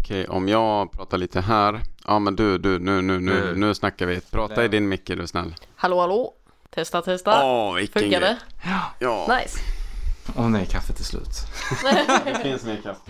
Okej, 0.00 0.26
om 0.28 0.48
jag 0.48 0.92
pratar 0.92 1.18
lite 1.18 1.40
här. 1.40 1.80
Ja, 2.06 2.18
men 2.18 2.36
du, 2.36 2.58
du, 2.58 2.78
nu, 2.78 3.00
nu, 3.02 3.20
nu, 3.20 3.32
Nu. 3.32 3.54
nu 3.56 3.74
snackar 3.74 4.06
vi. 4.06 4.20
Prata 4.20 4.64
i 4.64 4.68
din 4.68 4.88
mick 4.88 5.10
är 5.10 5.16
du 5.16 5.26
snäll. 5.26 5.54
Hallå 5.76 6.00
hallå? 6.00 6.32
Testa 6.70 7.02
testa. 7.02 7.44
Åh, 7.44 7.74
vilken 7.74 8.02
Funkar 8.02 8.20
grej. 8.20 8.36
det? 8.62 8.68
Ja, 8.98 9.36
Nice. 9.40 9.58
Åh 10.36 10.48
nej, 10.48 10.66
kaffet 10.66 11.00
är 11.00 11.04
slut. 11.04 11.46
det 12.24 12.38
finns 12.42 12.64
mer 12.64 12.76
kaffe. 12.82 13.00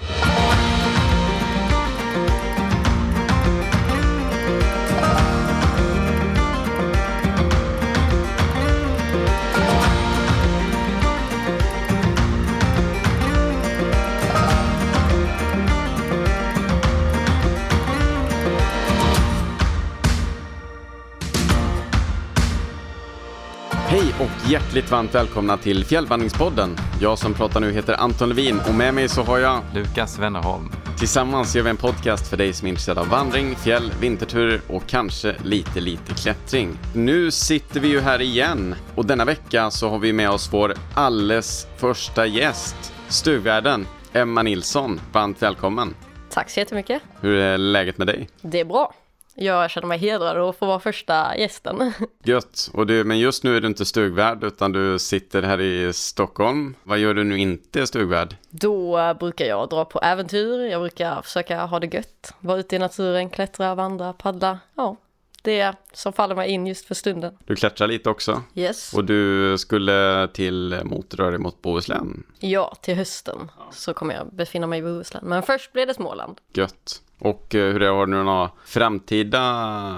Hej 23.90 24.14
och 24.20 24.50
hjärtligt 24.50 24.90
varmt 24.90 25.14
välkomna 25.14 25.56
till 25.56 25.84
Fjällvandringspodden. 25.84 26.76
Jag 27.00 27.18
som 27.18 27.34
pratar 27.34 27.60
nu 27.60 27.72
heter 27.72 27.94
Anton 27.94 28.28
Levin 28.28 28.60
och 28.68 28.74
med 28.74 28.94
mig 28.94 29.08
så 29.08 29.22
har 29.22 29.38
jag 29.38 29.62
Lukas 29.74 30.18
Wennerholm. 30.18 30.70
Tillsammans 30.98 31.56
gör 31.56 31.62
vi 31.62 31.70
en 31.70 31.76
podcast 31.76 32.28
för 32.28 32.36
dig 32.36 32.52
som 32.52 32.66
är 32.66 32.68
intresserad 32.68 32.98
av 32.98 33.08
vandring, 33.08 33.56
fjäll, 33.56 33.92
vinterturer 34.00 34.60
och 34.68 34.82
kanske 34.86 35.36
lite, 35.44 35.80
lite 35.80 36.14
klättring. 36.14 36.78
Nu 36.94 37.30
sitter 37.30 37.80
vi 37.80 37.88
ju 37.88 38.00
här 38.00 38.20
igen 38.20 38.74
och 38.94 39.06
denna 39.06 39.24
vecka 39.24 39.70
så 39.70 39.88
har 39.88 39.98
vi 39.98 40.12
med 40.12 40.30
oss 40.30 40.52
vår 40.52 40.74
alldeles 40.94 41.66
första 41.76 42.26
gäst, 42.26 42.92
stugvärden 43.08 43.86
Emma 44.12 44.42
Nilsson. 44.42 45.00
Varmt 45.12 45.42
välkommen. 45.42 45.94
Tack 46.30 46.50
så 46.50 46.60
jättemycket. 46.60 47.02
Hur 47.20 47.34
är 47.34 47.58
läget 47.58 47.98
med 47.98 48.06
dig? 48.06 48.28
Det 48.42 48.60
är 48.60 48.64
bra. 48.64 48.94
Jag 49.40 49.70
känner 49.70 49.86
mig 49.86 49.98
hedrad 49.98 50.36
att 50.36 50.56
få 50.56 50.66
vara 50.66 50.80
första 50.80 51.36
gästen. 51.36 51.92
Gött. 52.24 52.70
Och 52.72 52.86
du, 52.86 53.04
men 53.04 53.18
just 53.18 53.44
nu 53.44 53.56
är 53.56 53.60
du 53.60 53.66
inte 53.66 53.84
stugvärd 53.84 54.44
utan 54.44 54.72
du 54.72 54.98
sitter 54.98 55.42
här 55.42 55.60
i 55.60 55.92
Stockholm. 55.92 56.74
Vad 56.82 56.98
gör 56.98 57.14
du 57.14 57.24
nu 57.24 57.38
inte 57.38 57.86
stugvärd? 57.86 58.36
Då 58.50 59.14
brukar 59.20 59.44
jag 59.44 59.68
dra 59.68 59.84
på 59.84 60.00
äventyr, 60.02 60.58
jag 60.70 60.80
brukar 60.80 61.22
försöka 61.22 61.64
ha 61.64 61.80
det 61.80 61.94
gött. 61.94 62.34
Vara 62.40 62.58
ute 62.58 62.76
i 62.76 62.78
naturen, 62.78 63.30
klättra, 63.30 63.74
vandra, 63.74 64.12
paddla. 64.12 64.58
Ja, 64.74 64.96
det 65.42 65.74
som 65.92 66.12
faller 66.12 66.34
mig 66.34 66.50
in 66.50 66.66
just 66.66 66.86
för 66.86 66.94
stunden. 66.94 67.38
Du 67.44 67.56
klättrar 67.56 67.88
lite 67.88 68.10
också. 68.10 68.42
Yes. 68.54 68.94
Och 68.94 69.04
du 69.04 69.58
skulle 69.58 70.28
till 70.32 70.80
motröre 70.84 71.38
mot 71.38 71.62
Bohuslän. 71.62 72.22
Ja, 72.38 72.76
till 72.82 72.94
hösten 72.94 73.50
så 73.72 73.94
kommer 73.94 74.14
jag 74.14 74.34
befinna 74.34 74.66
mig 74.66 74.78
i 74.78 74.82
Bohuslän. 74.82 75.24
Men 75.24 75.42
först 75.42 75.72
blir 75.72 75.86
det 75.86 75.94
Småland. 75.94 76.40
Gött. 76.52 77.02
Och 77.20 77.54
eh, 77.54 77.72
hur 77.72 77.74
är 77.74 77.80
det, 77.80 77.86
har 77.86 78.06
du 78.06 78.12
några 78.12 78.50
framtida 78.64 79.40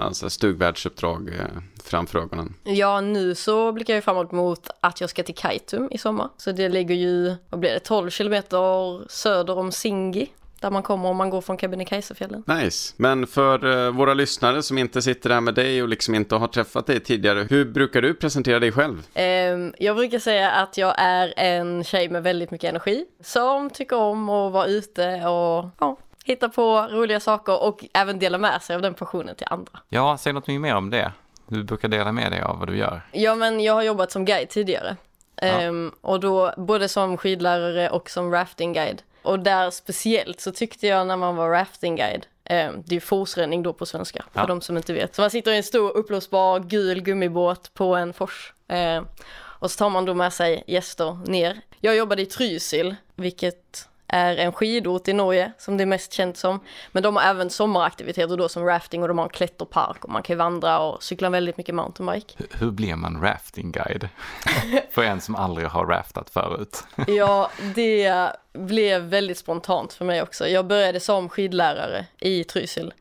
alltså, 0.02 0.30
stugvärdsuppdrag 0.30 1.28
eh, 1.28 1.62
framför 1.84 2.18
ögonen? 2.18 2.54
Ja, 2.64 3.00
nu 3.00 3.34
så 3.34 3.72
blickar 3.72 3.94
jag 3.94 4.04
framåt 4.04 4.32
mot 4.32 4.70
att 4.80 5.00
jag 5.00 5.10
ska 5.10 5.22
till 5.22 5.34
Kaitum 5.34 5.88
i 5.90 5.98
sommar. 5.98 6.28
Så 6.36 6.52
det 6.52 6.68
ligger 6.68 6.94
ju, 6.94 7.34
vad 7.50 7.60
blir 7.60 7.70
det, 7.70 7.80
12 7.80 8.10
kilometer 8.10 9.08
söder 9.10 9.58
om 9.58 9.72
Singi. 9.72 10.28
Där 10.60 10.70
man 10.70 10.82
kommer 10.82 11.08
om 11.08 11.16
man 11.16 11.30
går 11.30 11.40
från 11.40 11.58
Kebnekaisefjällen. 11.58 12.44
Nice. 12.46 12.94
Men 12.96 13.26
för 13.26 13.86
eh, 13.86 13.92
våra 13.92 14.14
lyssnare 14.14 14.62
som 14.62 14.78
inte 14.78 15.02
sitter 15.02 15.30
här 15.30 15.40
med 15.40 15.54
dig 15.54 15.82
och 15.82 15.88
liksom 15.88 16.14
inte 16.14 16.34
har 16.34 16.48
träffat 16.48 16.86
dig 16.86 17.00
tidigare, 17.00 17.46
hur 17.50 17.64
brukar 17.64 18.02
du 18.02 18.14
presentera 18.14 18.58
dig 18.58 18.72
själv? 18.72 19.06
Ehm, 19.14 19.74
jag 19.78 19.96
brukar 19.96 20.18
säga 20.18 20.50
att 20.50 20.78
jag 20.78 20.94
är 20.98 21.34
en 21.36 21.84
tjej 21.84 22.08
med 22.08 22.22
väldigt 22.22 22.50
mycket 22.50 22.70
energi. 22.70 23.04
Som 23.20 23.70
tycker 23.70 23.96
om 23.96 24.28
att 24.28 24.52
vara 24.52 24.66
ute 24.66 25.14
och 25.14 25.68
ja, 25.80 25.96
hitta 26.32 26.48
på 26.48 26.88
roliga 26.90 27.20
saker 27.20 27.62
och 27.62 27.84
även 27.94 28.18
dela 28.18 28.38
med 28.38 28.62
sig 28.62 28.76
av 28.76 28.82
den 28.82 28.94
passionen 28.94 29.34
till 29.34 29.46
andra. 29.50 29.72
Ja, 29.88 30.16
säg 30.18 30.32
något 30.32 30.46
mer 30.46 30.74
om 30.74 30.90
det. 30.90 31.12
Du 31.48 31.64
brukar 31.64 31.88
dela 31.88 32.12
med 32.12 32.32
dig 32.32 32.42
av 32.42 32.58
vad 32.58 32.68
du 32.68 32.76
gör. 32.76 33.00
Ja, 33.12 33.34
men 33.34 33.60
jag 33.60 33.74
har 33.74 33.82
jobbat 33.82 34.10
som 34.12 34.24
guide 34.24 34.48
tidigare. 34.48 34.96
Ehm, 35.36 35.92
och 36.00 36.20
då 36.20 36.52
både 36.56 36.88
som 36.88 37.16
skidlärare 37.16 37.90
och 37.90 38.10
som 38.10 38.32
raftingguide. 38.32 39.02
Och 39.22 39.38
där 39.38 39.70
speciellt 39.70 40.40
så 40.40 40.52
tyckte 40.52 40.86
jag 40.86 41.06
när 41.06 41.16
man 41.16 41.36
var 41.36 41.50
raftingguide, 41.50 42.26
ehm, 42.44 42.82
det 42.86 42.92
är 42.92 42.94
ju 42.94 43.00
forsränning 43.00 43.62
då 43.62 43.72
på 43.72 43.86
svenska, 43.86 44.24
för 44.32 44.40
Ja. 44.40 44.46
de 44.46 44.60
som 44.60 44.76
inte 44.76 44.92
vet. 44.92 45.14
Så 45.14 45.22
man 45.22 45.30
sitter 45.30 45.52
i 45.52 45.56
en 45.56 45.62
stor 45.62 45.96
uppblåsbar 45.96 46.60
gul 46.60 47.00
gummibåt 47.02 47.74
på 47.74 47.94
en 47.96 48.12
fors. 48.12 48.52
Ehm, 48.68 49.06
och 49.34 49.70
så 49.70 49.78
tar 49.78 49.90
man 49.90 50.04
då 50.04 50.14
med 50.14 50.32
sig 50.32 50.64
gäster 50.66 51.18
ner. 51.30 51.60
Jag 51.80 51.96
jobbade 51.96 52.22
i 52.22 52.26
Trysil, 52.26 52.94
vilket 53.14 53.88
är 54.12 54.36
en 54.36 54.52
skidort 54.52 55.08
i 55.08 55.12
Norge 55.12 55.52
som 55.58 55.76
det 55.76 55.84
är 55.84 55.86
mest 55.86 56.12
känt 56.12 56.36
som. 56.36 56.60
Men 56.92 57.02
de 57.02 57.16
har 57.16 57.22
även 57.22 57.50
sommaraktiviteter 57.50 58.36
då 58.36 58.48
som 58.48 58.64
rafting 58.64 59.02
och 59.02 59.08
de 59.08 59.18
har 59.18 59.24
en 59.24 59.30
klätterpark 59.30 60.04
och 60.04 60.10
man 60.10 60.22
kan 60.22 60.38
vandra 60.38 60.78
och 60.78 61.02
cykla 61.02 61.30
väldigt 61.30 61.56
mycket 61.56 61.74
mountainbike. 61.74 62.34
Hur, 62.36 62.48
hur 62.58 62.70
blir 62.70 62.96
man 62.96 63.20
raftingguide? 63.22 64.08
för 64.90 65.02
en 65.02 65.20
som 65.20 65.34
aldrig 65.34 65.68
har 65.68 65.86
raftat 65.86 66.30
förut. 66.30 66.84
Ja, 67.06 67.50
det 67.74 68.30
blev 68.52 69.02
väldigt 69.02 69.38
spontant 69.38 69.92
för 69.92 70.04
mig 70.04 70.22
också. 70.22 70.48
Jag 70.48 70.66
började 70.66 71.00
som 71.00 71.28
skidlärare 71.28 72.06
i 72.20 72.44
Trysil 72.44 72.92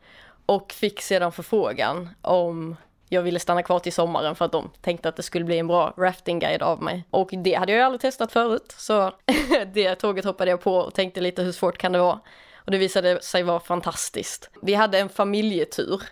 och 0.46 0.72
fick 0.72 1.02
sedan 1.02 1.32
förfrågan 1.32 2.08
om 2.22 2.76
jag 3.12 3.22
ville 3.22 3.38
stanna 3.38 3.62
kvar 3.62 3.78
till 3.78 3.92
sommaren 3.92 4.34
för 4.34 4.44
att 4.44 4.52
de 4.52 4.70
tänkte 4.80 5.08
att 5.08 5.16
det 5.16 5.22
skulle 5.22 5.44
bli 5.44 5.58
en 5.58 5.66
bra 5.66 5.94
raftingguide 5.96 6.62
av 6.62 6.82
mig. 6.82 7.04
Och 7.10 7.30
det 7.32 7.54
hade 7.54 7.72
jag 7.72 7.78
ju 7.78 7.84
aldrig 7.84 8.00
testat 8.00 8.32
förut, 8.32 8.74
så 8.76 9.12
det 9.72 9.94
tåget 9.94 10.24
hoppade 10.24 10.50
jag 10.50 10.60
på 10.60 10.76
och 10.76 10.94
tänkte 10.94 11.20
lite 11.20 11.42
hur 11.42 11.52
svårt 11.52 11.78
kan 11.78 11.92
det 11.92 11.98
vara? 11.98 12.20
Och 12.54 12.70
det 12.70 12.78
visade 12.78 13.22
sig 13.22 13.42
vara 13.42 13.60
fantastiskt. 13.60 14.50
Vi 14.62 14.74
hade 14.74 14.98
en 14.98 15.08
familjetur, 15.08 16.02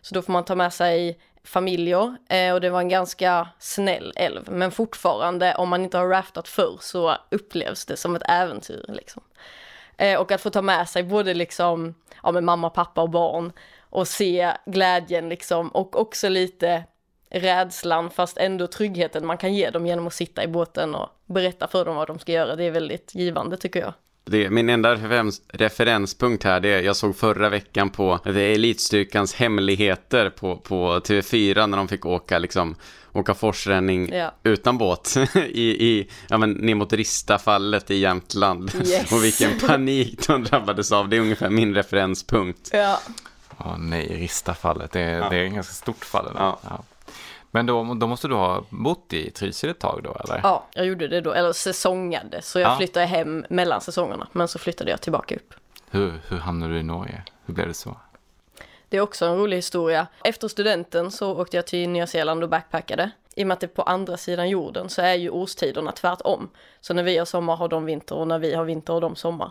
så 0.00 0.14
då 0.14 0.22
får 0.22 0.32
man 0.32 0.44
ta 0.44 0.54
med 0.54 0.72
sig 0.72 1.18
familjer 1.44 2.16
eh, 2.28 2.52
och 2.52 2.60
det 2.60 2.70
var 2.70 2.80
en 2.80 2.88
ganska 2.88 3.48
snäll 3.58 4.12
älv. 4.16 4.50
Men 4.50 4.70
fortfarande, 4.70 5.54
om 5.54 5.68
man 5.68 5.84
inte 5.84 5.98
har 5.98 6.08
raftat 6.08 6.48
förr 6.48 6.78
så 6.80 7.16
upplevs 7.30 7.86
det 7.86 7.96
som 7.96 8.16
ett 8.16 8.22
äventyr 8.28 8.84
liksom. 8.88 9.22
Eh, 9.96 10.20
och 10.20 10.32
att 10.32 10.40
få 10.40 10.50
ta 10.50 10.62
med 10.62 10.88
sig 10.88 11.02
både 11.02 11.34
liksom, 11.34 11.94
ja 12.22 12.32
med 12.32 12.44
mamma, 12.44 12.70
pappa 12.70 13.02
och 13.02 13.10
barn 13.10 13.52
och 13.96 14.08
se 14.08 14.52
glädjen 14.66 15.28
liksom 15.28 15.68
och 15.68 16.00
också 16.00 16.28
lite 16.28 16.84
rädslan 17.30 18.10
fast 18.10 18.36
ändå 18.36 18.66
tryggheten 18.66 19.26
man 19.26 19.38
kan 19.38 19.54
ge 19.54 19.70
dem 19.70 19.86
genom 19.86 20.06
att 20.06 20.14
sitta 20.14 20.44
i 20.44 20.48
båten 20.48 20.94
och 20.94 21.08
berätta 21.26 21.68
för 21.68 21.84
dem 21.84 21.96
vad 21.96 22.06
de 22.06 22.18
ska 22.18 22.32
göra. 22.32 22.56
Det 22.56 22.64
är 22.64 22.70
väldigt 22.70 23.14
givande 23.14 23.56
tycker 23.56 23.80
jag. 23.80 23.92
Det, 24.24 24.50
min 24.50 24.68
enda 24.68 24.94
referens, 24.94 25.42
referenspunkt 25.48 26.44
här, 26.44 26.60
det 26.60 26.68
är, 26.68 26.82
jag 26.82 26.96
såg 26.96 27.16
förra 27.16 27.48
veckan 27.48 27.90
på 27.90 28.18
det 28.24 28.54
Elitstyrkans 28.54 29.34
hemligheter 29.34 30.30
på, 30.30 30.56
på 30.56 30.98
TV4 30.98 31.66
när 31.66 31.76
de 31.76 31.88
fick 31.88 32.06
åka, 32.06 32.38
liksom, 32.38 32.76
åka 33.12 33.34
forsränning 33.34 34.12
Ja. 34.12 34.34
utan 34.42 34.78
båt 34.78 35.16
i, 35.34 35.86
i, 35.86 36.10
ja, 36.28 36.38
men, 36.38 36.52
ner 36.52 36.74
mot 36.74 36.92
Ristafallet 36.92 37.90
i 37.90 37.96
Jämtland. 37.96 38.70
Yes. 38.74 39.12
Och 39.12 39.24
vilken 39.24 39.58
panik 39.58 40.26
de 40.26 40.44
drabbades 40.44 40.92
av, 40.92 41.08
det 41.08 41.16
är 41.16 41.20
ungefär 41.20 41.50
min 41.50 41.74
referenspunkt. 41.74 42.70
Ja. 42.72 43.00
Åh 43.58 43.76
nej, 43.78 44.06
Ristafallet, 44.20 44.92
det, 44.92 45.00
är- 45.00 45.18
Ja. 45.18 45.28
det 45.28 45.36
är 45.36 45.44
ett 45.44 45.52
ganska 45.52 45.72
stort 45.74 46.04
fall. 46.04 46.26
Eller? 46.26 46.40
Ja. 46.40 46.58
Men 47.50 47.66
då, 47.66 47.94
då 47.94 48.06
måste 48.06 48.28
du 48.28 48.34
ha 48.34 48.64
bott 48.70 49.12
i 49.12 49.30
Trysil 49.30 49.70
ett 49.70 49.78
tag 49.78 50.00
då, 50.04 50.16
eller? 50.24 50.40
ja, 50.42 50.66
jag 50.74 50.86
gjorde 50.86 51.08
det 51.08 51.20
då, 51.20 51.32
eller 51.32 51.52
säsongade, 51.52 52.42
så 52.42 52.58
jag 52.58 52.70
Ja. 52.72 52.76
flyttade 52.76 53.06
hem 53.06 53.44
mellan 53.50 53.80
säsongerna, 53.80 54.28
men 54.32 54.48
så 54.48 54.58
flyttade 54.58 54.90
jag 54.90 55.00
tillbaka 55.00 55.34
upp. 55.36 55.54
Hur, 55.90 56.20
hur 56.28 56.38
hamnade 56.38 56.72
du 56.72 56.78
i 56.80 56.82
Norge? 56.82 57.22
Hur 57.46 57.54
blev 57.54 57.68
det 57.68 57.74
så? 57.74 57.96
Det 58.88 58.96
är 58.96 59.00
också 59.00 59.26
en 59.26 59.36
rolig 59.36 59.56
historia. 59.56 60.06
Efter 60.24 60.48
studenten 60.48 61.10
så 61.10 61.40
åkte 61.40 61.56
jag 61.56 61.66
till 61.66 61.88
Nya 61.88 62.06
Zeeland 62.06 62.42
och 62.42 62.48
backpackade. 62.48 63.10
I 63.38 63.42
och 63.42 63.46
med 63.46 63.54
att 63.54 63.60
det 63.60 63.66
är 63.66 63.68
på 63.68 63.82
andra 63.82 64.16
sidan 64.16 64.48
jorden 64.48 64.88
så 64.88 65.02
är 65.02 65.14
ju 65.14 65.30
årstiderna 65.30 65.92
tvärtom. 65.92 66.50
Så 66.80 66.94
när 66.94 67.02
vi 67.02 67.18
har 67.18 67.24
sommar 67.24 67.56
har 67.56 67.68
de 67.68 67.84
vinter 67.84 68.16
och 68.16 68.28
när 68.28 68.38
vi 68.38 68.54
har 68.54 68.64
vinter 68.64 68.92
har 68.92 69.00
de 69.00 69.16
sommar. 69.16 69.50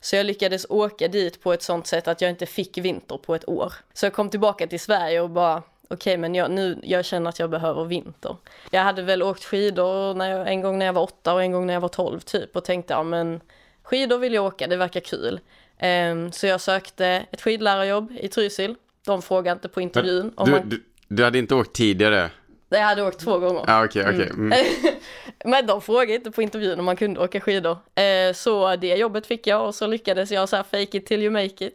Så 0.00 0.16
jag 0.16 0.26
lyckades 0.26 0.66
åka 0.68 1.08
dit 1.08 1.42
på 1.42 1.52
ett 1.52 1.62
sånt 1.62 1.86
sätt 1.86 2.08
att 2.08 2.20
jag 2.20 2.30
inte 2.30 2.46
fick 2.46 2.78
vinter 2.78 3.16
på 3.16 3.34
ett 3.34 3.48
år. 3.48 3.72
Så 3.92 4.06
jag 4.06 4.12
kom 4.12 4.30
tillbaka 4.30 4.66
till 4.66 4.80
Sverige 4.80 5.20
och 5.20 5.30
bara 5.30 5.62
okej 5.88 6.16
men 6.16 6.34
jag, 6.34 6.50
nu, 6.50 6.78
jag 6.82 7.04
känner 7.04 7.28
att 7.28 7.38
jag 7.38 7.50
behöver 7.50 7.84
vinter. 7.84 8.36
Jag 8.70 8.82
hade 8.82 9.02
väl 9.02 9.22
åkt 9.22 9.44
skidor 9.44 10.14
när 10.14 10.30
jag, 10.30 10.48
en 10.48 10.60
gång 10.60 10.78
när 10.78 10.86
jag 10.86 10.92
var 10.92 11.02
åtta 11.02 11.34
och 11.34 11.42
en 11.42 11.52
gång 11.52 11.66
när 11.66 11.74
jag 11.74 11.80
var 11.80 11.88
tolv 11.88 12.20
typ 12.20 12.56
och 12.56 12.64
tänkte 12.64 12.92
ja 12.92 13.02
men 13.02 13.40
skidor 13.82 14.18
vill 14.18 14.34
jag 14.34 14.44
åka, 14.44 14.66
det 14.66 14.76
verkar 14.76 15.00
kul. 15.00 15.40
Ehm, 15.78 16.32
så 16.32 16.46
jag 16.46 16.60
sökte 16.60 17.26
ett 17.30 17.40
skidlärarjobb 17.40 18.12
i 18.20 18.28
Trysil. 18.28 18.74
De 19.04 19.22
frågade 19.22 19.52
inte 19.52 19.68
på 19.68 19.80
intervjun 19.80 20.32
om 20.34 20.46
Du, 20.46 20.52
man... 20.52 20.68
du, 20.68 20.84
du 21.08 21.24
hade 21.24 21.38
inte 21.38 21.54
åkt 21.54 21.72
tidigare? 21.72 22.30
Jag 22.68 22.80
hade 22.80 23.02
åkt 23.02 23.20
två 23.20 23.38
gånger. 23.38 23.64
Ja, 23.66 23.84
okej, 23.84 24.04
okej. 24.08 24.30
Mm. 24.30 24.58
Men 25.44 25.66
de 25.66 25.80
frågade 25.80 26.14
inte 26.14 26.30
på 26.30 26.42
intervjun 26.42 26.78
om 26.78 26.84
man 26.84 26.96
kunde 26.96 27.20
åka 27.20 27.40
skidor. 27.40 27.78
Eh, 27.94 28.32
så 28.34 28.76
det 28.76 28.94
jobbet 28.96 29.26
fick 29.26 29.46
jag 29.46 29.66
och 29.66 29.74
så 29.74 29.86
lyckades 29.86 30.30
jag 30.30 30.48
så 30.48 30.56
här 30.56 30.62
fake 30.62 30.96
it 30.98 31.06
till 31.06 31.22
you 31.22 31.30
make 31.32 31.66
it. 31.66 31.74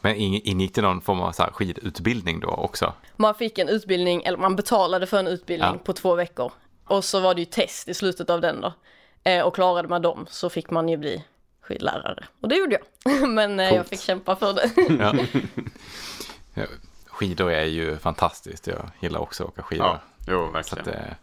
Men 0.00 0.14
ing- 0.16 0.40
ingick 0.44 0.74
det 0.74 0.82
någon 0.82 1.00
form 1.00 1.20
av 1.20 1.32
så 1.32 1.42
här 1.42 1.50
skidutbildning 1.50 2.40
då 2.40 2.48
också? 2.48 2.92
Man 3.16 3.34
fick 3.34 3.58
en 3.58 3.68
utbildning, 3.68 4.22
eller 4.22 4.38
man 4.38 4.56
betalade 4.56 5.06
för 5.06 5.18
en 5.18 5.26
utbildning 5.26 5.70
Ja. 5.72 5.78
på 5.84 5.92
två 5.92 6.14
veckor. 6.14 6.52
Och 6.84 7.04
så 7.04 7.20
var 7.20 7.34
det 7.34 7.40
ju 7.40 7.44
test 7.44 7.88
i 7.88 7.94
slutet 7.94 8.30
av 8.30 8.40
den 8.40 8.60
då. 8.60 8.72
Eh, 9.24 9.42
och 9.42 9.54
klarade 9.54 9.88
man 9.88 10.02
dem 10.02 10.26
så 10.30 10.50
fick 10.50 10.70
man 10.70 10.88
ju 10.88 10.96
bli 10.96 11.24
skidlärare. 11.60 12.24
Och 12.40 12.48
det 12.48 12.56
gjorde 12.56 12.78
jag. 13.04 13.28
Men 13.28 13.60
eh, 13.60 13.66
jag 13.66 13.74
Coolt. 13.76 13.88
fick 13.88 14.00
kämpa 14.00 14.36
för 14.36 14.52
det. 14.52 14.70
Ja, 16.54 16.64
Skidor 17.06 17.50
är 17.52 17.64
ju 17.64 17.96
fantastiskt. 17.98 18.66
Jag 18.66 18.90
gillar 19.00 19.20
också 19.20 19.42
att 19.44 19.48
åka 19.48 19.62
skidor. 19.62 19.86
Ja, 19.86 20.00
jo, 20.26 20.46
Så 20.46 20.52
verkligen. 20.52 20.88
att, 20.88 20.94
eh, 20.94 21.14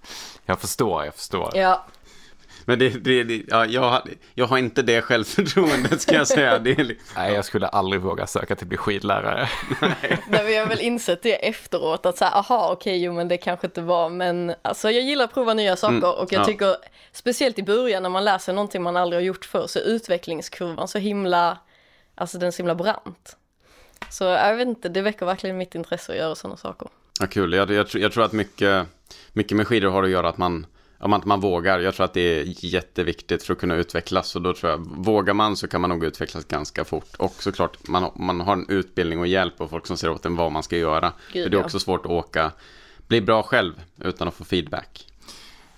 jag 0.46 0.60
förstår, 0.60 1.06
jag 1.06 1.16
förstår. 1.16 1.52
ja, 1.56 1.86
Men 2.66 2.80
det, 2.80 2.90
det, 2.90 3.24
det, 3.24 3.44
ja, 3.48 3.66
jag, 3.66 3.82
har, 3.82 4.02
jag 4.34 4.46
har 4.46 4.58
inte 4.58 4.82
det 4.82 5.02
självförtroendet 5.02 6.02
ska 6.02 6.16
jag 6.16 6.28
säga. 6.28 6.60
Det 6.60 6.72
är, 6.72 6.84
li- 6.84 7.00
Nej, 7.16 7.34
jag 7.34 7.46
skulle 7.46 7.68
aldrig 7.68 8.02
våga 8.02 8.28
söka 8.28 8.56
till 8.56 8.66
att 8.66 8.70
bli 8.70 8.78
skidlärare. 8.78 9.50
Nej, 9.82 10.24
men 10.30 10.54
jag 10.54 10.62
har 10.62 10.68
väl 10.70 10.80
insett 10.82 11.24
det 11.24 11.48
efteråt 11.48 12.06
att 12.06 12.18
så 12.18 12.26
här, 12.26 12.38
aha, 12.38 12.70
okej, 12.72 13.04
jo 13.04 13.14
men 13.14 13.28
det 13.28 13.38
kanske 13.38 13.68
inte 13.68 13.82
var, 13.82 14.10
men 14.10 14.54
alltså 14.62 14.92
jag 14.92 15.04
gillar 15.04 15.26
att 15.26 15.34
prova 15.34 15.54
nya 15.54 15.76
saker 15.76 15.98
Mm, 15.98 16.10
och 16.10 16.34
jag 16.34 16.42
ja. 16.42 16.46
tycker 16.46 16.76
speciellt 17.12 17.60
i 17.60 17.64
början 17.64 18.04
när 18.04 18.10
man 18.10 18.26
lär 18.26 18.38
sig 18.38 18.54
någonting 18.54 18.84
man 18.84 18.98
aldrig 18.98 19.18
har 19.22 19.26
gjort 19.26 19.46
förr 19.46 19.68
så 19.68 19.80
är 19.80 19.84
utvecklingskurvan 19.84 20.88
så 20.88 20.98
himla, 20.98 21.58
alltså 22.16 22.38
den 22.38 22.48
är 22.48 22.52
så 22.52 22.58
himla 22.58 22.76
brant. 22.76 23.38
Så 24.10 24.24
jag 24.24 24.56
vet 24.56 24.68
inte, 24.68 24.90
det 24.90 25.02
väcker 25.02 25.26
verkligen 25.26 25.58
mitt 25.58 25.76
intresse 25.76 26.12
att 26.12 26.18
göra 26.18 26.36
sådana 26.36 26.58
saker. 26.58 26.88
Ja, 27.20 27.28
kul. 27.28 27.54
Jag, 27.54 27.72
jag, 27.72 27.88
tror- 27.88 28.02
jag 28.02 28.12
tror 28.12 28.24
att 28.24 28.34
mycket, 28.34 28.88
mycket 29.34 29.58
med 29.58 29.68
skidor 29.68 29.90
har 29.90 30.04
att 30.04 30.10
göra 30.10 30.30
att 30.30 30.38
man, 30.38 30.66
om 31.00 31.14
att 31.14 31.26
man 31.26 31.40
vågar. 31.40 31.80
Jag 31.80 31.96
tror 31.96 32.06
att 32.06 32.14
det 32.14 32.40
är 32.40 32.66
jätteviktigt 32.66 33.44
för 33.44 33.54
att 33.54 33.60
kunna 33.60 33.76
utvecklas. 33.76 34.36
Och 34.36 34.42
då 34.42 34.54
tror 34.54 34.72
jag, 34.72 34.78
vågar 34.78 35.34
man 35.34 35.56
så 35.56 35.68
kan 35.68 35.82
man 35.82 35.90
nog 35.90 36.04
utvecklas 36.04 36.46
ganska 36.46 36.86
fort. 36.86 37.16
Och 37.18 37.34
såklart, 37.40 37.88
man, 37.88 38.12
man 38.16 38.42
har 38.42 38.54
en 38.54 38.70
utbildning 38.70 39.20
och 39.20 39.28
hjälp 39.28 39.62
och 39.62 39.70
folk 39.70 39.88
som 39.88 39.98
säger 39.98 40.14
åt 40.14 40.26
en 40.26 40.36
vad 40.36 40.52
man 40.52 40.64
ska 40.64 40.78
göra. 40.78 41.14
Gud, 41.34 41.44
för 41.44 41.50
det 41.50 41.58
är 41.58 41.60
ja. 41.60 41.66
också 41.66 41.80
svårt 41.80 42.06
att 42.06 42.12
åka, 42.12 42.52
bli 43.08 43.22
bra 43.22 43.44
själv 43.44 43.74
utan 44.02 44.28
att 44.28 44.34
få 44.34 44.46
feedback. 44.46 45.08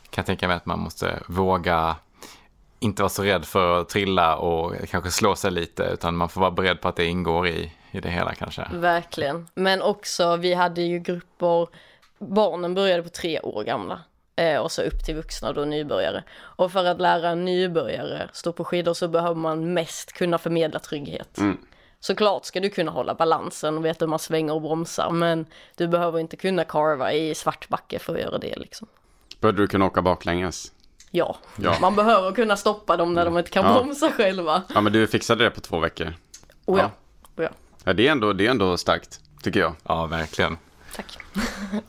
Kan 0.09 0.25
tänka 0.25 0.47
mig 0.47 0.56
att 0.57 0.65
man 0.65 0.80
måste 0.80 1.19
våga 1.27 1.95
inte 2.79 3.01
vara 3.01 3.09
så 3.09 3.23
rädd 3.23 3.45
för 3.45 3.81
att 3.81 3.89
trilla 3.89 4.35
och 4.35 4.75
kanske 4.89 5.11
slå 5.11 5.35
sig 5.35 5.51
lite, 5.51 5.83
utan 5.83 6.15
man 6.15 6.29
får 6.29 6.41
vara 6.41 6.51
beredd 6.51 6.81
på 6.81 6.87
att 6.87 6.95
det 6.95 7.05
ingår 7.05 7.47
i, 7.47 7.71
i 7.91 7.99
det 7.99 8.09
hela 8.09 8.35
kanske. 8.35 8.67
Verkligen. 8.71 9.47
Men 9.53 9.81
också, 9.81 10.35
vi 10.35 10.53
hade 10.53 10.81
ju 10.81 10.99
grupper, 10.99 11.67
barnen 12.19 12.73
började 12.73 13.03
på 13.03 13.09
tre 13.09 13.39
år 13.39 13.63
gamla. 13.63 13.99
Eh, 14.35 14.59
och 14.59 14.71
så 14.71 14.81
upp 14.81 15.05
till 15.05 15.15
vuxna 15.15 15.53
då 15.53 15.61
nybörjare. 15.61 16.23
Och 16.37 16.71
för 16.71 16.85
att 16.85 17.01
lära 17.01 17.29
en 17.29 17.45
nybörjare 17.45 18.29
stå 18.33 18.53
på 18.53 18.63
skidor 18.63 18.93
så 18.93 19.07
behöver 19.07 19.35
man 19.35 19.73
mest 19.73 20.13
kunna 20.13 20.37
förmedla 20.37 20.79
trygghet. 20.79 21.37
Mm. 21.37 21.57
Såklart 21.99 22.45
ska 22.45 22.59
du 22.59 22.69
kunna 22.69 22.91
hålla 22.91 23.13
balansen 23.13 23.77
och 23.77 23.85
veta 23.85 24.05
hur 24.05 24.09
man 24.09 24.19
svänger 24.19 24.53
och 24.53 24.61
bromsar 24.61 25.09
men 25.11 25.45
du 25.75 25.87
behöver 25.87 26.19
inte 26.19 26.37
kunna 26.37 26.63
carva 26.63 27.13
i 27.13 27.35
svartbacke 27.35 27.99
för 27.99 28.15
att 28.15 28.21
göra 28.21 28.37
det 28.37 28.55
liksom. 28.55 28.87
Började 29.39 29.61
du 29.61 29.67
kunna 29.67 29.85
åka 29.85 30.01
baklänges? 30.01 30.71
Ja, 31.11 31.38
Ja. 31.56 31.75
man 31.81 31.95
behöver 31.95 32.31
kunna 32.31 32.57
stoppa 32.57 32.97
dem 32.97 33.13
när 33.13 33.25
de 33.25 33.38
inte 33.38 33.50
kan 33.51 33.65
Ja. 33.65 33.73
bromsa 33.73 34.11
själva. 34.11 34.61
Ja, 34.73 34.81
men 34.81 34.94
du 34.94 35.07
fixade 35.07 35.44
det 35.44 35.50
på 35.50 35.61
två 35.61 35.79
veckor. 35.79 36.13
Oh 36.65 36.79
ja, 36.79 36.91
Ja. 37.35 37.44
oh 37.44 37.44
ja. 37.44 37.50
Ja, 37.83 37.94
det 37.94 38.07
är 38.07 38.11
ändå, 38.11 38.33
det 38.33 38.45
är 38.47 38.51
ändå 38.51 38.77
starkt, 38.77 39.19
tycker 39.44 39.59
jag. 39.59 39.75
Ja, 39.83 40.06
verkligen. 40.06 40.57
tack. 40.95 41.17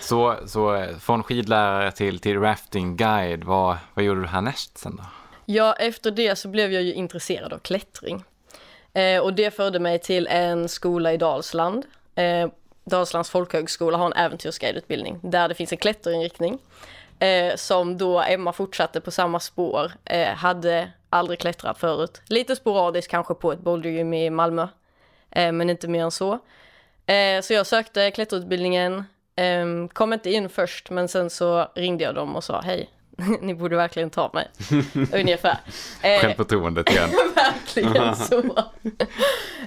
Så, 0.00 0.36
så 0.46 0.74
eh, 0.74 0.96
från 0.98 1.22
skidlärare 1.22 1.92
till, 1.92 2.18
till 2.18 2.40
raftingguide, 2.40 3.44
vad, 3.44 3.76
vad 3.94 4.04
gjorde 4.04 4.20
du 4.20 4.26
härnäst 4.26 4.78
sen 4.78 4.96
då? 4.96 5.02
Ja, 5.46 5.72
efter 5.72 6.10
det 6.10 6.36
så 6.36 6.48
blev 6.48 6.72
jag 6.72 6.82
ju 6.82 6.94
intresserad 6.94 7.52
av 7.52 7.58
klättring. 7.58 8.24
Eh, 8.92 9.20
och 9.20 9.34
det 9.34 9.50
förde 9.56 9.78
mig 9.78 9.98
till 9.98 10.26
en 10.26 10.68
skola 10.68 11.12
i 11.12 11.16
Dalsland. 11.16 11.84
Eh, 12.14 12.48
Dalslands 12.84 13.30
folkhögskola 13.30 13.98
har 13.98 14.06
en 14.06 14.12
äventyrsguideutbildning 14.12 15.20
där 15.22 15.48
det 15.48 15.54
finns 15.54 15.72
en 15.72 15.78
klätterinriktning. 15.78 16.58
Eh, 17.20 17.56
som 17.56 17.98
då 17.98 18.20
Emma 18.20 18.52
fortsatte 18.52 19.00
på 19.00 19.10
samma 19.10 19.40
spår, 19.40 19.92
eh, 20.04 20.28
hade 20.28 20.90
aldrig 21.10 21.38
klättrat 21.38 21.78
förut. 21.78 22.22
Lite 22.28 22.56
sporadiskt 22.56 23.10
kanske 23.10 23.34
på 23.34 23.52
ett 23.52 23.60
bouldergym 23.60 24.14
i 24.14 24.30
Malmö, 24.30 24.68
eh, 25.30 25.52
men 25.52 25.70
inte 25.70 25.88
mer 25.88 26.04
än 26.04 26.10
så. 26.10 26.38
Eh, 27.06 27.40
så 27.42 27.52
jag 27.52 27.66
sökte 27.66 28.10
klätterutbildningen, 28.10 29.04
eh, 29.36 29.86
kom 29.92 30.12
inte 30.12 30.30
in 30.30 30.48
först, 30.48 30.90
men 30.90 31.08
sen 31.08 31.30
så 31.30 31.68
ringde 31.74 32.04
jag 32.04 32.14
dem 32.14 32.36
och 32.36 32.44
sa 32.44 32.60
hej, 32.60 32.90
ni 33.40 33.54
borde 33.54 33.76
verkligen 33.76 34.10
ta 34.10 34.30
mig. 34.34 34.48
Ungefär. 35.20 35.58
Eh, 36.02 36.20
Självförtroendet 36.20 36.90
igen. 36.90 37.10
verkligen 37.34 38.16
så. 38.16 38.36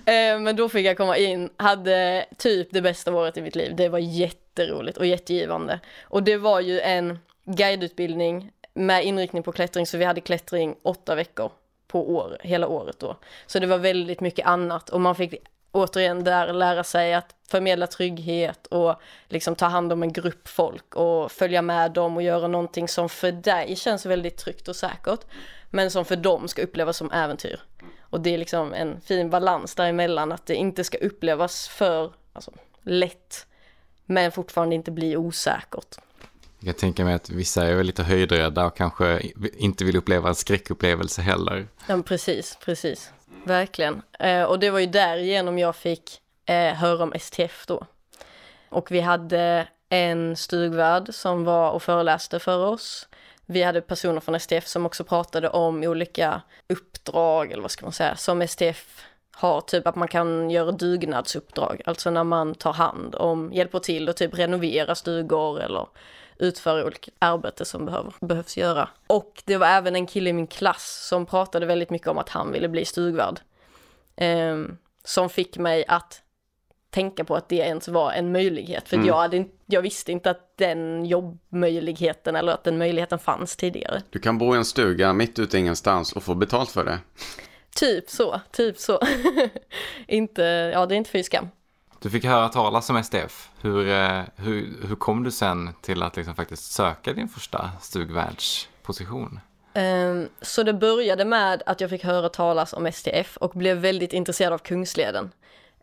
Eh, 0.05 0.39
Men 0.39 0.55
då 0.55 0.69
fick 0.69 0.85
jag 0.85 0.97
komma 0.97 1.17
in, 1.17 1.49
hade 1.57 2.25
typ 2.37 2.67
det 2.71 2.81
bästa 2.81 3.13
året 3.13 3.37
i 3.37 3.41
mitt 3.41 3.55
liv. 3.55 3.75
Det 3.75 3.89
var 3.89 3.99
jätteroligt 3.99 4.97
och 4.97 5.05
jättegivande. 5.05 5.79
Och 6.03 6.23
det 6.23 6.37
var 6.37 6.59
ju 6.59 6.79
en 6.79 7.19
guideutbildning 7.45 8.51
med 8.73 9.05
inriktning 9.05 9.43
på 9.43 9.51
klättring, 9.51 9.87
så 9.87 9.97
vi 9.97 10.05
hade 10.05 10.21
klättring 10.21 10.75
åtta 10.83 11.15
veckor 11.15 11.51
på 11.87 12.15
år, 12.15 12.37
hela 12.41 12.67
året 12.67 12.99
då. 12.99 13.17
Så 13.47 13.59
det 13.59 13.67
var 13.67 13.77
väldigt 13.77 14.19
mycket 14.19 14.45
annat 14.45 14.89
och 14.89 15.01
man 15.01 15.15
fick 15.15 15.35
återigen 15.71 16.23
där 16.23 16.53
lära 16.53 16.83
sig 16.83 17.13
att 17.13 17.35
förmedla 17.47 17.87
trygghet 17.87 18.67
och 18.67 18.95
liksom 19.27 19.55
ta 19.55 19.65
hand 19.65 19.93
om 19.93 20.03
en 20.03 20.13
grupp 20.13 20.47
folk 20.47 20.95
och 20.95 21.31
följa 21.31 21.61
med 21.61 21.91
dem 21.91 22.15
och 22.15 22.23
göra 22.23 22.47
någonting 22.47 22.87
som 22.87 23.09
för 23.09 23.31
dig 23.31 23.75
känns 23.75 24.05
väldigt 24.05 24.37
tryggt 24.37 24.67
och 24.67 24.75
säkert 24.75 25.25
men 25.69 25.91
som 25.91 26.05
för 26.05 26.15
dem 26.15 26.47
ska 26.47 26.61
upplevas 26.61 26.97
som 26.97 27.11
äventyr. 27.11 27.61
Och 27.99 28.21
det 28.21 28.33
är 28.33 28.37
liksom 28.37 28.73
en 28.73 29.01
fin 29.01 29.29
balans 29.29 29.75
däremellan 29.75 30.31
att 30.31 30.45
det 30.45 30.55
inte 30.55 30.83
ska 30.83 30.97
upplevas 30.97 31.67
för 31.67 32.13
alltså, 32.33 32.51
lätt 32.81 33.47
men 34.05 34.31
fortfarande 34.31 34.75
inte 34.75 34.91
bli 34.91 35.17
osäkert. 35.17 35.97
Jag 36.65 36.75
kan 36.75 36.79
tänka 36.79 37.05
mig 37.05 37.13
att 37.13 37.29
vissa 37.29 37.65
är 37.65 37.75
väl 37.75 37.85
lite 37.85 38.03
höjdrädda 38.03 38.65
och 38.65 38.77
kanske 38.77 39.21
inte 39.57 39.85
vill 39.85 39.95
uppleva 39.95 40.29
en 40.29 40.35
skräckupplevelse 40.35 41.21
heller. 41.21 41.67
Ja, 41.79 41.83
men 41.87 42.03
precis, 42.03 42.57
precis. 42.65 43.11
Verkligen. 43.43 44.01
Eh, 44.19 44.43
och 44.43 44.59
det 44.59 44.69
var 44.69 44.79
ju 44.79 44.85
därigenom 44.85 45.59
jag 45.59 45.75
fick 45.75 46.21
eh, 46.45 46.73
höra 46.73 47.03
om 47.03 47.13
STF 47.19 47.65
då. 47.67 47.85
Och 48.69 48.91
vi 48.91 48.99
hade 48.99 49.67
en 49.89 50.35
stugvärd 50.35 51.13
som 51.13 51.43
var 51.43 51.71
och 51.71 51.83
föreläste 51.83 52.39
för 52.39 52.65
oss. 52.65 53.07
Vi 53.45 53.63
hade 53.63 53.81
personer 53.81 54.19
från 54.19 54.39
STF 54.39 54.67
som 54.67 54.85
också 54.85 55.03
pratade 55.03 55.49
om 55.49 55.83
olika 55.83 56.41
uppdrag, 56.69 57.51
eller 57.51 57.61
vad 57.61 57.71
ska 57.71 57.85
man 57.85 57.93
säga, 57.93 58.15
som 58.15 58.47
STF 58.47 59.05
har, 59.31 59.61
typ 59.61 59.87
att 59.87 59.95
man 59.95 60.07
kan 60.07 60.49
göra 60.49 60.71
dugnadsuppdrag, 60.71 61.81
alltså 61.85 62.09
när 62.09 62.23
man 62.23 62.55
tar 62.55 62.73
hand 62.73 63.15
om, 63.15 63.53
hjälper 63.53 63.79
till 63.79 64.09
och 64.09 64.15
typ 64.15 64.39
renovera 64.39 64.95
stugor 64.95 65.61
eller 65.61 65.87
utföra 66.43 66.85
olika 66.85 67.11
arbete 67.19 67.65
som 67.65 67.85
behöver, 67.85 68.13
behövs 68.19 68.57
göra. 68.57 68.89
Och 69.07 69.43
det 69.45 69.57
var 69.57 69.67
även 69.67 69.95
en 69.95 70.07
kille 70.07 70.29
i 70.29 70.33
min 70.33 70.47
klass 70.47 71.05
som 71.09 71.25
pratade 71.25 71.65
väldigt 71.65 71.89
mycket 71.89 72.07
om 72.07 72.17
att 72.17 72.29
han 72.29 72.51
ville 72.51 72.69
bli 72.69 72.85
stugvärd. 72.85 73.39
Ehm, 74.15 74.77
som 75.03 75.29
fick 75.29 75.57
mig 75.57 75.85
att 75.87 76.21
tänka 76.89 77.23
på 77.23 77.35
att 77.35 77.49
det 77.49 77.55
ens 77.55 77.87
var 77.87 78.11
en 78.11 78.31
möjlighet. 78.31 78.89
För 78.89 78.99
att 78.99 79.05
jag, 79.05 79.15
hade, 79.15 79.45
jag 79.65 79.81
visste 79.81 80.11
inte 80.11 80.29
att 80.29 80.57
den 80.57 81.05
jobbmöjligheten 81.05 82.35
eller 82.35 82.53
att 82.53 82.63
den 82.63 82.77
möjligheten 82.77 83.19
fanns 83.19 83.55
tidigare. 83.55 84.01
Du 84.09 84.19
kan 84.19 84.37
bo 84.37 84.55
i 84.55 84.57
en 84.57 84.65
stuga 84.65 85.13
mitt 85.13 85.39
ute 85.39 85.57
ingenstans 85.57 86.13
och 86.13 86.23
få 86.23 86.35
betalt 86.35 86.71
för 86.71 86.85
det. 86.85 86.99
Typ 87.75 88.09
så, 88.09 88.41
typ 88.51 88.77
så. 88.77 88.99
inte, 90.07 90.41
ja 90.73 90.85
det 90.85 90.95
är 90.95 90.97
inte 90.97 91.09
fy 91.09 91.23
skam. 91.23 91.47
Du 92.03 92.09
fick 92.09 92.25
höra 92.25 92.49
talas 92.49 92.89
om 92.89 93.03
STF. 93.03 93.49
Hur, 93.61 93.87
eh, 93.87 94.21
hur, 94.35 94.87
hur 94.87 94.95
kom 94.95 95.23
du 95.23 95.31
sen 95.31 95.73
till 95.81 96.03
att 96.03 96.15
liksom 96.15 96.35
faktiskt 96.35 96.71
söka 96.71 97.13
din 97.13 97.27
första 97.27 97.71
stugvärdsposition? 97.81 99.39
Ehm, 99.73 100.29
så 100.41 100.63
det 100.63 100.73
började 100.73 101.25
med 101.25 101.63
att 101.65 101.81
jag 101.81 101.89
fick 101.89 102.03
höra 102.03 102.29
talas 102.29 102.73
om 102.73 102.85
STF 102.85 103.37
och 103.37 103.51
blev 103.51 103.77
väldigt 103.77 104.13
intresserad 104.13 104.53
av 104.53 104.57
Kungsleden. 104.57 105.31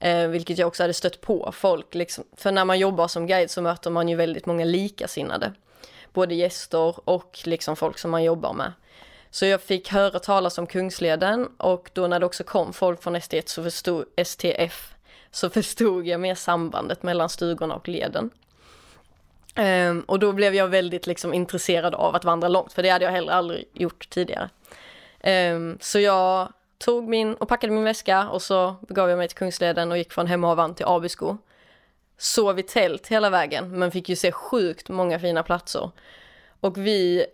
Eh, 0.01 0.27
vilket 0.27 0.59
jag 0.59 0.69
också 0.69 0.83
hade 0.83 0.95
stött 0.95 1.21
på 1.21 1.53
folk, 1.55 1.95
liksom. 1.95 2.25
för 2.37 2.53
när 2.53 2.65
man 2.65 2.79
jobbar 2.79 3.09
som 3.09 3.27
guide 3.27 3.51
så 3.51 3.63
möter 3.63 3.91
man 3.91 4.09
ju 4.09 4.17
väldigt 4.17 4.47
många 4.47 4.65
likasinnade. 4.65 5.53
Både 6.13 6.35
gäster 6.35 7.09
och 7.09 7.39
liksom 7.45 7.77
folk 7.77 7.99
som 7.99 8.11
man 8.11 8.25
jobbar 8.25 8.53
med. 8.53 8.73
Så 9.31 9.47
jag 9.47 9.63
fick 9.63 9.89
höra 9.89 10.19
talas 10.19 10.59
om 10.59 10.67
Kungsleden 10.67 11.49
och 11.57 11.91
då 11.93 12.07
när 12.07 12.21
det 12.21 12.27
också 12.27 12.45
kom 12.45 12.73
folk 12.73 13.03
från 13.03 13.21
STF 13.21 13.49
så 13.49 13.63
förstod, 13.63 14.05
STF 14.25 14.95
så 15.31 15.51
förstod 15.51 16.07
jag 16.07 16.21
mer 16.21 16.35
sambandet 16.35 17.03
mellan 17.03 17.29
stugorna 17.29 17.75
och 17.75 17.89
leden. 17.89 18.31
Um, 19.57 20.01
och 20.01 20.19
då 20.19 20.33
blev 20.33 20.55
jag 20.55 20.69
väldigt 20.69 21.07
liksom 21.07 21.35
intresserad 21.35 21.95
av 21.95 22.15
att 22.15 22.25
vandra 22.25 22.49
långt, 22.49 22.73
för 22.73 22.83
det 22.83 22.89
hade 22.89 23.05
jag 23.05 23.13
heller 23.13 23.33
aldrig 23.33 23.69
gjort 23.73 24.11
tidigare. 24.11 24.51
Um, 25.53 25.79
så 25.81 25.99
jag 25.99 26.53
tog 26.79 27.09
min 27.09 27.35
och 27.35 27.49
packade 27.49 27.73
min 27.73 27.85
väska 27.85 28.29
och 28.29 28.43
så 28.43 28.77
begav 28.89 29.09
jag 29.09 29.19
mig 29.19 29.29
till 29.29 29.37
Kungsleden 29.37 29.93
och 29.93 29.99
gick 29.99 30.13
från 30.13 30.27
Hemavan 30.27 30.75
till 30.75 30.87
Abisko. 30.87 31.37
Sov 32.19 32.59
i 32.59 32.63
tält 32.63 33.07
hela 33.07 33.31
vägen, 33.31 33.79
men 33.79 33.91
fick 33.91 34.09
ju 34.09 34.17
se 34.17 34.33
sjukt 34.33 34.89
många 34.89 35.19
fina 35.19 35.43
platser. 35.43 35.91
Och 36.61 36.79
vi, 36.79 37.27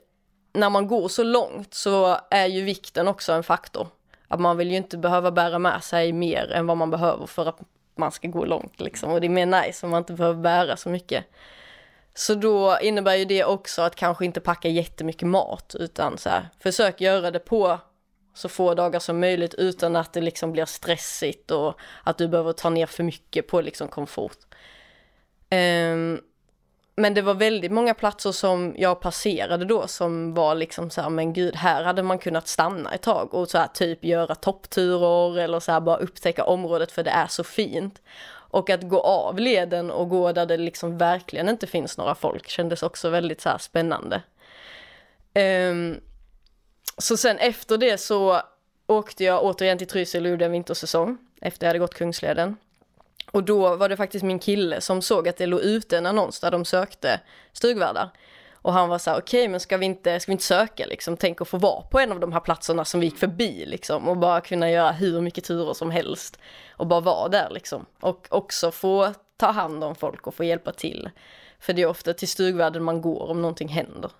när 0.52 0.70
man 0.70 0.86
går 0.86 1.08
så 1.08 1.22
långt 1.22 1.74
så 1.74 2.18
är 2.30 2.46
ju 2.46 2.62
vikten 2.62 3.08
också 3.08 3.32
en 3.32 3.42
faktor. 3.42 3.88
Att 4.28 4.40
man 4.40 4.56
vill 4.56 4.70
ju 4.70 4.76
inte 4.76 4.98
behöva 4.98 5.30
bära 5.30 5.58
med 5.58 5.84
sig 5.84 6.12
mer 6.12 6.52
än 6.52 6.66
vad 6.66 6.76
man 6.76 6.90
behöver 6.90 7.26
för 7.26 7.46
att 7.46 7.60
man 7.98 8.12
ska 8.12 8.28
gå 8.28 8.44
långt 8.44 8.80
liksom. 8.80 9.12
Och 9.12 9.20
det 9.20 9.26
är 9.26 9.28
mer 9.28 9.46
nice 9.46 9.86
om 9.86 9.90
man 9.90 9.98
inte 9.98 10.12
behöver 10.12 10.42
bära 10.42 10.76
så 10.76 10.88
mycket. 10.88 11.24
Så 12.14 12.34
då 12.34 12.78
innebär 12.82 13.14
ju 13.14 13.24
det 13.24 13.44
också 13.44 13.82
att 13.82 13.96
kanske 13.96 14.24
inte 14.24 14.40
packa 14.40 14.68
jättemycket 14.68 15.28
mat 15.28 15.76
utan 15.78 16.18
så 16.18 16.28
här, 16.28 16.48
försök 16.60 17.00
göra 17.00 17.30
det 17.30 17.38
på 17.38 17.78
så 18.34 18.48
få 18.48 18.74
dagar 18.74 19.00
som 19.00 19.20
möjligt 19.20 19.54
utan 19.54 19.96
att 19.96 20.12
det 20.12 20.20
liksom 20.20 20.52
blir 20.52 20.64
stressigt 20.64 21.50
och 21.50 21.80
att 22.04 22.18
du 22.18 22.28
behöver 22.28 22.52
ta 22.52 22.70
ner 22.70 22.86
för 22.86 23.02
mycket 23.02 23.46
på 23.46 23.60
liksom 23.60 23.88
komfort. 23.88 24.38
Um, 25.50 26.20
men 26.96 27.14
det 27.14 27.22
var 27.22 27.34
väldigt 27.34 27.72
många 27.72 27.94
platser 27.94 28.32
som 28.32 28.74
jag 28.78 29.00
passerade 29.00 29.64
då 29.64 29.86
som 29.86 30.34
var 30.34 30.54
liksom 30.54 30.90
så 30.90 31.00
här, 31.00 31.10
men 31.10 31.32
gud, 31.32 31.56
här 31.56 31.84
hade 31.84 32.02
man 32.02 32.18
kunnat 32.18 32.48
stanna 32.48 32.94
ett 32.94 33.02
tag 33.02 33.34
och 33.34 33.48
så 33.48 33.58
här 33.58 33.66
typ 33.66 34.04
göra 34.04 34.34
toppturer 34.34 35.38
eller 35.38 35.60
så 35.60 35.72
här 35.72 35.80
bara 35.80 35.96
upptäcka 35.96 36.44
området 36.44 36.92
för 36.92 37.02
det 37.02 37.10
är 37.10 37.26
så 37.26 37.44
fint. 37.44 38.02
Och 38.48 38.70
att 38.70 38.82
gå 38.82 39.00
av 39.00 39.38
leden 39.38 39.90
och 39.90 40.08
gå 40.08 40.32
där 40.32 40.46
det 40.46 40.56
liksom 40.56 40.98
verkligen 40.98 41.48
inte 41.48 41.66
finns 41.66 41.98
några 41.98 42.14
folk 42.14 42.48
kändes 42.48 42.82
också 42.82 43.10
väldigt 43.10 43.40
så 43.40 43.48
här 43.48 43.58
spännande. 43.58 44.22
Um, 45.70 46.00
så 46.98 47.16
sen 47.16 47.38
efter 47.38 47.78
det 47.78 47.98
så 47.98 48.42
åkte 48.86 49.24
jag 49.24 49.44
återigen 49.44 49.78
till 49.78 49.86
Trysil 49.86 50.24
och 50.24 50.30
gjorde 50.30 50.44
en 50.44 50.52
vintersäsong 50.52 51.18
efter 51.40 51.66
jag 51.66 51.68
hade 51.68 51.78
gått 51.78 51.94
Kungsleden. 51.94 52.56
Och 53.30 53.44
då 53.44 53.76
var 53.76 53.88
det 53.88 53.96
faktiskt 53.96 54.24
min 54.24 54.38
kille 54.38 54.80
som 54.80 55.02
såg 55.02 55.28
att 55.28 55.36
det 55.36 55.46
låg 55.46 55.60
ute 55.60 55.98
en 55.98 56.06
annons 56.06 56.40
där 56.40 56.50
de 56.50 56.64
sökte 56.64 57.20
stugvärdar. 57.52 58.10
Och 58.66 58.72
han 58.72 58.88
var 58.88 58.98
så 58.98 59.10
här, 59.10 59.18
okej 59.18 59.40
okay, 59.40 59.48
men 59.48 59.60
ska 59.60 59.76
vi, 59.76 59.86
inte, 59.86 60.20
ska 60.20 60.30
vi 60.30 60.32
inte 60.32 60.44
söka 60.44 60.86
liksom? 60.86 61.16
Tänk 61.16 61.40
att 61.40 61.48
få 61.48 61.58
vara 61.58 61.82
på 61.82 62.00
en 62.00 62.12
av 62.12 62.20
de 62.20 62.32
här 62.32 62.40
platserna 62.40 62.84
som 62.84 63.00
vi 63.00 63.06
gick 63.06 63.18
förbi 63.18 63.66
liksom. 63.66 64.08
Och 64.08 64.16
bara 64.16 64.40
kunna 64.40 64.70
göra 64.70 64.92
hur 64.92 65.20
mycket 65.20 65.44
turer 65.44 65.74
som 65.74 65.90
helst. 65.90 66.38
Och 66.70 66.86
bara 66.86 67.00
vara 67.00 67.28
där 67.28 67.50
liksom. 67.50 67.86
Och 68.00 68.26
också 68.30 68.70
få 68.70 69.12
ta 69.36 69.50
hand 69.50 69.84
om 69.84 69.94
folk 69.94 70.26
och 70.26 70.34
få 70.34 70.44
hjälpa 70.44 70.72
till. 70.72 71.10
För 71.58 71.72
det 71.72 71.82
är 71.82 71.86
ofta 71.86 72.14
till 72.14 72.28
stugvärden 72.28 72.82
man 72.82 73.00
går 73.00 73.30
om 73.30 73.42
någonting 73.42 73.68
händer. 73.68 74.10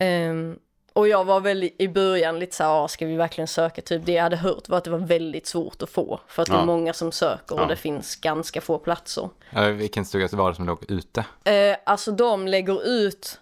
Um, 0.00 0.58
och 0.92 1.08
jag 1.08 1.24
var 1.24 1.40
väl 1.40 1.70
i 1.78 1.88
början 1.88 2.38
lite 2.38 2.56
så 2.56 2.64
här, 2.64 2.88
ska 2.88 3.06
vi 3.06 3.16
verkligen 3.16 3.48
söka? 3.48 3.82
Typ 3.82 4.06
det 4.06 4.12
jag 4.12 4.22
hade 4.22 4.36
hört 4.36 4.68
var 4.68 4.78
att 4.78 4.84
det 4.84 4.90
var 4.90 4.98
väldigt 4.98 5.46
svårt 5.46 5.82
att 5.82 5.90
få. 5.90 6.20
För 6.26 6.42
att 6.42 6.48
ja. 6.48 6.54
det 6.54 6.60
är 6.60 6.66
många 6.66 6.92
som 6.92 7.12
söker 7.12 7.54
och 7.54 7.60
ja. 7.60 7.66
det 7.66 7.76
finns 7.76 8.16
ganska 8.16 8.60
få 8.60 8.78
platser. 8.78 9.28
Ja, 9.50 9.62
vilken 9.68 10.04
stuga 10.04 10.28
var 10.32 10.50
det 10.50 10.56
som 10.56 10.66
låg 10.66 10.90
ute? 10.90 11.24
Eh, 11.44 11.76
alltså 11.86 12.12
de 12.12 12.48
lägger 12.48 12.86
ut 12.86 13.40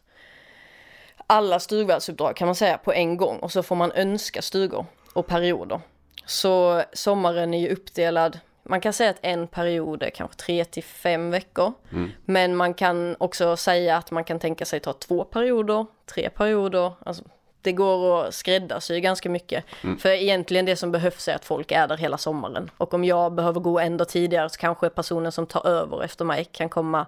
alla 1.27 1.61
stugvärdsuppdrag 1.61 2.37
kan 2.37 2.47
man 2.49 2.55
säga 2.55 2.79
på 2.79 2.93
en 2.93 3.17
gång 3.17 3.39
och 3.39 3.53
så 3.53 3.63
får 3.63 3.77
man 3.77 3.93
önska 3.93 4.43
stugor 4.43 4.87
och 5.13 5.27
perioder. 5.27 5.81
Så 6.27 6.83
sommaren 6.93 7.55
är 7.55 7.61
ju 7.61 7.69
uppdelad 7.69 8.39
man 8.71 8.81
kan 8.81 8.93
säga 8.93 9.11
att 9.11 9.19
en 9.23 9.47
period 9.47 10.03
är 10.03 10.11
kanske 10.11 10.37
tre 10.37 10.65
till 10.65 10.85
fem 10.85 11.31
veckor. 11.31 11.73
Mm. 11.93 12.11
Men 12.25 12.57
man 12.57 12.75
kan 12.75 13.17
också 13.19 13.57
säga 13.57 13.97
att 13.97 14.11
man 14.11 14.25
kan 14.25 14.39
tänka 14.39 14.65
sig 14.65 14.81
ta 14.81 14.93
två 14.93 15.25
perioder, 15.25 15.87
tre 16.07 16.31
perioder. 16.31 16.93
Alltså, 17.07 17.25
det 17.63 17.73
går 17.73 18.25
att 18.25 18.35
skräddarsy 18.35 19.01
ganska 19.01 19.31
mycket. 19.31 19.65
Mm. 19.83 19.99
För 19.99 20.09
egentligen 20.09 20.65
det 20.65 20.77
som 20.77 20.93
behövs 20.93 21.29
är 21.29 21.35
att 21.35 21.45
folk 21.45 21.73
är 21.73 21.89
där 21.89 21.97
hela 21.97 22.19
sommaren. 22.19 22.71
Och 22.77 22.95
om 22.95 23.05
jag 23.05 23.33
behöver 23.33 23.61
gå 23.61 23.79
en 23.79 23.97
dag 23.97 24.09
tidigare 24.09 24.49
så 24.49 24.61
kanske 24.61 24.91
personen 24.91 25.33
som 25.33 25.47
tar 25.47 25.67
över 25.67 26.05
efter 26.05 26.25
mig 26.25 26.45
kan 26.45 26.69
komma 26.69 27.07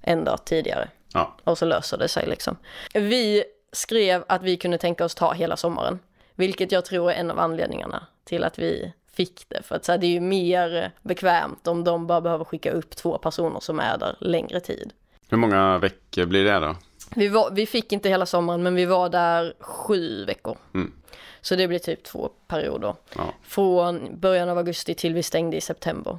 en 0.00 0.24
dag 0.24 0.44
tidigare. 0.44 0.88
Ja. 1.14 1.34
Och 1.44 1.58
så 1.58 1.64
löser 1.64 1.98
det 1.98 2.08
sig 2.08 2.26
liksom. 2.26 2.56
Vi 2.94 3.44
skrev 3.72 4.24
att 4.28 4.42
vi 4.42 4.56
kunde 4.56 4.78
tänka 4.78 5.04
oss 5.04 5.14
ta 5.14 5.32
hela 5.32 5.56
sommaren. 5.56 5.98
Vilket 6.34 6.72
jag 6.72 6.84
tror 6.84 7.10
är 7.10 7.14
en 7.14 7.30
av 7.30 7.38
anledningarna 7.38 8.06
till 8.24 8.44
att 8.44 8.58
vi 8.58 8.92
fick 9.12 9.48
det. 9.48 9.62
För 9.62 9.74
att 9.74 9.84
så 9.84 9.92
här, 9.92 9.98
det 9.98 10.06
är 10.06 10.10
ju 10.10 10.20
mer 10.20 10.90
bekvämt 11.02 11.66
om 11.66 11.84
de 11.84 12.06
bara 12.06 12.20
behöver 12.20 12.44
skicka 12.44 12.70
upp 12.70 12.96
två 12.96 13.18
personer 13.18 13.60
som 13.60 13.80
är 13.80 13.98
där 13.98 14.16
längre 14.20 14.60
tid. 14.60 14.92
Hur 15.28 15.36
många 15.36 15.78
veckor 15.78 16.24
blir 16.26 16.44
det 16.44 16.58
då? 16.58 16.76
Vi, 17.16 17.28
var, 17.28 17.50
vi 17.50 17.66
fick 17.66 17.92
inte 17.92 18.08
hela 18.08 18.26
sommaren 18.26 18.62
men 18.62 18.74
vi 18.74 18.84
var 18.84 19.08
där 19.08 19.54
sju 19.60 20.24
veckor. 20.24 20.58
Mm. 20.74 20.92
Så 21.40 21.56
det 21.56 21.68
blir 21.68 21.78
typ 21.78 22.04
två 22.04 22.30
perioder. 22.48 22.94
Ja. 23.16 23.34
Från 23.42 24.20
början 24.20 24.48
av 24.48 24.58
augusti 24.58 24.94
till 24.94 25.14
vi 25.14 25.22
stängde 25.22 25.56
i 25.56 25.60
september. 25.60 26.18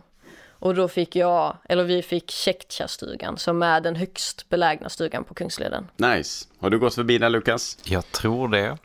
Och 0.63 0.75
då 0.75 0.87
fick 0.87 1.15
jag, 1.15 1.57
eller 1.69 1.83
vi 1.83 2.01
fick 2.01 2.31
Käcktjärstugan 2.31 3.37
som 3.37 3.63
är 3.63 3.81
den 3.81 3.95
högst 3.95 4.49
belägna 4.49 4.89
stugan 4.89 5.23
på 5.23 5.33
Kungsleden. 5.33 5.87
Nice. 5.97 6.45
Har 6.59 6.69
du 6.69 6.79
gått 6.79 6.95
förbi 6.95 7.17
den 7.17 7.31
Lukas? 7.31 7.77
Jag 7.83 8.11
tror 8.11 8.47
det. 8.47 8.57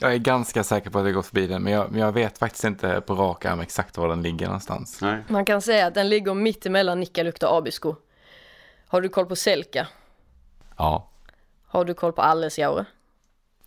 jag 0.00 0.14
är 0.14 0.18
ganska 0.18 0.64
säker 0.64 0.90
på 0.90 0.98
att 0.98 1.04
jag 1.04 1.14
gått 1.14 1.26
förbi 1.26 1.46
den 1.46 1.62
men 1.62 1.72
jag, 1.72 1.90
men 1.92 2.00
jag 2.00 2.12
vet 2.12 2.38
faktiskt 2.38 2.64
inte 2.64 3.00
på 3.06 3.14
rak 3.14 3.44
arm 3.44 3.60
exakt 3.60 3.96
var 3.96 4.08
den 4.08 4.22
ligger 4.22 4.46
någonstans. 4.46 5.00
Nej. 5.00 5.22
Man 5.28 5.44
kan 5.44 5.62
säga 5.62 5.86
att 5.86 5.94
den 5.94 6.08
ligger 6.08 6.34
mitt 6.34 6.66
emellan 6.66 7.00
Nikkaluokta 7.00 7.48
och 7.48 7.56
Abisko. 7.56 7.94
Har 8.94 9.00
du 9.00 9.08
koll 9.08 9.26
på 9.26 9.36
Selka? 9.36 9.86
Ja. 10.76 11.08
Har 11.66 11.84
du 11.84 11.94
koll 11.94 12.12
på 12.12 12.22
Allesjaure? 12.22 12.84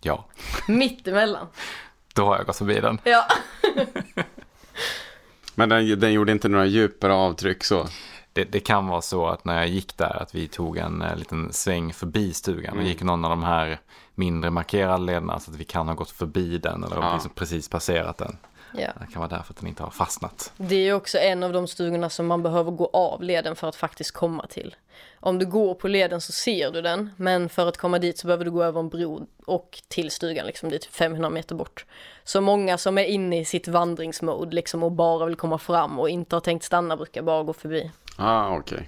Ja. 0.01 0.25
Mitt 0.67 1.07
emellan. 1.07 1.47
Då 2.15 2.25
har 2.25 2.37
jag 2.37 2.45
gått 2.45 2.57
förbi 2.57 2.79
den. 2.79 2.99
Ja. 3.03 3.27
Men 5.55 5.69
den, 5.69 5.99
den 5.99 6.13
gjorde 6.13 6.31
inte 6.31 6.49
några 6.49 6.65
djupare 6.65 7.13
avtryck 7.13 7.63
så? 7.63 7.87
Det, 8.33 8.43
det, 8.43 8.59
kan 8.59 8.87
vara 8.87 9.01
så 9.01 9.27
att 9.27 9.45
när 9.45 9.57
jag 9.57 9.67
gick 9.67 9.97
där 9.97 10.21
att 10.21 10.35
vi 10.35 10.47
tog 10.47 10.77
en 10.77 11.01
uh, 11.01 11.15
liten 11.15 11.53
sväng 11.53 11.93
förbi 11.93 12.33
stugan 12.33 12.73
mm. 12.73 12.79
och 12.83 12.89
gick 12.89 13.01
någon 13.01 13.25
av 13.25 13.29
de 13.29 13.43
här 13.43 13.79
mindre 14.15 14.49
markerade 14.49 15.03
lederna 15.03 15.39
så 15.39 15.51
att 15.51 15.57
vi 15.57 15.65
kan 15.65 15.87
ha 15.87 15.95
gått 15.95 16.11
förbi 16.11 16.57
den 16.57 16.83
eller 16.83 16.95
ja. 16.95 17.13
liksom 17.13 17.31
precis 17.35 17.69
passerat 17.69 18.17
den. 18.17 18.37
Ja. 18.71 18.91
Det 18.99 19.13
kan 19.13 19.19
vara 19.19 19.29
därför 19.29 19.53
att 19.53 19.59
den 19.59 19.67
inte 19.67 19.83
har 19.83 19.91
fastnat. 19.91 20.53
Det 20.57 20.75
är 20.75 20.93
också 20.93 21.17
en 21.17 21.43
av 21.43 21.53
de 21.53 21.67
stugorna 21.67 22.09
som 22.09 22.27
man 22.27 22.43
behöver 22.43 22.71
gå 22.71 22.89
av 22.93 23.23
leden 23.23 23.55
för 23.55 23.67
att 23.67 23.75
faktiskt 23.75 24.11
komma 24.11 24.47
till. 24.47 24.75
Om 25.19 25.39
du 25.39 25.45
går 25.45 25.73
på 25.73 25.87
leden 25.87 26.21
så 26.21 26.31
ser 26.31 26.71
du 26.71 26.81
den, 26.81 27.09
men 27.17 27.49
för 27.49 27.67
att 27.67 27.77
komma 27.77 27.99
dit 27.99 28.17
så 28.17 28.27
behöver 28.27 28.45
du 28.45 28.51
gå 28.51 28.63
över 28.63 28.79
en 28.79 28.89
bro 28.89 29.27
och 29.45 29.81
till 29.87 30.11
stugan, 30.11 30.45
liksom, 30.47 30.69
det 30.69 30.75
är 30.75 30.79
typ 30.79 30.93
500 30.93 31.29
meter 31.29 31.55
bort. 31.55 31.85
Så 32.23 32.41
många 32.41 32.77
som 32.77 32.97
är 32.97 33.03
inne 33.03 33.39
i 33.39 33.45
sitt 33.45 33.67
vandringsmode 33.67 34.55
liksom 34.55 34.83
och 34.83 34.91
bara 34.91 35.25
vill 35.25 35.35
komma 35.35 35.57
fram 35.57 35.99
och 35.99 36.09
inte 36.09 36.35
har 36.35 36.41
tänkt 36.41 36.63
stanna 36.63 36.97
brukar 36.97 37.21
bara 37.21 37.43
gå 37.43 37.53
förbi. 37.53 37.91
Ah, 38.17 38.57
okej. 38.57 38.75
Okay. 38.75 38.87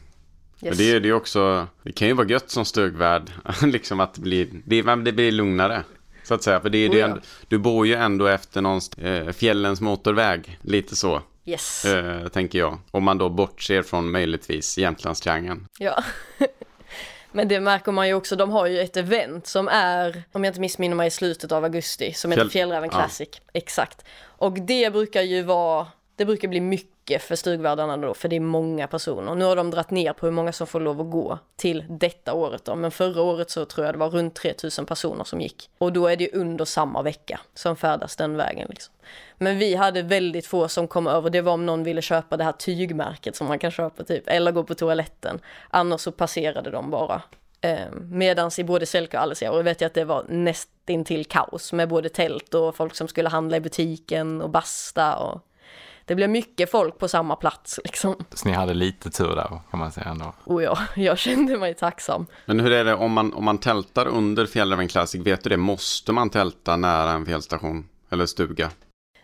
Yes. 0.62 0.78
Men 0.78 0.78
det, 0.78 0.92
är, 0.92 1.00
det, 1.00 1.10
är 1.10 1.14
också, 1.14 1.68
det 1.84 1.92
kan 1.92 2.08
ju 2.08 2.14
vara 2.14 2.28
gött 2.28 2.50
som 2.50 2.66
stugvärd, 2.66 3.32
liksom 3.64 4.00
att 4.00 4.14
det 4.14 4.22
blir, 4.22 4.48
det, 4.66 4.82
det 4.82 5.12
blir 5.12 5.32
lugnare. 5.32 5.84
Så 6.24 6.34
att 6.34 6.44
säga, 6.44 6.62
för 6.62 6.70
det 6.70 6.78
är 6.78 6.90
oh, 6.90 6.98
ja. 6.98 7.18
du 7.48 7.58
bor 7.58 7.88
ju 7.88 7.96
ändå 7.96 8.28
efter 8.28 8.62
någon 8.62 8.82
eh, 8.98 9.28
fjällens 9.32 9.82
motorväg, 9.82 10.60
lite 10.62 10.96
så. 10.96 11.22
Yes. 11.50 11.86
Eh, 11.86 12.28
tänker 12.28 12.60
jag. 12.60 12.80
Om 12.92 13.04
man 13.04 13.18
då 13.18 13.30
bortser 13.30 13.82
från 13.82 14.12
möjligtvis 14.12 14.78
Jämtlandstriangeln. 14.78 15.68
Ja. 15.80 16.04
Men 17.32 17.48
det 17.48 17.60
märker 17.60 17.92
man 17.92 18.08
ju 18.08 18.14
också, 18.14 18.36
de 18.36 18.52
har 18.52 18.68
ju 18.68 18.80
ett 18.80 18.98
event 18.98 19.48
som 19.48 19.68
är, 19.68 20.24
om 20.32 20.44
jag 20.44 20.52
inte 20.52 20.60
missminner 20.60 20.96
mig, 20.96 21.08
i 21.08 21.12
slutet 21.12 21.52
av 21.52 21.64
augusti, 21.64 22.14
som 22.14 22.32
heter 22.32 22.44
Fjäll... 22.44 22.52
Fjällräven 22.52 22.90
Classic. 22.90 23.30
Ja. 23.32 23.40
Exakt. 23.54 24.06
Och 24.22 24.54
det 24.54 24.94
brukar 24.94 25.22
ju 25.22 25.42
vara, 25.42 25.88
det 26.16 26.26
brukar 26.26 26.48
bli 26.48 26.60
mycket 26.60 26.99
mycket 27.10 27.28
för 27.28 27.36
stugvärdarna 27.36 27.98
då, 27.98 28.14
för 28.14 28.30
det 28.30 28.36
är 28.36 28.40
många 28.40 28.88
personer. 28.88 29.36
Nu 29.36 29.46
har 29.46 29.56
de 29.56 29.72
dratt 29.72 29.92
ner 29.92 30.14
på 30.14 30.26
hur 30.26 30.34
många 30.34 30.52
som 30.52 30.68
får 30.68 30.80
lov 30.80 31.02
att 31.02 31.12
gå 31.12 31.40
till 31.56 31.86
detta 31.90 32.34
året 32.34 32.66
då, 32.66 32.76
men 32.76 32.92
förra 32.92 33.22
året 33.22 33.50
så 33.50 33.66
tror 33.66 33.86
jag 33.86 33.96
det 33.96 34.00
var 34.00 34.10
runt 34.10 34.36
3000 34.36 34.86
personer 34.86 35.24
som 35.24 35.42
gick. 35.42 35.70
Och 35.78 35.94
då 35.94 36.08
är 36.08 36.16
det 36.16 36.34
under 36.34 36.66
samma 36.66 37.02
vecka 37.02 37.40
som 37.54 37.76
färdas 37.76 38.16
den 38.16 38.38
vägen 38.38 38.68
liksom. 38.70 38.94
Men 39.38 39.58
vi 39.58 39.76
hade 39.76 40.02
väldigt 40.02 40.46
få 40.46 40.68
som 40.68 40.88
kom 40.88 41.08
över, 41.08 41.30
det 41.30 41.42
var 41.42 41.54
om 41.54 41.66
någon 41.66 41.84
ville 41.84 42.02
köpa 42.02 42.38
det 42.38 42.44
här 42.44 42.52
tygmärket 42.52 43.36
som 43.36 43.48
man 43.48 43.60
kan 43.60 43.72
köpa 43.72 44.04
typ, 44.04 44.24
eller 44.28 44.52
gå 44.52 44.64
på 44.64 44.76
toaletten. 44.76 45.40
Annars 45.70 46.02
så 46.02 46.12
passerade 46.12 46.72
de 46.72 46.92
bara. 46.92 47.22
Ehm, 47.62 48.10
Medan 48.10 48.52
i 48.58 48.64
både 48.64 48.86
Selka 48.86 49.18
och 49.18 49.24
Alesjaure 49.24 49.64
vet 49.64 49.82
jag 49.82 49.88
att 49.88 49.94
det 49.94 50.06
var 50.06 50.26
nästintill 50.30 51.26
kaos 51.26 51.74
med 51.74 51.90
både 51.90 52.10
tält 52.10 52.54
och 52.54 52.76
folk 52.76 52.96
som 52.96 53.08
skulle 53.08 53.30
handla 53.30 53.58
i 53.58 53.60
butiken 53.60 54.42
och 54.42 54.50
basta 54.50 55.18
och 55.18 55.42
det 56.10 56.16
blev 56.16 56.30
mycket 56.30 56.72
folk 56.72 56.98
på 56.98 57.08
samma 57.08 57.36
plats 57.36 57.80
liksom. 57.84 58.16
Så 58.34 58.48
ni 58.48 58.54
hade 58.54 58.74
lite 58.74 59.10
tur 59.10 59.36
där 59.36 59.48
kan 59.72 59.80
man 59.80 59.92
säga 59.92 60.08
ändå? 60.08 60.34
Oh 60.46 60.64
ja, 60.64 60.78
jag 60.96 61.18
kände 61.18 61.58
mig 61.58 61.74
tacksam. 61.74 62.26
Men 62.46 62.60
hur 62.60 62.72
är 62.72 62.86
det 62.86 62.94
om 62.94 63.12
man, 63.12 63.34
om 63.34 63.46
man 63.46 63.58
tältar 63.58 64.08
under 64.08 64.46
Fjällräven 64.46 64.88
Classic, 64.88 65.22
vet 65.22 65.44
du 65.44 65.50
det, 65.50 65.58
måste 65.58 66.12
man 66.12 66.30
tälta 66.30 66.76
nära 66.76 67.12
en 67.12 67.26
fjällstation 67.26 67.90
eller 68.10 68.26
stuga? 68.26 68.72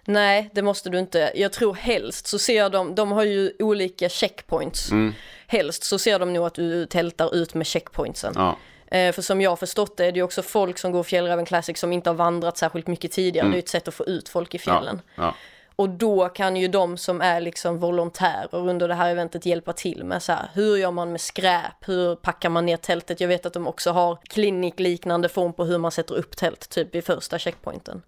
Nej, 0.05 0.49
det 0.53 0.61
måste 0.61 0.89
du 0.89 0.99
inte. 0.99 1.31
Jag 1.35 1.53
tror 1.53 1.73
helst 1.73 2.27
så 2.27 2.39
ser 2.39 2.69
de, 2.69 2.95
de 2.95 3.11
har 3.11 3.23
ju 3.23 3.51
olika 3.59 4.09
checkpoints. 4.09 4.91
Mm. 4.91 5.13
Helst 5.47 5.83
så 5.83 5.99
ser 5.99 6.19
de 6.19 6.33
nog 6.33 6.45
att 6.45 6.55
du 6.55 6.85
tältar 6.85 7.35
ut 7.35 7.53
med 7.53 7.67
checkpointsen. 7.67 8.33
Ja. 8.35 8.57
Eh, 8.87 9.11
för 9.11 9.21
som 9.21 9.41
jag 9.41 9.51
har 9.51 9.55
förstått 9.55 9.97
det 9.97 10.05
är 10.05 10.11
det 10.11 10.17
ju 10.17 10.23
också 10.23 10.41
folk 10.41 10.77
som 10.77 10.91
går 10.91 11.03
Fjällräven 11.03 11.45
Classic 11.45 11.79
som 11.79 11.93
inte 11.93 12.09
har 12.09 12.15
vandrat 12.15 12.57
särskilt 12.57 12.87
mycket 12.87 13.11
tidigare. 13.11 13.45
Mm. 13.45 13.51
Det 13.51 13.57
är 13.57 13.59
ett 13.59 13.69
sätt 13.69 13.87
att 13.87 13.93
få 13.93 14.05
ut 14.05 14.29
folk 14.29 14.55
i 14.55 14.59
fjällen. 14.59 15.01
Ja. 15.15 15.23
Ja. 15.23 15.35
Och 15.75 15.89
då 15.89 16.29
kan 16.29 16.55
ju 16.55 16.67
de 16.67 16.97
som 16.97 17.21
är 17.21 17.41
liksom 17.41 17.79
volontärer 17.79 18.55
under 18.55 18.87
det 18.87 18.93
här 18.93 19.09
eventet 19.09 19.45
hjälpa 19.45 19.73
till 19.73 20.03
med 20.03 20.23
så 20.23 20.31
här, 20.31 20.49
hur 20.53 20.77
gör 20.77 20.91
man 20.91 21.11
med 21.11 21.21
skräp, 21.21 21.87
hur 21.87 22.15
packar 22.15 22.49
man 22.49 22.65
ner 22.65 22.77
tältet? 22.77 23.19
Jag 23.19 23.27
vet 23.27 23.45
att 23.45 23.53
de 23.53 23.67
också 23.67 23.91
har 23.91 24.17
klinikliknande 24.23 25.29
form 25.29 25.53
på 25.53 25.65
hur 25.65 25.77
man 25.77 25.91
sätter 25.91 26.15
upp 26.15 26.37
tält, 26.37 26.69
typ 26.69 26.95
vid 26.95 27.05
första 27.05 27.39
checkpointen. 27.39 28.01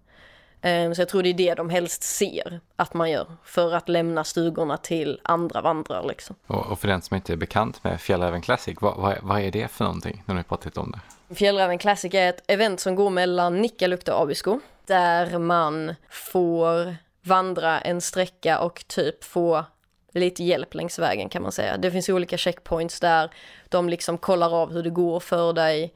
Ehm, 0.60 0.94
så 0.94 1.00
jag 1.00 1.08
tror 1.08 1.22
det 1.22 1.28
är 1.28 1.34
det 1.34 1.54
de 1.54 1.70
helst 1.70 2.02
ser 2.02 2.60
att 2.76 2.94
man 2.94 3.10
gör 3.10 3.26
för 3.44 3.74
att 3.74 3.88
lämna 3.88 4.24
stugorna 4.24 4.76
till 4.76 5.20
andra 5.24 5.60
vandrare. 5.60 6.08
Liksom. 6.08 6.36
Och, 6.46 6.78
för 6.78 6.88
den 6.88 7.02
som 7.02 7.14
inte 7.14 7.32
är 7.32 7.36
bekant 7.36 7.84
med 7.84 8.00
Fjällräven 8.00 8.42
Classic, 8.42 8.76
vad, 8.80 8.96
vad, 8.96 9.18
vad, 9.22 9.40
är 9.40 9.50
det 9.50 9.68
för 9.68 9.84
någonting 9.84 10.22
när 10.26 10.34
ni 10.34 10.42
pratat 10.42 10.78
om 10.78 10.90
det? 10.92 11.34
Fjällräven 11.34 11.78
Classic 11.78 12.14
är 12.14 12.28
ett 12.28 12.42
event 12.46 12.80
som 12.80 12.94
går 12.94 13.10
mellan 13.10 13.60
Nikkaluokta 13.60 14.14
och 14.14 14.22
Abisko 14.22 14.60
där 14.86 15.38
man 15.38 15.94
får 16.08 16.96
vandra 17.28 17.80
en 17.80 18.00
sträcka 18.00 18.58
och 18.58 18.84
typ 18.88 19.24
få 19.24 19.64
lite 20.12 20.44
hjälp 20.44 20.74
längs 20.74 20.98
vägen 20.98 21.28
kan 21.28 21.42
man 21.42 21.52
säga. 21.52 21.76
Det 21.76 21.90
finns 21.90 22.08
olika 22.08 22.38
checkpoints 22.38 23.00
där 23.00 23.30
de 23.68 23.88
liksom 23.88 24.18
kollar 24.18 24.54
av 24.54 24.72
hur 24.72 24.82
det 24.82 24.90
går 24.90 25.20
för 25.20 25.52
dig. 25.52 25.94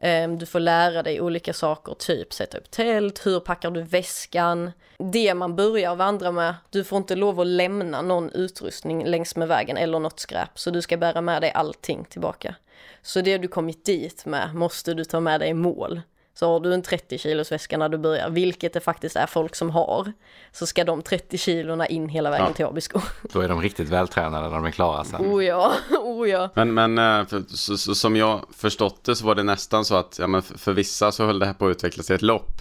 Ehm, 0.00 0.38
du 0.38 0.46
får 0.46 0.60
lära 0.60 1.02
dig 1.02 1.20
olika 1.20 1.52
saker, 1.52 1.94
typ 1.94 2.32
sätta 2.32 2.58
upp 2.58 2.70
tält, 2.70 3.26
hur 3.26 3.40
packar 3.40 3.70
du 3.70 3.82
väskan? 3.82 4.72
Det 4.98 5.34
man 5.34 5.56
börjar 5.56 5.94
vandra 5.94 6.32
med, 6.32 6.54
du 6.70 6.84
får 6.84 6.98
inte 6.98 7.16
lov 7.16 7.40
att 7.40 7.46
lämna 7.46 8.02
någon 8.02 8.30
utrustning 8.30 9.04
längs 9.04 9.36
med 9.36 9.48
vägen 9.48 9.76
eller 9.76 9.98
något 9.98 10.20
skräp, 10.20 10.58
så 10.58 10.70
du 10.70 10.82
ska 10.82 10.96
bära 10.96 11.20
med 11.20 11.42
dig 11.42 11.52
allting 11.52 12.04
tillbaka. 12.04 12.54
Så 13.02 13.20
det 13.20 13.38
du 13.38 13.48
kommit 13.48 13.84
dit 13.84 14.26
med 14.26 14.54
måste 14.54 14.94
du 14.94 15.04
ta 15.04 15.20
med 15.20 15.40
dig 15.40 15.48
i 15.48 15.54
mål. 15.54 16.00
Så 16.34 16.52
har 16.52 16.60
du 16.60 16.74
en 16.74 16.82
30 16.82 17.18
kilos 17.18 17.52
väska 17.52 17.78
när 17.78 17.88
du 17.88 17.98
börjar, 17.98 18.30
vilket 18.30 18.72
det 18.72 18.80
faktiskt 18.80 19.16
är 19.16 19.26
folk 19.26 19.56
som 19.56 19.70
har, 19.70 20.12
så 20.52 20.66
ska 20.66 20.84
de 20.84 21.02
30 21.02 21.38
kilorna 21.38 21.86
in 21.86 22.08
hela 22.08 22.30
vägen 22.30 22.46
ja. 22.46 22.52
till 22.52 22.64
Abisko. 22.64 23.00
Då 23.32 23.40
är 23.40 23.48
de 23.48 23.62
riktigt 23.62 23.88
vältränade 23.88 24.48
när 24.48 24.54
de 24.54 24.64
är 24.64 24.70
klara 24.70 25.04
sen. 25.04 25.20
Oh 25.20 25.44
ja, 25.44 25.72
oh 26.00 26.28
ja. 26.28 26.50
Men, 26.54 26.74
men 26.74 26.98
eh, 26.98 27.26
för, 27.26 27.42
så, 27.48 27.76
så, 27.76 27.94
som 27.94 28.16
jag 28.16 28.40
förstått 28.56 29.04
det 29.04 29.16
så 29.16 29.26
var 29.26 29.34
det 29.34 29.42
nästan 29.42 29.84
så 29.84 29.94
att 29.94 30.18
ja, 30.18 30.26
men 30.26 30.42
för, 30.42 30.58
för 30.58 30.72
vissa 30.72 31.12
så 31.12 31.26
höll 31.26 31.38
det 31.38 31.46
här 31.46 31.54
på 31.54 31.66
att 31.66 31.70
utvecklas 31.70 32.06
till 32.06 32.16
ett 32.16 32.22
lopp. 32.22 32.60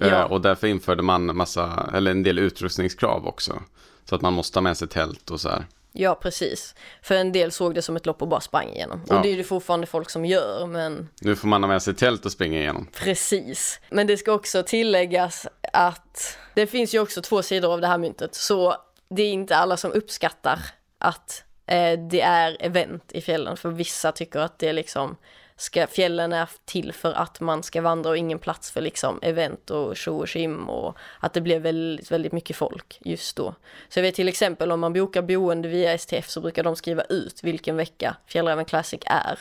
Eh, 0.00 0.08
ja. 0.08 0.24
och 0.24 0.40
därför 0.40 0.66
införde 0.66 1.02
man 1.02 1.36
massa, 1.36 1.90
eller 1.94 2.10
en 2.10 2.22
del 2.22 2.38
utrustningskrav 2.38 3.26
också. 3.26 3.62
Så 4.04 4.14
att 4.14 4.22
man 4.22 4.32
måste 4.32 4.58
ha 4.58 4.62
med 4.62 4.76
sig 4.76 4.88
tält 4.88 5.30
och 5.30 5.40
så 5.40 5.48
här. 5.48 5.64
Ja, 6.00 6.14
precis. 6.14 6.74
För 7.02 7.14
en 7.14 7.32
del 7.32 7.52
såg 7.52 7.74
det 7.74 7.82
som 7.82 7.96
ett 7.96 8.06
lopp 8.06 8.22
och 8.22 8.28
bara 8.28 8.40
sprang 8.40 8.68
igenom. 8.68 9.02
Ja. 9.08 9.16
Och 9.16 9.22
det 9.22 9.32
är 9.32 9.36
det 9.36 9.44
fortfarande 9.44 9.86
folk 9.86 10.10
som 10.10 10.24
gör, 10.24 10.66
men... 10.66 11.08
Nu 11.20 11.36
får 11.36 11.48
man 11.48 11.62
ha 11.62 11.68
med 11.68 11.82
sig 11.82 11.94
tält 11.94 12.24
och 12.24 12.32
springa 12.32 12.58
igenom. 12.58 12.88
Precis. 12.92 13.80
Men 13.90 14.06
det 14.06 14.16
ska 14.16 14.32
också 14.32 14.62
tilläggas 14.62 15.46
att 15.72 16.38
det 16.54 16.66
finns 16.66 16.94
ju 16.94 17.00
också 17.00 17.22
två 17.22 17.42
sidor 17.42 17.72
av 17.72 17.80
det 17.80 17.86
här 17.86 17.98
myntet. 17.98 18.34
Så 18.34 18.76
det 19.10 19.22
är 19.22 19.32
inte 19.32 19.56
alla 19.56 19.76
som 19.76 19.92
uppskattar 19.92 20.58
att 20.98 21.44
eh, 21.66 21.98
det 22.10 22.20
är 22.20 22.56
event 22.60 23.12
i 23.12 23.20
fjällen. 23.20 23.56
För 23.56 23.70
vissa 23.70 24.12
tycker 24.12 24.40
att 24.40 24.58
det 24.58 24.68
är 24.68 24.72
liksom 24.72 25.16
ska, 25.60 25.86
fjällen 25.86 26.32
är 26.32 26.48
till 26.64 26.92
för 26.92 27.12
att 27.12 27.40
man 27.40 27.62
ska 27.62 27.82
vandra 27.82 28.10
och 28.10 28.16
ingen 28.16 28.38
plats 28.38 28.70
för 28.70 28.80
liksom 28.80 29.18
event 29.22 29.70
och 29.70 29.98
show 29.98 30.20
och 30.20 30.28
sim 30.28 30.68
och 30.68 30.96
att 31.20 31.32
det 31.32 31.40
blir 31.40 31.60
väldigt, 31.60 32.10
väldigt 32.10 32.32
mycket 32.32 32.56
folk 32.56 32.98
just 33.00 33.36
då. 33.36 33.54
Så 33.88 33.98
jag 33.98 34.02
vet 34.02 34.14
till 34.14 34.28
exempel 34.28 34.72
om 34.72 34.80
man 34.80 34.92
bokar 34.92 35.22
boende 35.22 35.68
via 35.68 35.98
STF 35.98 36.28
så 36.28 36.40
brukar 36.40 36.64
de 36.64 36.76
skriva 36.76 37.02
ut 37.02 37.40
vilken 37.42 37.76
vecka 37.76 38.16
Fjällräven 38.26 38.64
Classic 38.64 39.00
är. 39.06 39.38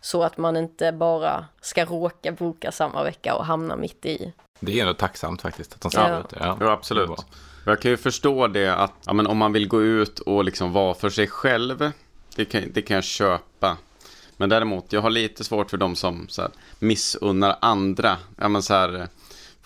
Så 0.00 0.22
att 0.22 0.38
man 0.38 0.56
inte 0.56 0.92
bara 0.92 1.46
ska 1.60 1.84
råka 1.84 2.32
boka 2.32 2.72
samma 2.72 3.02
vecka 3.02 3.34
och 3.34 3.46
hamna 3.46 3.76
mitt 3.76 4.06
i. 4.06 4.32
Det 4.60 4.78
är 4.78 4.82
ändå 4.82 4.94
tacksamt 4.94 5.42
faktiskt 5.42 5.74
att 5.74 5.80
de 5.80 5.90
skriver 5.90 6.10
ja. 6.10 6.20
ut 6.20 6.28
det. 6.28 6.36
Ja, 6.40 6.56
ja 6.60 6.70
absolut. 6.70 7.26
Jag 7.66 7.80
kan 7.80 7.90
ju 7.90 7.96
förstå 7.96 8.46
det 8.46 8.68
att 8.68 8.92
ja, 9.06 9.12
men 9.12 9.26
om 9.26 9.38
man 9.38 9.52
vill 9.52 9.68
gå 9.68 9.82
ut 9.82 10.18
och 10.18 10.44
liksom 10.44 10.72
vara 10.72 10.94
för 10.94 11.10
sig 11.10 11.26
själv, 11.26 11.92
det 12.36 12.44
kan, 12.44 12.72
det 12.72 12.82
kan 12.82 12.94
jag 12.94 13.04
köpa. 13.04 13.76
Men 14.36 14.48
däremot, 14.48 14.92
jag 14.92 15.02
har 15.02 15.10
lite 15.10 15.44
svårt 15.44 15.70
för 15.70 15.76
de 15.76 15.96
som 15.96 16.28
så 16.28 16.42
här, 16.42 16.50
missunnar 16.78 17.56
andra. 17.60 18.16
Ja, 18.36 18.48
men 18.48 18.62
så 18.62 18.74
här, 18.74 19.00
eh, 19.00 19.06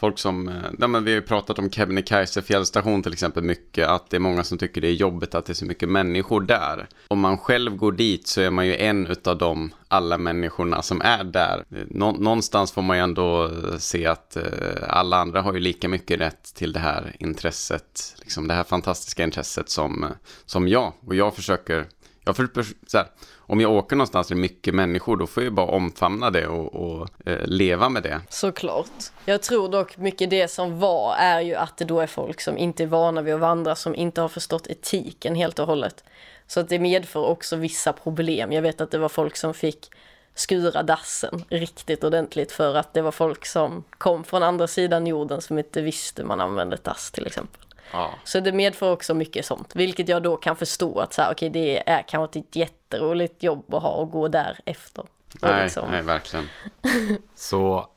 folk 0.00 0.18
som, 0.18 0.48
eh, 0.48 0.54
ja, 0.78 0.86
men 0.86 1.04
vi 1.04 1.10
har 1.10 1.20
ju 1.20 1.26
pratat 1.26 1.58
om 1.58 1.70
Kebnekaise 1.70 2.42
fjällstation 2.42 3.02
till 3.02 3.12
exempel 3.12 3.42
mycket, 3.42 3.88
att 3.88 4.10
det 4.10 4.16
är 4.16 4.20
många 4.20 4.44
som 4.44 4.58
tycker 4.58 4.80
det 4.80 4.88
är 4.88 4.92
jobbigt 4.92 5.34
att 5.34 5.46
det 5.46 5.52
är 5.52 5.54
så 5.54 5.64
mycket 5.64 5.88
människor 5.88 6.40
där. 6.40 6.88
Om 7.08 7.20
man 7.20 7.38
själv 7.38 7.76
går 7.76 7.92
dit 7.92 8.26
så 8.26 8.40
är 8.40 8.50
man 8.50 8.66
ju 8.66 8.76
en 8.76 9.16
av 9.24 9.38
de 9.38 9.74
alla 9.88 10.18
människorna 10.18 10.82
som 10.82 11.00
är 11.00 11.24
där. 11.24 11.64
Eh, 11.70 11.82
nå 11.90 12.12
någonstans 12.12 12.72
får 12.72 12.82
man 12.82 12.96
ju 12.96 13.02
ändå 13.02 13.50
se 13.78 14.06
att 14.06 14.36
eh, 14.36 14.44
alla 14.88 15.16
andra 15.16 15.42
har 15.42 15.54
ju 15.54 15.60
lika 15.60 15.88
mycket 15.88 16.20
rätt 16.20 16.54
till 16.54 16.72
det 16.72 16.80
här 16.80 17.16
intresset, 17.18 18.16
liksom 18.20 18.48
det 18.48 18.54
här 18.54 18.64
fantastiska 18.64 19.24
intresset 19.24 19.70
som, 19.70 20.06
som 20.46 20.68
jag. 20.68 20.92
Och 21.06 21.14
jag 21.14 21.34
försöker, 21.34 21.86
jag 22.30 22.36
försöker 22.36 22.66
så 22.86 22.98
här, 22.98 23.06
om 23.38 23.60
jag 23.60 23.72
åker 23.72 23.96
någonstans 23.96 24.28
där 24.28 24.34
det 24.34 24.38
är 24.38 24.40
mycket 24.40 24.74
människor, 24.74 25.16
då 25.16 25.26
får 25.26 25.42
jag 25.42 25.52
bara 25.52 25.66
omfamna 25.66 26.30
det 26.30 26.46
och, 26.46 26.74
och 26.74 27.08
eh, 27.24 27.46
leva 27.46 27.88
med 27.88 28.02
det. 28.02 28.20
Såklart. 28.28 28.90
Jag 29.24 29.42
tror 29.42 29.68
dock 29.68 29.96
mycket 29.96 30.30
det 30.30 30.48
som 30.48 30.78
var 30.78 31.14
är 31.16 31.40
ju 31.40 31.54
att 31.54 31.76
det 31.76 31.84
då 31.84 32.00
är 32.00 32.06
folk 32.06 32.40
som 32.40 32.58
inte 32.58 32.82
är 32.82 32.86
vana 32.86 33.22
vid 33.22 33.34
att 33.34 33.40
vandra, 33.40 33.74
som 33.74 33.94
inte 33.94 34.20
har 34.20 34.28
förstått 34.28 34.66
etiken 34.66 35.34
helt 35.34 35.58
och 35.58 35.66
hållet. 35.66 36.04
Så 36.46 36.60
att 36.60 36.68
det 36.68 36.78
medför 36.78 37.24
också 37.24 37.56
vissa 37.56 37.92
problem. 37.92 38.52
Jag 38.52 38.62
vet 38.62 38.80
att 38.80 38.90
det 38.90 38.98
var 38.98 39.08
folk 39.08 39.36
som 39.36 39.54
fick 39.54 39.90
skura 40.34 40.82
dassen 40.82 41.44
riktigt 41.48 42.04
ordentligt 42.04 42.52
för 42.52 42.74
att 42.74 42.94
det 42.94 43.02
var 43.02 43.12
folk 43.12 43.46
som 43.46 43.84
kom 43.90 44.24
från 44.24 44.42
andra 44.42 44.66
sidan 44.66 45.06
jorden 45.06 45.40
som 45.40 45.58
inte 45.58 45.82
visste 45.82 46.24
man 46.24 46.40
använde 46.40 46.78
dass 46.82 47.10
till 47.10 47.26
exempel. 47.26 47.60
Ja. 47.92 48.14
Så 48.24 48.40
det 48.40 48.52
medför 48.52 48.92
också 48.92 49.14
mycket 49.14 49.46
sånt, 49.46 49.72
vilket 49.74 50.08
jag 50.08 50.22
då 50.22 50.36
kan 50.36 50.56
förstå 50.56 50.98
att 51.00 51.12
så 51.12 51.22
här, 51.22 51.32
okay, 51.32 51.48
det 51.48 51.90
är 51.90 52.02
kanske 52.02 52.38
ett 52.38 52.56
jätteroligt 52.56 53.42
jobb 53.42 53.74
att 53.74 53.82
ha 53.82 53.90
och 53.90 54.10
gå 54.10 54.28
där 54.28 54.58
efter. 54.66 55.04
Nej, 55.42 55.62
liksom. 55.62 55.90
nej, 55.90 56.02
verkligen. 56.02 56.48
Så 57.34 57.88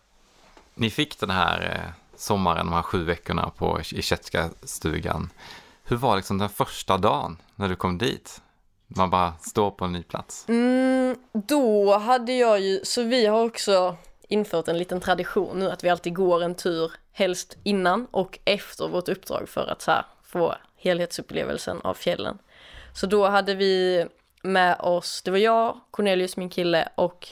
ni 0.74 0.90
fick 0.90 1.20
den 1.20 1.30
här 1.30 1.62
eh, 1.62 1.92
sommaren, 2.16 2.66
de 2.66 2.74
här 2.74 2.82
sju 2.82 3.04
veckorna 3.04 3.52
på, 3.58 3.82
i 3.92 4.02
stugan. 4.64 5.30
Hur 5.84 5.96
var 5.96 6.16
liksom 6.16 6.38
den 6.38 6.50
första 6.50 6.98
dagen 6.98 7.38
när 7.56 7.70
du 7.70 7.76
kom 7.76 7.98
dit? 7.98 8.42
Man 8.88 9.10
bara 9.10 9.34
står 9.42 9.72
på 9.72 9.86
en 9.86 9.92
ny 9.92 10.04
plats. 10.04 10.46
Mm, 10.48 11.16
då 11.34 11.98
hade 11.98 12.34
jag 12.34 12.60
ju, 12.60 12.80
så 12.84 13.04
vi 13.04 13.26
har 13.26 13.46
också 13.46 13.98
infört 14.34 14.68
en 14.68 14.78
liten 14.78 15.00
tradition 15.02 15.60
nu 15.60 15.72
att 15.72 15.84
vi 15.84 15.90
alltid 15.90 16.16
går 16.16 16.44
en 16.44 16.56
tur 16.56 16.92
helst 17.12 17.58
innan 17.64 18.08
och 18.12 18.40
efter 18.46 18.88
vårt 18.88 19.10
uppdrag 19.10 19.50
för 19.50 19.68
att 19.68 19.82
så 19.82 19.92
här, 19.92 20.06
få 20.24 20.56
helhetsupplevelsen 20.78 21.82
av 21.82 21.94
fjällen. 21.94 22.38
Så 22.94 23.06
då 23.06 23.28
hade 23.28 23.56
vi 23.56 24.06
med 24.42 24.76
oss, 24.80 25.22
det 25.22 25.32
var 25.32 25.38
jag, 25.38 25.80
Cornelius, 25.92 26.38
min 26.38 26.50
kille 26.50 26.90
och 26.96 27.28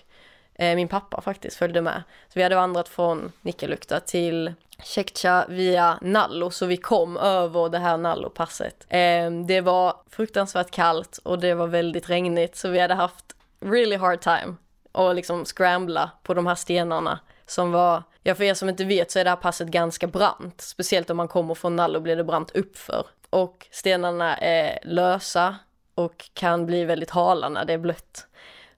eh, 0.56 0.76
min 0.76 0.88
pappa 0.88 1.22
faktiskt 1.22 1.58
följde 1.58 1.82
med. 1.82 2.04
Så 2.28 2.34
vi 2.34 2.44
hade 2.44 2.56
vandrat 2.56 2.90
från 2.90 3.32
Nikkaluokta 3.42 4.00
till 4.00 4.54
Tjektja 4.84 5.46
via 5.50 6.00
Nallo, 6.02 6.52
så 6.52 6.66
vi 6.66 6.78
kom 6.78 7.18
över 7.18 7.70
det 7.70 7.80
här 7.80 7.98
Nallo-passet. 7.98 8.86
Eh, 8.90 9.32
det 9.48 9.62
var 9.62 9.96
fruktansvärt 10.10 10.72
kallt 10.72 11.20
och 11.24 11.40
det 11.40 11.54
var 11.54 11.68
väldigt 11.68 12.10
regnigt, 12.10 12.56
så 12.56 12.70
vi 12.70 12.80
hade 12.80 12.94
haft 12.94 13.26
really 13.60 13.96
hard 13.96 14.22
time 14.22 14.56
och 14.92 15.16
liksom 15.16 15.46
scrambla 15.46 16.12
på 16.24 16.34
de 16.34 16.48
här 16.48 16.56
stenarna 16.56 17.20
som 17.46 17.72
var, 17.72 18.04
ja 18.24 18.36
för 18.36 18.44
er 18.44 18.54
som 18.54 18.70
inte 18.70 18.86
vet 18.86 19.12
så 19.12 19.20
är 19.20 19.24
det 19.24 19.30
här 19.30 19.38
passet 19.38 19.68
ganska 19.68 20.08
brant, 20.08 20.62
speciellt 20.62 21.10
om 21.10 21.18
man 21.18 21.28
kommer 21.28 21.54
från 21.54 21.76
Nallo 21.76 22.00
blir 22.00 22.16
det 22.16 22.24
brant 22.24 22.52
uppför. 22.52 23.06
Och 23.30 23.68
stenarna 23.72 24.38
är 24.38 24.80
lösa 24.84 25.56
och 25.96 26.30
kan 26.34 26.66
bli 26.66 26.86
väldigt 26.86 27.10
hala 27.10 27.50
när 27.50 27.66
det 27.66 27.74
är 27.74 27.78
blött. 27.78 28.28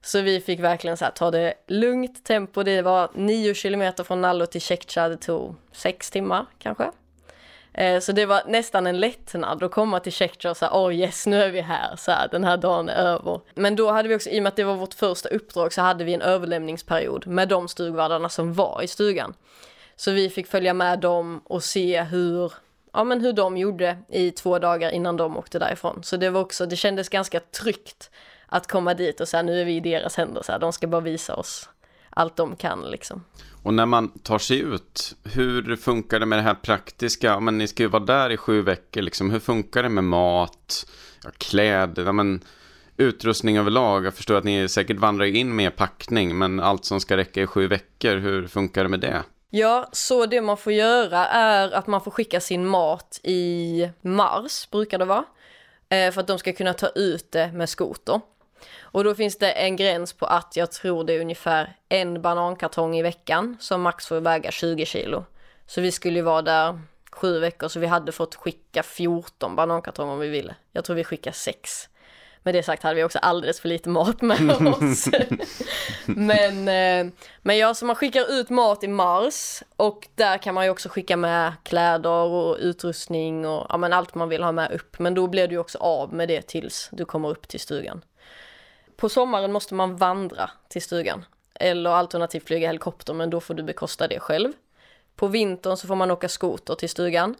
Så 0.00 0.20
vi 0.20 0.40
fick 0.40 0.60
verkligen 0.60 0.96
så 0.96 1.04
här, 1.04 1.12
ta 1.12 1.30
det 1.30 1.54
lugnt 1.66 2.24
tempo, 2.24 2.62
det 2.62 2.82
var 2.82 3.10
nio 3.14 3.54
kilometer 3.54 4.04
från 4.04 4.20
Nallo 4.20 4.46
till 4.46 4.60
Tjektja, 4.60 5.08
det 5.08 5.16
tog 5.16 5.56
sex 5.72 6.10
timmar 6.10 6.46
kanske. 6.58 6.90
Eh, 7.74 8.00
så 8.00 8.12
det 8.12 8.26
var 8.26 8.42
nästan 8.46 8.86
en 8.86 9.00
lättnad 9.00 9.62
att 9.62 9.70
komma 9.70 10.00
till 10.00 10.12
Checkjar 10.12 10.50
och 10.50 10.56
säga 10.56 10.70
oh 10.72 10.94
yes 10.94 11.26
nu 11.26 11.42
är 11.42 11.50
vi 11.50 11.60
här, 11.60 11.96
så 11.96 12.10
här, 12.10 12.28
den 12.28 12.44
här 12.44 12.56
dagen 12.56 12.88
är 12.88 12.94
över. 12.94 13.40
Men 13.54 13.76
då 13.76 13.90
hade 13.90 14.08
vi 14.08 14.16
också, 14.16 14.30
i 14.30 14.38
och 14.38 14.42
med 14.42 14.50
att 14.50 14.56
det 14.56 14.64
var 14.64 14.74
vårt 14.74 14.94
första 14.94 15.28
uppdrag 15.28 15.72
så 15.72 15.80
hade 15.80 16.04
vi 16.04 16.14
en 16.14 16.22
överlämningsperiod 16.22 17.26
med 17.26 17.48
de 17.48 17.68
stugvärdarna 17.68 18.28
som 18.28 18.54
var 18.54 18.82
i 18.82 18.86
stugan. 18.86 19.34
Så 19.96 20.10
vi 20.10 20.30
fick 20.30 20.46
följa 20.46 20.74
med 20.74 21.00
dem 21.00 21.40
och 21.44 21.64
se 21.64 22.02
hur, 22.02 22.52
ja 22.92 23.04
men 23.04 23.20
hur 23.20 23.32
de 23.32 23.56
gjorde 23.56 23.98
i 24.08 24.30
två 24.30 24.58
dagar 24.58 24.90
innan 24.90 25.16
de 25.16 25.36
åkte 25.36 25.58
därifrån. 25.58 26.02
Så 26.02 26.16
det 26.16 26.30
var 26.30 26.40
också, 26.40 26.66
det 26.66 26.76
kändes 26.76 27.08
ganska 27.08 27.40
tryggt 27.40 28.10
att 28.46 28.66
komma 28.66 28.94
dit 28.94 29.20
och 29.20 29.28
säga 29.28 29.42
nu 29.42 29.60
är 29.60 29.64
vi 29.64 29.76
i 29.76 29.80
deras 29.80 30.16
händer, 30.16 30.42
så 30.42 30.52
här, 30.52 30.58
de 30.58 30.72
ska 30.72 30.86
bara 30.86 31.00
visa 31.00 31.34
oss 31.34 31.68
allt 32.14 32.36
de 32.36 32.56
kan 32.56 32.90
liksom. 32.90 33.24
Och 33.64 33.74
när 33.74 33.86
man 33.86 34.08
tar 34.08 34.38
sig 34.38 34.58
ut, 34.58 35.16
hur 35.24 35.76
funkar 35.76 36.20
det 36.20 36.26
med 36.26 36.38
det 36.38 36.42
här 36.42 36.54
praktiska? 36.54 37.40
Men 37.40 37.58
ni 37.58 37.66
ska 37.66 37.82
ju 37.82 37.88
vara 37.88 38.04
där 38.04 38.30
i 38.30 38.36
sju 38.36 38.62
veckor, 38.62 39.02
liksom. 39.02 39.30
hur 39.30 39.38
funkar 39.38 39.82
det 39.82 39.88
med 39.88 40.04
mat, 40.04 40.86
ja, 41.24 41.30
kläder, 41.38 42.04
ja, 42.04 42.12
men, 42.12 42.40
utrustning 42.96 43.58
överlag? 43.58 44.06
Jag 44.06 44.14
förstår 44.14 44.34
att 44.34 44.44
ni 44.44 44.68
säkert 44.68 44.98
vandrar 44.98 45.26
in 45.26 45.56
med 45.56 45.76
packning, 45.76 46.38
men 46.38 46.60
allt 46.60 46.84
som 46.84 47.00
ska 47.00 47.16
räcka 47.16 47.42
i 47.42 47.46
sju 47.46 47.66
veckor, 47.66 48.16
hur 48.16 48.46
funkar 48.46 48.82
det 48.82 48.88
med 48.88 49.00
det? 49.00 49.22
Ja, 49.50 49.88
så 49.92 50.26
det 50.26 50.40
man 50.40 50.56
får 50.56 50.72
göra 50.72 51.26
är 51.26 51.72
att 51.72 51.86
man 51.86 52.00
får 52.00 52.10
skicka 52.10 52.40
sin 52.40 52.66
mat 52.66 53.20
i 53.22 53.88
mars, 54.00 54.68
brukar 54.70 54.98
det 54.98 55.04
vara. 55.04 55.24
Eh, 55.88 56.12
för 56.12 56.20
att 56.20 56.26
de 56.26 56.38
ska 56.38 56.52
kunna 56.52 56.72
ta 56.72 56.88
ut 56.88 57.32
det 57.32 57.52
med 57.52 57.68
skoter. 57.68 58.20
Och 58.80 59.04
då 59.04 59.14
finns 59.14 59.38
det 59.38 59.52
en 59.52 59.76
gräns 59.76 60.12
på 60.12 60.26
att 60.26 60.56
jag 60.56 60.72
tror 60.72 61.04
det 61.04 61.12
är 61.12 61.20
ungefär 61.20 61.76
en 61.88 62.22
banankartong 62.22 62.96
i 62.96 63.02
veckan 63.02 63.56
som 63.60 63.82
max 63.82 64.06
får 64.06 64.20
väga 64.20 64.50
20 64.50 64.86
kilo. 64.86 65.24
Så 65.66 65.80
vi 65.80 65.92
skulle 65.92 66.18
ju 66.18 66.22
vara 66.22 66.42
där 66.42 66.80
sju 67.12 67.38
veckor 67.38 67.68
så 67.68 67.80
vi 67.80 67.86
hade 67.86 68.12
fått 68.12 68.34
skicka 68.34 68.82
14 68.82 69.56
banankartonger 69.56 70.12
om 70.12 70.18
vi 70.18 70.28
ville. 70.28 70.54
Jag 70.72 70.84
tror 70.84 70.96
vi 70.96 71.04
skickar 71.04 71.32
sex. 71.32 71.88
Med 72.42 72.54
det 72.54 72.62
sagt 72.62 72.82
hade 72.82 72.94
vi 72.94 73.04
också 73.04 73.18
alldeles 73.18 73.60
för 73.60 73.68
lite 73.68 73.88
mat 73.88 74.22
med 74.22 74.66
oss. 74.66 75.08
men, 76.06 76.68
eh, 76.68 77.12
men 77.42 77.58
ja, 77.58 77.74
så 77.74 77.84
man 77.86 77.96
skickar 77.96 78.32
ut 78.32 78.50
mat 78.50 78.84
i 78.84 78.88
mars 78.88 79.62
och 79.76 80.08
där 80.14 80.38
kan 80.38 80.54
man 80.54 80.64
ju 80.64 80.70
också 80.70 80.88
skicka 80.88 81.16
med 81.16 81.52
kläder 81.62 82.10
och 82.10 82.56
utrustning 82.60 83.46
och 83.46 83.66
ja, 83.68 83.76
men 83.76 83.92
allt 83.92 84.14
man 84.14 84.28
vill 84.28 84.42
ha 84.42 84.52
med 84.52 84.72
upp. 84.72 84.98
Men 84.98 85.14
då 85.14 85.26
blir 85.26 85.48
du 85.48 85.58
också 85.58 85.78
av 85.78 86.12
med 86.12 86.28
det 86.28 86.42
tills 86.42 86.88
du 86.92 87.04
kommer 87.04 87.28
upp 87.28 87.48
till 87.48 87.60
stugan. 87.60 88.04
På 88.96 89.08
sommaren 89.08 89.52
måste 89.52 89.74
man 89.74 89.96
vandra 89.96 90.50
till 90.68 90.82
stugan 90.82 91.24
eller 91.54 91.90
alternativt 91.90 92.46
flyga 92.46 92.66
helikopter 92.66 93.14
men 93.14 93.30
då 93.30 93.40
får 93.40 93.54
du 93.54 93.62
bekosta 93.62 94.08
det 94.08 94.20
själv. 94.20 94.52
På 95.16 95.26
vintern 95.26 95.76
så 95.76 95.86
får 95.86 95.94
man 95.94 96.10
åka 96.10 96.28
skoter 96.28 96.74
till 96.74 96.88
stugan. 96.88 97.34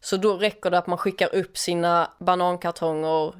Så 0.00 0.16
då 0.16 0.36
räcker 0.36 0.70
det 0.70 0.78
att 0.78 0.86
man 0.86 0.98
skickar 0.98 1.34
upp 1.34 1.58
sina 1.58 2.10
banankartonger 2.18 3.34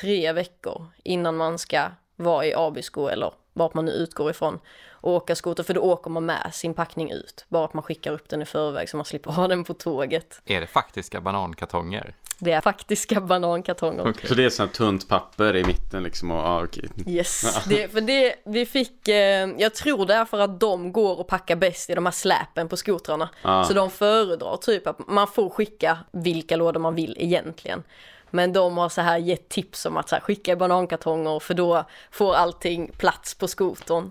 tre 0.00 0.32
veckor 0.32 0.86
innan 1.02 1.36
man 1.36 1.58
ska 1.58 1.90
vara 2.16 2.46
i 2.46 2.54
Abisko 2.54 3.06
eller 3.06 3.32
vart 3.52 3.74
man 3.74 3.84
nu 3.84 3.90
utgår 3.90 4.30
ifrån 4.30 4.58
och 4.90 5.12
åka 5.12 5.34
skoter 5.34 5.62
för 5.62 5.74
då 5.74 5.80
åker 5.80 6.10
man 6.10 6.26
med 6.26 6.50
sin 6.52 6.74
packning 6.74 7.10
ut. 7.10 7.44
Bara 7.48 7.64
att 7.64 7.74
man 7.74 7.82
skickar 7.82 8.12
upp 8.12 8.28
den 8.28 8.42
i 8.42 8.44
förväg 8.44 8.88
så 8.88 8.96
man 8.96 9.06
slipper 9.06 9.30
ha 9.30 9.48
den 9.48 9.64
på 9.64 9.74
tåget. 9.74 10.40
Är 10.44 10.60
det 10.60 10.66
faktiska 10.66 11.20
banankartonger? 11.20 12.14
Det 12.44 12.52
är 12.52 12.60
faktiska 12.60 13.20
banankartonger. 13.20 14.08
Okay. 14.08 14.28
Så 14.28 14.34
det 14.34 14.44
är 14.44 14.50
sånt 14.50 14.72
tunt 14.72 15.08
papper 15.08 15.56
i 15.56 15.64
mitten 15.64 16.02
liksom 16.02 16.30
och, 16.30 16.38
ah, 16.38 16.62
okay. 16.62 16.84
Yes, 17.06 17.64
det, 17.68 17.92
för 17.92 18.00
det 18.00 18.34
vi 18.44 18.66
fick, 18.66 19.08
eh, 19.08 19.48
jag 19.58 19.74
tror 19.74 20.06
det 20.06 20.14
är 20.14 20.24
för 20.24 20.38
att 20.38 20.60
de 20.60 20.92
går 20.92 21.20
och 21.20 21.26
packar 21.26 21.56
bäst 21.56 21.90
i 21.90 21.94
de 21.94 22.06
här 22.06 22.12
släpen 22.12 22.68
på 22.68 22.76
skotrarna. 22.76 23.28
Ah. 23.42 23.64
Så 23.64 23.72
de 23.72 23.90
föredrar 23.90 24.56
typ 24.56 24.86
att 24.86 25.08
man 25.08 25.26
får 25.26 25.50
skicka 25.50 25.98
vilka 26.12 26.56
lådor 26.56 26.80
man 26.80 26.94
vill 26.94 27.16
egentligen. 27.18 27.82
Men 28.30 28.52
de 28.52 28.78
har 28.78 28.88
så 28.88 29.00
här 29.00 29.18
gett 29.18 29.48
tips 29.48 29.86
om 29.86 29.96
att 29.96 30.08
så 30.08 30.14
här, 30.14 30.22
skicka 30.22 30.56
banankartonger 30.56 31.40
för 31.40 31.54
då 31.54 31.84
får 32.10 32.34
allting 32.34 32.90
plats 32.98 33.34
på 33.34 33.48
skotern. 33.48 34.10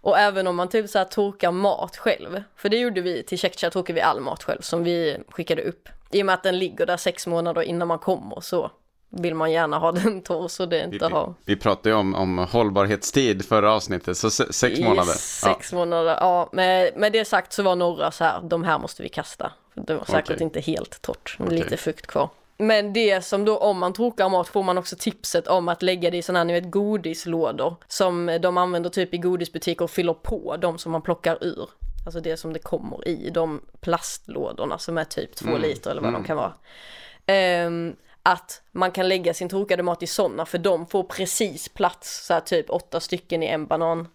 Och 0.00 0.18
även 0.18 0.46
om 0.46 0.56
man 0.56 0.68
typ 0.68 0.90
så 0.90 0.98
här 0.98 1.04
torkar 1.04 1.52
mat 1.52 1.96
själv, 1.96 2.42
för 2.56 2.68
det 2.68 2.76
gjorde 2.76 3.00
vi 3.00 3.22
till 3.22 3.38
Checkchat, 3.38 3.72
torkade 3.72 3.94
vi 3.94 4.00
all 4.00 4.20
mat 4.20 4.42
själv 4.42 4.60
som 4.60 4.84
vi 4.84 5.18
skickade 5.28 5.62
upp. 5.62 5.88
I 6.10 6.22
och 6.22 6.26
med 6.26 6.34
att 6.34 6.42
den 6.42 6.58
ligger 6.58 6.86
där 6.86 6.96
sex 6.96 7.26
månader 7.26 7.62
innan 7.62 7.88
man 7.88 7.98
kommer 7.98 8.40
så 8.40 8.70
vill 9.10 9.34
man 9.34 9.52
gärna 9.52 9.78
ha 9.78 9.92
den 10.04 10.22
torr 10.22 10.48
så 10.48 10.66
det 10.66 10.84
inte 10.84 11.08
vi, 11.08 11.14
har. 11.14 11.34
Vi 11.44 11.56
pratade 11.56 11.88
ju 11.88 11.94
om, 11.94 12.14
om 12.14 12.38
hållbarhetstid 12.38 13.44
förra 13.44 13.72
avsnittet, 13.72 14.16
så 14.16 14.30
sex 14.30 14.62
yes, 14.62 14.80
månader. 14.80 15.12
Sex 15.12 15.72
ja. 15.72 15.78
månader, 15.78 16.16
ja. 16.20 16.48
Med, 16.52 16.92
med 16.96 17.12
det 17.12 17.24
sagt 17.24 17.52
så 17.52 17.62
var 17.62 17.76
några 17.76 18.10
så 18.10 18.24
här, 18.24 18.40
de 18.42 18.64
här 18.64 18.78
måste 18.78 19.02
vi 19.02 19.08
kasta. 19.08 19.52
Det 19.74 19.94
var 19.94 20.04
säkert 20.04 20.30
okay. 20.30 20.44
inte 20.44 20.60
helt 20.60 21.02
torrt, 21.02 21.36
okay. 21.40 21.58
lite 21.58 21.76
fukt 21.76 22.06
kvar. 22.06 22.28
Men 22.60 22.92
det 22.92 23.24
som 23.24 23.44
då, 23.44 23.58
om 23.58 23.78
man 23.78 23.92
torkar 23.92 24.28
mat 24.28 24.48
får 24.48 24.62
man 24.62 24.78
också 24.78 24.96
tipset 24.98 25.46
om 25.46 25.68
att 25.68 25.82
lägga 25.82 26.10
det 26.10 26.16
i 26.16 26.22
sådana 26.22 26.38
här, 26.38 26.44
ni 26.44 26.52
vet, 26.52 26.70
godislådor 26.70 27.76
som 27.88 28.38
de 28.42 28.56
använder 28.56 28.90
typ 28.90 29.14
i 29.14 29.18
godisbutiker 29.18 29.84
och 29.84 29.90
fyller 29.90 30.14
på 30.14 30.56
de 30.56 30.78
som 30.78 30.92
man 30.92 31.02
plockar 31.02 31.38
ur. 31.40 31.68
Alltså 32.08 32.20
det 32.20 32.36
som 32.36 32.52
det 32.52 32.58
kommer 32.58 33.08
i, 33.08 33.30
de 33.30 33.60
plastlådorna 33.80 34.78
som 34.78 34.98
är 34.98 35.04
typ 35.04 35.34
två 35.34 35.48
mm. 35.48 35.62
liter 35.62 35.90
eller 35.90 36.00
vad 36.00 36.08
mm. 36.08 36.22
de 36.22 36.26
kan 36.26 36.36
vara. 36.36 37.66
Um, 37.66 37.96
att 38.22 38.62
man 38.72 38.90
kan 38.90 39.08
lägga 39.08 39.34
sin 39.34 39.48
torkade 39.48 39.82
mat 39.82 40.02
i 40.02 40.06
sådana 40.06 40.46
för 40.46 40.58
de 40.58 40.86
får 40.86 41.02
precis 41.02 41.68
plats, 41.68 42.26
så 42.26 42.34
här 42.34 42.40
typ 42.40 42.70
åtta 42.70 43.00
stycken 43.00 43.42
i 43.42 43.46
en 43.46 43.66
banan 43.66 44.08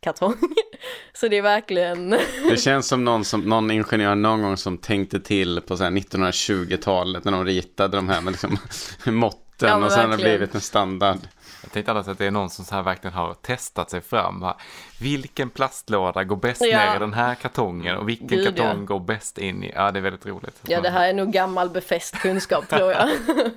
kartong. 0.00 0.36
så 1.12 1.28
det 1.28 1.38
är 1.38 1.42
verkligen... 1.42 2.10
det 2.50 2.60
känns 2.60 2.88
som 2.88 3.04
någon, 3.04 3.24
som 3.24 3.40
någon 3.40 3.70
ingenjör 3.70 4.14
någon 4.14 4.42
gång 4.42 4.56
som 4.56 4.78
tänkte 4.78 5.20
till 5.20 5.60
på 5.60 5.74
1920-talet 5.74 7.24
när 7.24 7.32
de 7.32 7.44
ritade 7.44 7.96
de 7.96 8.08
här 8.08 8.20
med 8.20 8.30
liksom, 8.30 8.58
måtten 9.14 9.68
ja, 9.68 9.84
och 9.84 9.92
sen 9.92 10.10
har 10.10 10.16
det 10.16 10.22
blivit 10.22 10.54
en 10.54 10.60
standard. 10.60 11.18
Jag 11.62 11.72
tänkte 11.72 11.92
alltid 11.92 12.12
att 12.12 12.18
det 12.18 12.26
är 12.26 12.30
någon 12.30 12.50
som 12.50 12.64
så 12.64 12.74
här 12.74 12.82
verkligen 12.82 13.14
har 13.14 13.34
testat 13.34 13.90
sig 13.90 14.00
fram. 14.00 14.40
Va? 14.40 14.56
Vilken 15.00 15.50
plastlåda 15.50 16.24
går 16.24 16.36
bäst 16.36 16.62
ja. 16.64 16.78
ner 16.78 16.96
i 16.96 16.98
den 16.98 17.14
här 17.14 17.34
kartongen 17.34 17.96
och 17.96 18.08
vilken 18.08 18.28
Gud, 18.28 18.44
kartong 18.44 18.78
ja. 18.80 18.84
går 18.84 19.00
bäst 19.00 19.38
in 19.38 19.64
i? 19.64 19.72
Ja, 19.74 19.90
det 19.90 19.98
är 19.98 20.02
väldigt 20.02 20.26
roligt. 20.26 20.60
Ja, 20.66 20.80
det 20.80 20.90
här 20.90 21.08
är 21.08 21.12
nog 21.12 21.32
gammal 21.32 21.70
befäst 21.70 22.18
kunskap 22.18 22.68
tror 22.68 22.92
jag. 22.92 23.08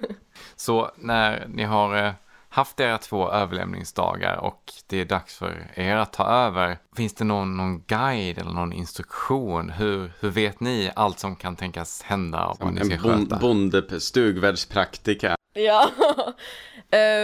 så 0.55 0.91
när 0.95 1.45
ni 1.47 1.63
har 1.63 2.05
eh, 2.05 2.11
haft 2.53 2.79
era 2.79 2.97
två 2.97 3.31
överlämningsdagar 3.31 4.35
och 4.37 4.73
det 4.87 4.97
är 4.97 5.05
dags 5.05 5.37
för 5.37 5.71
er 5.75 5.95
att 5.95 6.13
ta 6.13 6.25
över. 6.25 6.77
Finns 6.95 7.13
det 7.13 7.23
någon, 7.23 7.57
någon 7.57 7.81
guide 7.81 8.37
eller 8.37 8.51
någon 8.51 8.73
instruktion? 8.73 9.69
Hur, 9.69 10.11
hur 10.19 10.29
vet 10.29 10.59
ni 10.59 10.91
allt 10.95 11.19
som 11.19 11.35
kan 11.35 11.55
tänkas 11.55 12.01
hända? 12.01 12.45
Och 12.45 12.57
vad 12.59 12.73
ni 12.73 12.85
ska 12.85 12.93
en 12.93 12.99
sköta? 12.99 13.39
bonde, 13.39 13.99
stugvärldspraktika. 13.99 15.35
Ja, 15.53 15.89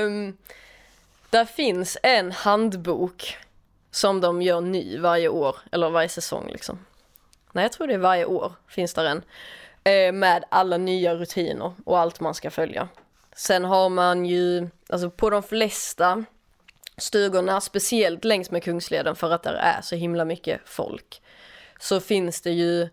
um, 0.06 0.38
där 1.30 1.46
finns 1.46 1.98
en 2.04 2.32
handbok 2.32 3.38
som 3.92 4.22
de 4.22 4.42
gör 4.42 4.62
ny 4.62 4.98
varje 5.00 5.30
år, 5.30 5.56
eller 5.72 5.90
varje 5.90 6.10
säsong 6.10 6.50
liksom. 6.52 6.86
Nej, 7.52 7.64
jag 7.64 7.72
tror 7.72 7.88
det 7.88 7.94
är 7.94 7.98
varje 7.98 8.26
år 8.26 8.54
finns 8.68 8.94
där 8.94 9.06
en. 9.06 9.22
Eh, 9.84 10.14
med 10.14 10.44
alla 10.50 10.78
nya 10.78 11.16
rutiner 11.16 11.74
och 11.86 12.00
allt 12.00 12.20
man 12.20 12.34
ska 12.34 12.52
följa. 12.52 12.88
Sen 13.36 13.66
har 13.66 13.90
man 13.90 14.26
ju, 14.26 14.70
alltså 14.90 15.10
på 15.10 15.30
de 15.30 15.44
flesta 15.44 16.26
stugorna, 16.98 17.62
speciellt 17.62 18.26
längs 18.26 18.52
med 18.52 18.64
Kungsleden 18.64 19.16
för 19.16 19.32
att 19.32 19.44
där 19.44 19.54
är 19.54 19.82
så 19.82 19.96
himla 19.96 20.26
mycket 20.26 20.62
folk, 20.66 21.22
så 21.80 22.00
finns 22.00 22.42
det 22.42 22.52
ju 22.52 22.90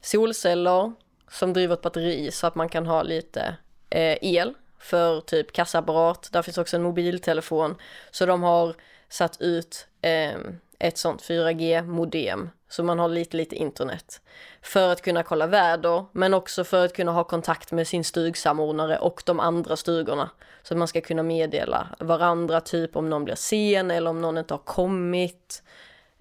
solceller 0.00 0.92
som 1.30 1.52
driver 1.52 1.74
ett 1.74 1.82
batteri 1.82 2.30
så 2.30 2.46
att 2.46 2.54
man 2.54 2.68
kan 2.68 2.86
ha 2.86 3.02
lite 3.02 3.56
eh, 3.90 4.16
el 4.20 4.54
för 4.78 5.20
typ 5.20 5.52
kassaapparat. 5.52 6.28
Där 6.32 6.42
finns 6.42 6.58
också 6.58 6.76
en 6.76 6.82
mobiltelefon. 6.82 7.76
Så 8.10 8.26
de 8.26 8.42
har 8.42 8.74
satt 9.08 9.40
ut 9.40 9.86
eh, 10.02 10.36
ett 10.78 10.98
sånt 10.98 11.22
4G-modem 11.22 12.50
så 12.68 12.82
man 12.82 12.98
har 12.98 13.08
lite, 13.08 13.36
lite 13.36 13.56
internet. 13.56 14.20
För 14.62 14.92
att 14.92 15.02
kunna 15.02 15.22
kolla 15.22 15.46
väder, 15.46 16.04
men 16.12 16.34
också 16.34 16.64
för 16.64 16.84
att 16.84 16.92
kunna 16.92 17.12
ha 17.12 17.24
kontakt 17.24 17.72
med 17.72 17.88
sin 17.88 18.04
stugsamordnare 18.04 18.98
och 18.98 19.22
de 19.26 19.40
andra 19.40 19.76
stugorna. 19.76 20.30
Så 20.62 20.74
att 20.74 20.78
man 20.78 20.88
ska 20.88 21.00
kunna 21.00 21.22
meddela 21.22 21.88
varandra, 21.98 22.60
typ 22.60 22.96
om 22.96 23.10
någon 23.10 23.24
blir 23.24 23.34
sen 23.34 23.90
eller 23.90 24.10
om 24.10 24.20
någon 24.20 24.38
inte 24.38 24.54
har 24.54 24.58
kommit. 24.58 25.62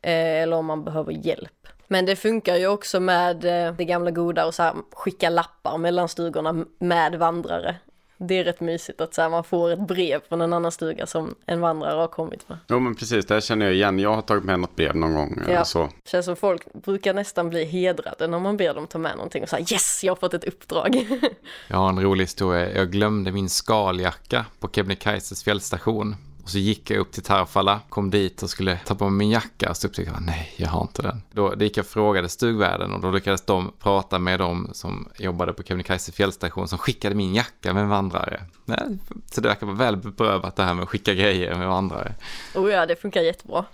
Eh, 0.01 0.41
eller 0.41 0.57
om 0.57 0.65
man 0.65 0.83
behöver 0.83 1.11
hjälp. 1.11 1.67
Men 1.87 2.05
det 2.05 2.15
funkar 2.15 2.55
ju 2.55 2.67
också 2.67 2.99
med 2.99 3.45
eh, 3.45 3.73
det 3.73 3.85
gamla 3.85 4.11
goda 4.11 4.45
och 4.45 4.55
så 4.55 4.63
här, 4.63 4.73
skicka 4.91 5.29
lappar 5.29 5.77
mellan 5.77 6.09
stugorna 6.09 6.65
med 6.79 7.15
vandrare 7.15 7.75
det 8.17 8.39
är 8.39 8.43
rätt 8.43 8.59
mysigt 8.59 9.01
att 9.01 9.13
så 9.13 9.21
här, 9.21 9.29
man 9.29 9.43
får 9.43 9.71
ett 9.71 9.87
brev 9.87 10.21
från 10.29 10.41
en 10.41 10.53
annan 10.53 10.71
stuga 10.71 11.07
som 11.07 11.35
en 11.45 11.61
vandrare 11.61 11.99
har 11.99 12.07
kommit 12.07 12.49
med. 12.49 12.57
Jo 12.67 12.79
men 12.79 12.95
precis, 12.95 13.25
det 13.25 13.33
här 13.33 13.41
känner 13.41 13.65
jag 13.65 13.75
igen. 13.75 13.99
Jag 13.99 14.13
har 14.13 14.21
tagit 14.21 14.43
med 14.43 14.59
något 14.59 14.75
brev 14.75 14.95
någon 14.95 15.13
gång. 15.13 15.41
Ja, 15.47 15.65
så. 15.65 15.83
Det 16.03 16.09
känns 16.09 16.25
som 16.25 16.35
folk 16.35 16.73
brukar 16.73 17.13
nästan 17.13 17.49
bli 17.49 17.65
hedrade 17.65 18.27
när 18.27 18.39
man 18.39 18.57
ber 18.57 18.73
dem 18.73 18.87
ta 18.87 18.97
med 18.97 19.15
någonting 19.15 19.43
och 19.43 19.49
säga 19.49 19.65
yes, 19.71 20.03
jag 20.03 20.11
har 20.11 20.15
fått 20.15 20.33
ett 20.33 20.43
uppdrag. 20.43 21.07
jag 21.67 21.77
har 21.77 21.89
en 21.89 22.01
rolig 22.01 22.23
historia. 22.23 22.73
Jag 22.73 22.91
glömde 22.91 23.31
min 23.31 23.49
skaljacka 23.49 24.45
på 24.59 24.69
Kebnekaises 24.69 25.43
fjällstation. 25.43 26.15
Och 26.45 26.51
så 26.51 26.57
gick 26.57 26.91
jag 26.91 26.99
upp 26.99 27.11
till 27.11 27.23
Tarfala, 27.23 27.79
kom 27.89 28.09
dit 28.09 28.43
och 28.43 28.49
skulle 28.49 28.79
ta 28.85 28.95
på 28.95 29.09
mig 29.09 29.17
min 29.17 29.29
jacka 29.29 29.69
och 29.69 29.77
så 29.77 29.87
upptäckte 29.87 30.11
jag 30.11 30.21
nej, 30.21 30.53
jag 30.55 30.69
har 30.69 30.81
inte 30.81 31.01
den. 31.01 31.21
Då, 31.31 31.55
gick 31.59 31.77
jag 31.77 31.83
och 31.83 31.89
frågade 31.89 32.29
stugvärden 32.29 32.93
och 32.93 33.01
då 33.01 33.11
lyckades 33.11 33.41
de 33.41 33.71
prata 33.79 34.19
med 34.19 34.39
dem 34.39 34.69
som 34.73 35.09
jobbade 35.17 35.53
på 35.53 35.63
Kebnekaise 35.63 36.11
fjällstation 36.11 36.67
som 36.67 36.77
skickade 36.77 37.15
min 37.15 37.35
jacka 37.35 37.73
med 37.73 37.83
en 37.83 37.89
vandrare. 37.89 38.41
Nej, 38.65 38.97
så 39.31 39.41
det 39.41 39.47
verkar 39.47 39.67
vara 39.67 39.77
väl 39.77 39.97
beprövat 39.97 40.55
det 40.55 40.63
här 40.63 40.73
med 40.73 40.83
att 40.83 40.89
skicka 40.89 41.13
grejer 41.13 41.55
med 41.55 41.67
vandrare. 41.67 42.15
Oh 42.55 42.71
ja, 42.71 42.85
det 42.85 42.95
funkar 42.95 43.21
jättebra. 43.21 43.65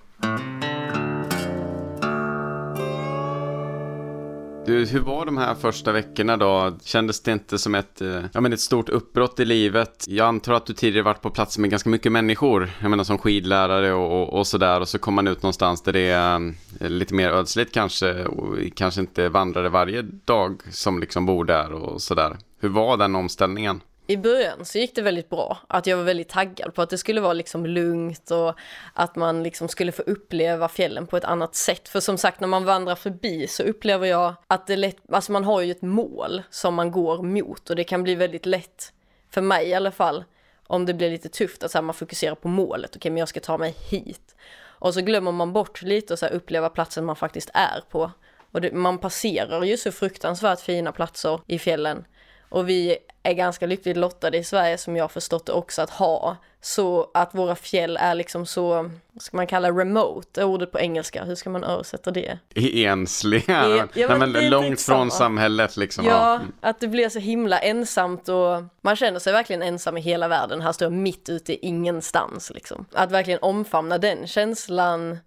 Du, 4.71 4.85
hur 4.85 4.99
var 4.99 5.25
de 5.25 5.37
här 5.37 5.55
första 5.55 5.91
veckorna 5.91 6.37
då? 6.37 6.77
Kändes 6.83 7.21
det 7.21 7.31
inte 7.31 7.57
som 7.57 7.75
ett, 7.75 8.01
eh, 8.01 8.21
ja, 8.33 8.41
men 8.41 8.53
ett 8.53 8.59
stort 8.59 8.89
uppbrott 8.89 9.39
i 9.39 9.45
livet? 9.45 10.05
Jag 10.07 10.27
antar 10.27 10.53
att 10.53 10.65
du 10.65 10.73
tidigare 10.73 11.03
varit 11.03 11.21
på 11.21 11.29
plats 11.29 11.57
med 11.57 11.69
ganska 11.69 11.89
mycket 11.89 12.11
människor, 12.11 12.69
jag 12.81 12.89
menar 12.89 13.03
som 13.03 13.17
skidlärare 13.17 13.93
och, 13.93 14.21
och, 14.21 14.39
och 14.39 14.47
sådär 14.47 14.79
och 14.79 14.87
så 14.89 14.99
kom 14.99 15.13
man 15.13 15.27
ut 15.27 15.43
någonstans 15.43 15.81
där 15.81 15.93
det 15.93 16.09
är 16.09 16.53
eh, 16.79 16.89
lite 16.89 17.13
mer 17.13 17.29
ödsligt 17.29 17.73
kanske 17.73 18.25
och 18.25 18.57
kanske 18.75 19.01
inte 19.01 19.29
vandrade 19.29 19.69
varje 19.69 20.01
dag 20.01 20.61
som 20.69 20.99
liksom 20.99 21.25
bor 21.25 21.45
där 21.45 21.73
och 21.73 22.01
sådär. 22.01 22.37
Hur 22.59 22.69
var 22.69 22.97
den 22.97 23.15
omställningen? 23.15 23.81
I 24.11 24.17
början 24.17 24.65
så 24.65 24.77
gick 24.77 24.95
det 24.95 25.01
väldigt 25.01 25.29
bra. 25.29 25.57
Att 25.67 25.87
jag 25.87 25.97
var 25.97 26.03
väldigt 26.03 26.29
taggad 26.29 26.73
på 26.73 26.81
att 26.81 26.89
det 26.89 26.97
skulle 26.97 27.21
vara 27.21 27.33
liksom 27.33 27.65
lugnt 27.65 28.31
och 28.31 28.53
att 28.93 29.15
man 29.15 29.43
liksom 29.43 29.67
skulle 29.67 29.91
få 29.91 30.01
uppleva 30.01 30.67
fjällen 30.67 31.07
på 31.07 31.17
ett 31.17 31.23
annat 31.23 31.55
sätt. 31.55 31.89
För 31.89 31.99
som 31.99 32.17
sagt, 32.17 32.39
när 32.39 32.47
man 32.47 32.65
vandrar 32.65 32.95
förbi 32.95 33.47
så 33.47 33.63
upplever 33.63 34.07
jag 34.07 34.33
att 34.47 34.67
det 34.67 34.75
lätt, 34.75 34.97
alltså 35.11 35.31
man 35.31 35.43
har 35.43 35.61
ju 35.61 35.71
ett 35.71 35.81
mål 35.81 36.41
som 36.49 36.75
man 36.75 36.91
går 36.91 37.23
mot 37.23 37.69
och 37.69 37.75
det 37.75 37.83
kan 37.83 38.03
bli 38.03 38.15
väldigt 38.15 38.45
lätt, 38.45 38.93
för 39.29 39.41
mig 39.41 39.67
i 39.67 39.73
alla 39.73 39.91
fall, 39.91 40.23
om 40.67 40.85
det 40.85 40.93
blir 40.93 41.09
lite 41.09 41.29
tufft 41.29 41.63
att 41.63 41.71
så 41.71 41.77
här, 41.77 41.83
man 41.83 41.95
fokuserar 41.95 42.35
på 42.35 42.47
målet. 42.47 42.89
Okej, 42.89 42.99
okay, 42.99 43.11
men 43.11 43.17
jag 43.17 43.29
ska 43.29 43.39
ta 43.39 43.57
mig 43.57 43.75
hit. 43.89 44.35
Och 44.81 44.93
så 44.93 45.01
glömmer 45.01 45.31
man 45.31 45.53
bort 45.53 45.81
lite 45.81 46.13
och 46.13 46.19
så 46.19 46.25
här, 46.25 46.33
uppleva 46.33 46.69
platsen 46.69 47.05
man 47.05 47.15
faktiskt 47.15 47.49
är 47.53 47.83
på. 47.89 48.11
Och 48.51 48.61
det, 48.61 48.71
man 48.71 48.97
passerar 48.97 49.63
ju 49.63 49.77
så 49.77 49.91
fruktansvärt 49.91 50.59
fina 50.59 50.91
platser 50.91 51.39
i 51.47 51.59
fjällen 51.59 52.05
och 52.51 52.69
vi 52.69 52.97
är 53.23 53.33
ganska 53.33 53.67
lyckligt 53.67 53.97
lottade 53.97 54.37
i 54.37 54.43
Sverige 54.43 54.77
som 54.77 54.95
jag 54.95 55.11
förstått 55.11 55.45
det 55.45 55.51
också 55.51 55.81
att 55.81 55.89
ha 55.89 56.37
så 56.61 57.11
att 57.13 57.35
våra 57.35 57.55
fjäll 57.55 57.97
är 57.97 58.15
liksom 58.15 58.45
så, 58.45 58.73
vad 59.11 59.21
ska 59.21 59.37
man 59.37 59.47
kalla 59.47 59.71
remote, 59.71 60.41
är 60.41 60.45
ordet 60.45 60.71
på 60.71 60.79
engelska, 60.79 61.23
hur 61.23 61.35
ska 61.35 61.49
man 61.49 61.63
översätta 61.63 62.11
det? 62.11 62.39
Ensliga, 62.85 63.87
ja, 63.93 64.07
men, 64.07 64.19
Nej, 64.19 64.29
men 64.29 64.49
långt 64.49 64.81
från 64.81 65.11
samhället 65.11 65.77
liksom. 65.77 66.05
Ja, 66.05 66.35
mm. 66.35 66.51
att 66.61 66.79
det 66.79 66.87
blir 66.87 67.09
så 67.09 67.19
himla 67.19 67.59
ensamt 67.59 68.29
och 68.29 68.63
man 68.81 68.95
känner 68.95 69.19
sig 69.19 69.33
verkligen 69.33 69.61
ensam 69.61 69.97
i 69.97 70.01
hela 70.01 70.27
världen, 70.27 70.61
här 70.61 70.71
står 70.71 70.85
jag 70.85 70.93
mitt 70.93 71.29
ute 71.29 71.53
i 71.53 71.59
ingenstans 71.61 72.51
liksom. 72.53 72.85
Att 72.93 73.11
verkligen 73.11 73.39
omfamna 73.41 73.97
den 73.97 74.27
känslan 74.27 75.17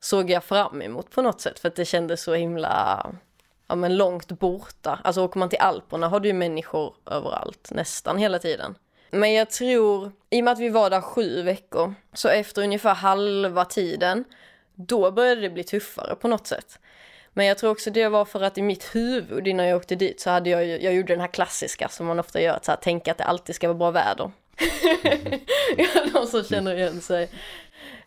såg 0.00 0.30
jag 0.30 0.44
fram 0.44 0.82
emot 0.82 1.10
på 1.10 1.22
något 1.22 1.40
sätt 1.40 1.58
för 1.58 1.68
att 1.68 1.76
det 1.76 1.84
kändes 1.84 2.22
så 2.22 2.34
himla 2.34 3.06
ja, 3.74 3.76
men 3.76 3.96
långt 3.96 4.28
borta. 4.28 4.98
Alltså 5.04 5.22
åker 5.22 5.38
man 5.38 5.48
till 5.48 5.58
Alperna 5.58 6.08
har 6.08 6.20
du 6.20 6.28
ju 6.28 6.34
människor 6.34 6.94
överallt, 7.06 7.70
nästan 7.70 8.18
hela 8.18 8.38
tiden. 8.38 8.74
Men 9.10 9.32
jag 9.32 9.50
tror, 9.50 10.12
i 10.30 10.40
och 10.40 10.44
med 10.44 10.52
att 10.52 10.58
vi 10.58 10.68
var 10.68 10.90
där 10.90 11.00
sju 11.00 11.42
veckor, 11.42 11.94
så 12.12 12.28
efter 12.28 12.62
ungefär 12.62 12.94
halva 12.94 13.64
tiden, 13.64 14.24
då 14.74 15.10
började 15.10 15.40
det 15.40 15.50
bli 15.50 15.64
tuffare 15.64 16.14
på 16.14 16.28
något 16.28 16.46
sätt. 16.46 16.78
Men 17.32 17.46
jag 17.46 17.58
tror 17.58 17.70
också 17.70 17.90
det 17.90 18.08
var 18.08 18.24
för 18.24 18.42
att 18.42 18.58
i 18.58 18.62
mitt 18.62 18.94
huvud 18.94 19.46
innan 19.46 19.66
jag 19.66 19.76
åkte 19.76 19.94
dit 19.94 20.20
så 20.20 20.30
hade 20.30 20.50
jag 20.50 20.66
jag 20.66 20.94
gjorde 20.94 21.12
den 21.12 21.20
här 21.20 21.28
klassiska 21.28 21.88
som 21.88 22.06
man 22.06 22.18
ofta 22.18 22.40
gör, 22.40 22.54
att 22.54 22.64
så 22.64 22.70
här, 22.70 22.78
tänka 22.78 23.10
att 23.10 23.18
det 23.18 23.24
alltid 23.24 23.54
ska 23.54 23.68
vara 23.68 23.78
bra 23.78 23.90
väder. 23.90 24.30
ja, 25.76 25.88
de 26.12 26.26
som 26.26 26.44
känner 26.44 26.74
igen 26.76 27.00
sig. 27.00 27.30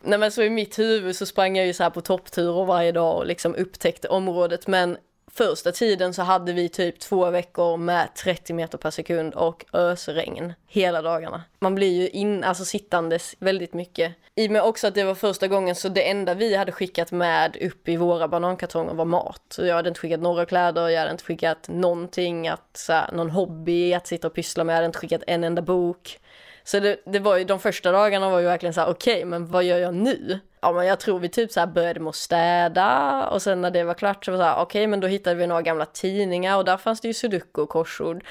Nej 0.02 0.20
men 0.20 0.32
så 0.32 0.42
i 0.44 0.50
mitt 0.50 0.80
huvud 0.80 1.16
så 1.16 1.26
sprang 1.26 1.58
jag 1.58 1.68
ju 1.68 1.74
så 1.74 1.84
här 1.84 1.90
på 1.90 2.02
toppturer 2.02 2.66
varje 2.66 2.92
dag 2.92 3.18
och 3.18 3.26
liksom 3.26 3.56
upptäckte 3.56 4.08
området 4.08 4.68
men 4.68 4.98
första 5.32 5.72
tiden 5.72 6.14
så 6.14 6.22
hade 6.22 6.54
vi 6.54 6.70
typ 6.70 7.00
två 7.00 7.30
veckor 7.30 7.78
med 7.78 8.16
30 8.16 8.54
meter 8.54 8.78
per 8.78 8.92
sekund 8.92 9.34
och 9.34 9.66
ösregn 9.74 10.54
hela 10.68 11.02
dagarna. 11.02 11.44
Man 11.60 11.76
blir 11.76 12.02
ju 12.02 12.10
in, 12.10 12.44
alltså 12.44 12.66
sittandes 12.66 13.36
väldigt 13.40 13.74
mycket. 13.74 14.16
I 14.36 14.48
och 14.48 14.52
med 14.52 14.62
också 14.62 14.88
att 14.88 14.96
det 14.96 15.04
var 15.04 15.16
första 15.16 15.48
gången 15.48 15.76
så 15.76 15.90
det 15.90 16.10
enda 16.10 16.34
vi 16.34 16.56
hade 16.56 16.72
skickat 16.72 17.12
med 17.12 17.58
upp 17.62 17.90
i 17.90 17.98
våra 17.98 18.28
banankartonger 18.28 18.94
var 18.94 19.06
mat. 19.06 19.42
Så 19.50 19.66
jag 19.66 19.76
hade 19.76 19.90
inte 19.90 20.00
skickat 20.00 20.20
några 20.20 20.46
kläder, 20.46 20.90
jag 20.90 21.00
hade 21.00 21.12
inte 21.12 21.24
skickat 21.24 21.68
någonting, 21.68 22.48
att, 22.48 22.78
så 22.78 22.94
här, 22.94 23.12
någon 23.12 23.30
hobby 23.30 23.94
att 23.94 24.08
sitta 24.08 24.28
och 24.28 24.34
pyssla 24.34 24.64
med, 24.64 24.74
jag 24.74 24.78
hade 24.78 24.86
inte 24.86 25.00
skickat 25.00 25.24
en 25.28 25.44
enda 25.44 25.62
bok. 25.62 26.20
Så 26.64 26.80
det, 26.80 26.98
det 27.06 27.20
var 27.20 27.38
ju, 27.38 27.44
de 27.44 27.60
första 27.60 27.92
dagarna 27.92 28.30
var 28.30 28.40
ju 28.40 28.46
verkligen 28.46 28.74
så 28.74 28.82
här: 28.82 28.90
okej, 28.90 29.14
okay, 29.14 29.26
men 29.26 29.48
vad 29.48 29.64
gör 29.64 29.78
jag 29.78 29.96
nu? 29.96 30.40
Ja, 30.62 30.72
men 30.72 30.86
jag 30.86 31.00
tror 31.00 31.20
vi 31.20 31.30
typ 31.30 31.52
så 31.52 31.60
här 31.60 31.68
började 31.68 32.00
med 32.00 32.10
att 32.10 32.16
städa 32.16 33.28
och 33.28 33.42
sen 33.42 33.62
när 33.62 33.72
det 33.72 33.84
var 33.84 33.94
klart 33.94 34.26
så 34.26 34.32
var 34.32 34.38
det 34.38 34.44
så 34.44 34.48
här, 34.48 34.56
okej, 34.56 34.64
okay, 34.64 34.88
men 34.88 35.00
då 35.00 35.08
hittade 35.08 35.36
vi 35.36 35.48
några 35.48 35.62
gamla 35.62 35.86
tidningar 35.86 36.58
och 36.58 36.66
där 36.66 36.78
fanns 36.78 37.02
det 37.02 37.08
ju 37.08 37.14
sudoku 37.14 37.62
och 37.62 37.70
korsord. 37.70 38.24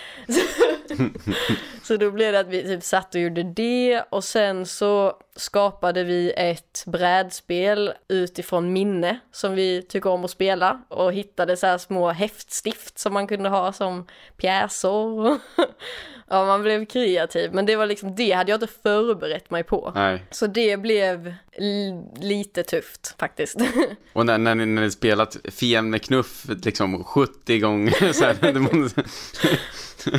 så 1.82 1.96
då 1.96 2.10
blev 2.10 2.32
det 2.32 2.40
att 2.40 2.48
vi 2.48 2.62
typ 2.62 2.82
satt 2.82 3.14
och 3.14 3.20
gjorde 3.20 3.42
det 3.42 4.02
och 4.10 4.24
sen 4.24 4.66
så 4.66 5.16
skapade 5.36 6.04
vi 6.04 6.32
ett 6.36 6.84
brädspel 6.86 7.92
utifrån 8.08 8.72
minne 8.72 9.18
som 9.32 9.54
vi 9.54 9.82
tycker 9.82 10.10
om 10.10 10.24
att 10.24 10.30
spela 10.30 10.82
och 10.88 11.12
hittade 11.12 11.56
så 11.56 11.66
här 11.66 11.78
små 11.78 12.10
häftstift 12.10 12.98
som 12.98 13.12
man 13.12 13.26
kunde 13.26 13.48
ha 13.48 13.72
som 13.72 14.06
pjäser. 14.36 14.88
ja, 16.28 16.46
man 16.46 16.62
blev 16.62 16.86
kreativ, 16.86 17.52
men 17.52 17.66
det 17.66 17.76
var 17.76 17.86
liksom, 17.86 18.14
det 18.14 18.32
hade 18.32 18.50
jag 18.50 18.56
inte 18.56 18.74
förberett 18.82 19.50
mig 19.50 19.62
på. 19.62 19.92
Nej. 19.94 20.24
Så 20.30 20.46
det 20.46 20.76
blev 20.76 21.34
lite 22.20 22.62
tufft 22.62 23.14
faktiskt. 23.18 23.56
Och 24.12 24.26
när, 24.26 24.38
när, 24.38 24.54
ni, 24.54 24.66
när 24.66 24.82
ni 24.82 24.90
spelat 24.90 25.36
Fiende 25.44 25.98
Knuff 25.98 26.46
liksom 26.64 27.04
70 27.04 27.58
gånger 27.58 28.12
så 28.12 28.24
här, 28.24 28.36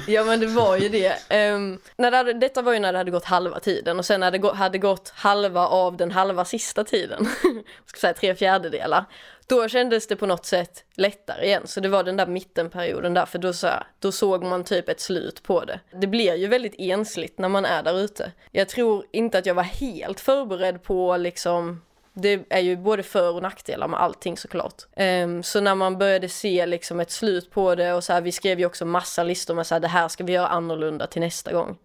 ja 0.07 0.23
men 0.23 0.39
det 0.39 0.47
var 0.47 0.77
ju 0.77 0.89
det. 0.89 1.12
Um, 1.53 1.79
när 1.97 2.12
det 2.12 2.17
hade, 2.17 2.33
detta 2.33 2.62
var 2.62 2.73
ju 2.73 2.79
när 2.79 2.91
det 2.91 2.97
hade 2.97 3.12
gått 3.12 3.25
halva 3.25 3.60
tiden 3.60 3.99
och 3.99 4.05
sen 4.05 4.19
när 4.19 4.31
det 4.31 4.53
hade 4.53 4.77
gått 4.77 5.10
halva 5.10 5.67
av 5.67 5.97
den 5.97 6.12
halva 6.12 6.45
sista 6.45 6.83
tiden, 6.83 7.27
ska 7.86 7.99
säga 7.99 8.13
tre 8.13 8.36
fjärdedelar, 8.36 9.05
då 9.47 9.67
kändes 9.67 10.07
det 10.07 10.15
på 10.15 10.25
något 10.25 10.45
sätt 10.45 10.83
lättare 10.93 11.45
igen. 11.45 11.67
Så 11.67 11.79
det 11.79 11.89
var 11.89 12.03
den 12.03 12.17
där 12.17 12.27
mittenperioden 12.27 13.13
där, 13.13 13.25
för 13.25 13.39
då, 13.39 13.53
så 13.53 13.69
då 13.99 14.12
såg 14.12 14.43
man 14.43 14.63
typ 14.63 14.89
ett 14.89 14.99
slut 14.99 15.43
på 15.43 15.65
det. 15.65 15.79
Det 16.01 16.07
blir 16.07 16.36
ju 16.36 16.47
väldigt 16.47 16.75
ensligt 16.77 17.38
när 17.38 17.49
man 17.49 17.65
är 17.65 17.83
där 17.83 17.99
ute. 17.99 18.31
Jag 18.51 18.69
tror 18.69 19.05
inte 19.12 19.38
att 19.38 19.45
jag 19.45 19.53
var 19.53 19.63
helt 19.63 20.19
förberedd 20.19 20.83
på 20.83 21.17
liksom 21.17 21.81
det 22.19 22.45
är 22.49 22.60
ju 22.60 22.77
både 22.77 23.03
för 23.03 23.34
och 23.34 23.41
nackdelar 23.41 23.88
med 23.88 23.99
allting 23.99 24.38
såklart. 24.38 24.84
Um, 24.95 25.43
så 25.43 25.62
när 25.62 25.75
man 25.75 25.97
började 25.97 26.30
se 26.30 26.65
liksom 26.65 26.99
ett 26.99 27.12
slut 27.12 27.51
på 27.51 27.75
det 27.75 27.93
och 27.93 28.03
så 28.03 28.13
här, 28.13 28.21
vi 28.21 28.32
skrev 28.32 28.60
ju 28.60 28.65
också 28.65 28.86
massa 28.86 29.23
listor 29.23 29.56
med 29.56 29.67
så 29.67 29.75
här, 29.75 29.80
det 29.80 29.88
här 29.88 30.08
ska 30.08 30.23
vi 30.23 30.34
göra 30.34 30.47
annorlunda 30.47 31.08
till 31.08 31.21
nästa 31.21 31.53
gång. 31.53 31.77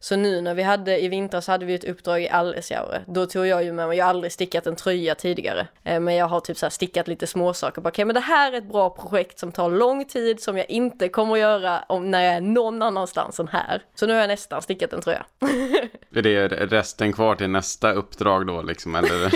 Så 0.00 0.16
nu 0.16 0.40
när 0.40 0.54
vi 0.54 0.62
hade, 0.62 0.98
i 1.04 1.08
vintras 1.08 1.46
hade 1.46 1.66
vi 1.66 1.74
ett 1.74 1.84
uppdrag 1.84 2.22
i 2.22 2.28
Allesjaure. 2.28 3.02
Då 3.06 3.26
tog 3.26 3.46
jag 3.46 3.64
ju 3.64 3.72
med 3.72 3.88
mig, 3.88 3.98
jag 3.98 4.04
har 4.04 4.10
aldrig 4.10 4.32
stickat 4.32 4.66
en 4.66 4.76
tröja 4.76 5.14
tidigare. 5.14 5.68
Eh, 5.84 6.00
men 6.00 6.14
jag 6.14 6.26
har 6.26 6.40
typ 6.40 6.58
så 6.58 6.70
stickat 6.70 7.08
lite 7.08 7.26
småsaker. 7.26 7.80
Okej 7.80 7.90
okay, 7.90 8.04
men 8.04 8.14
det 8.14 8.20
här 8.20 8.52
är 8.52 8.58
ett 8.58 8.68
bra 8.68 8.90
projekt 8.90 9.38
som 9.38 9.52
tar 9.52 9.70
lång 9.70 10.04
tid, 10.04 10.42
som 10.42 10.56
jag 10.56 10.70
inte 10.70 11.08
kommer 11.08 11.32
att 11.32 11.38
göra 11.38 11.84
om, 11.88 12.10
när 12.10 12.22
jag 12.22 12.34
är 12.34 12.40
någon 12.40 12.82
annanstans 12.82 13.40
än 13.40 13.48
här. 13.48 13.82
Så 13.94 14.06
nu 14.06 14.12
har 14.12 14.20
jag 14.20 14.28
nästan 14.28 14.62
stickat 14.62 14.92
en 14.92 15.00
tröja. 15.00 15.26
är 16.14 16.22
det 16.22 16.48
resten 16.48 17.12
kvar 17.12 17.34
till 17.34 17.50
nästa 17.50 17.92
uppdrag 17.92 18.46
då 18.46 18.62
liksom? 18.62 18.94
Eller? 18.94 19.32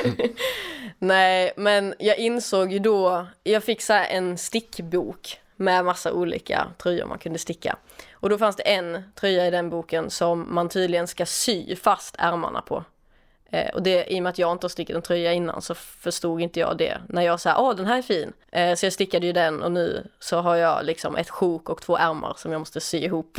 Nej, 0.99 1.53
men 1.57 1.95
jag 1.99 2.19
insåg 2.19 2.73
ju 2.73 2.79
då, 2.79 3.27
jag 3.43 3.65
fick 3.65 3.83
så 3.83 3.93
en 3.93 4.39
stickbok 4.39 5.41
med 5.57 5.85
massa 5.85 6.13
olika 6.13 6.67
tröjor 6.83 7.07
man 7.07 7.19
kunde 7.19 7.39
sticka. 7.39 7.77
Och 8.21 8.31
då 8.31 8.39
fanns 8.39 8.57
det 8.57 8.63
en 8.63 9.03
tröja 9.15 9.47
i 9.47 9.51
den 9.51 9.71
boken 9.71 10.11
som 10.11 10.55
man 10.55 10.69
tydligen 10.69 11.07
ska 11.07 11.27
sy 11.27 11.77
fast 11.77 12.15
ärmarna 12.19 12.63
på. 12.63 12.85
Eh, 13.53 13.75
och 13.75 13.83
det, 13.83 14.13
i 14.13 14.19
och 14.19 14.23
med 14.23 14.31
att 14.31 14.39
jag 14.39 14.53
inte 14.53 14.65
har 14.65 14.69
stickat 14.69 14.97
en 14.97 15.03
tröja 15.03 15.33
innan 15.33 15.63
så 15.63 15.75
förstod 15.75 16.41
inte 16.41 16.61
jag 16.61 16.79
det. 16.79 16.99
När 17.09 17.23
jag 17.23 17.41
sa 17.41 17.63
åh 17.63 17.77
den 17.77 17.87
här 17.87 17.99
är 17.99 18.03
fin. 18.03 18.33
Eh, 18.53 18.75
så 18.75 18.87
jag 18.87 18.93
stickade 18.93 19.27
ju 19.27 19.33
den 19.33 19.63
och 19.63 19.73
nu 19.73 20.09
så 20.19 20.41
har 20.41 20.57
jag 20.57 20.85
liksom 20.85 21.17
ett 21.17 21.31
sjok 21.31 21.69
och 21.69 21.83
två 21.83 21.97
ärmar 21.97 22.35
som 22.37 22.53
jag 22.53 22.59
måste 22.59 22.81
sy 22.81 22.99
ihop. 22.99 23.39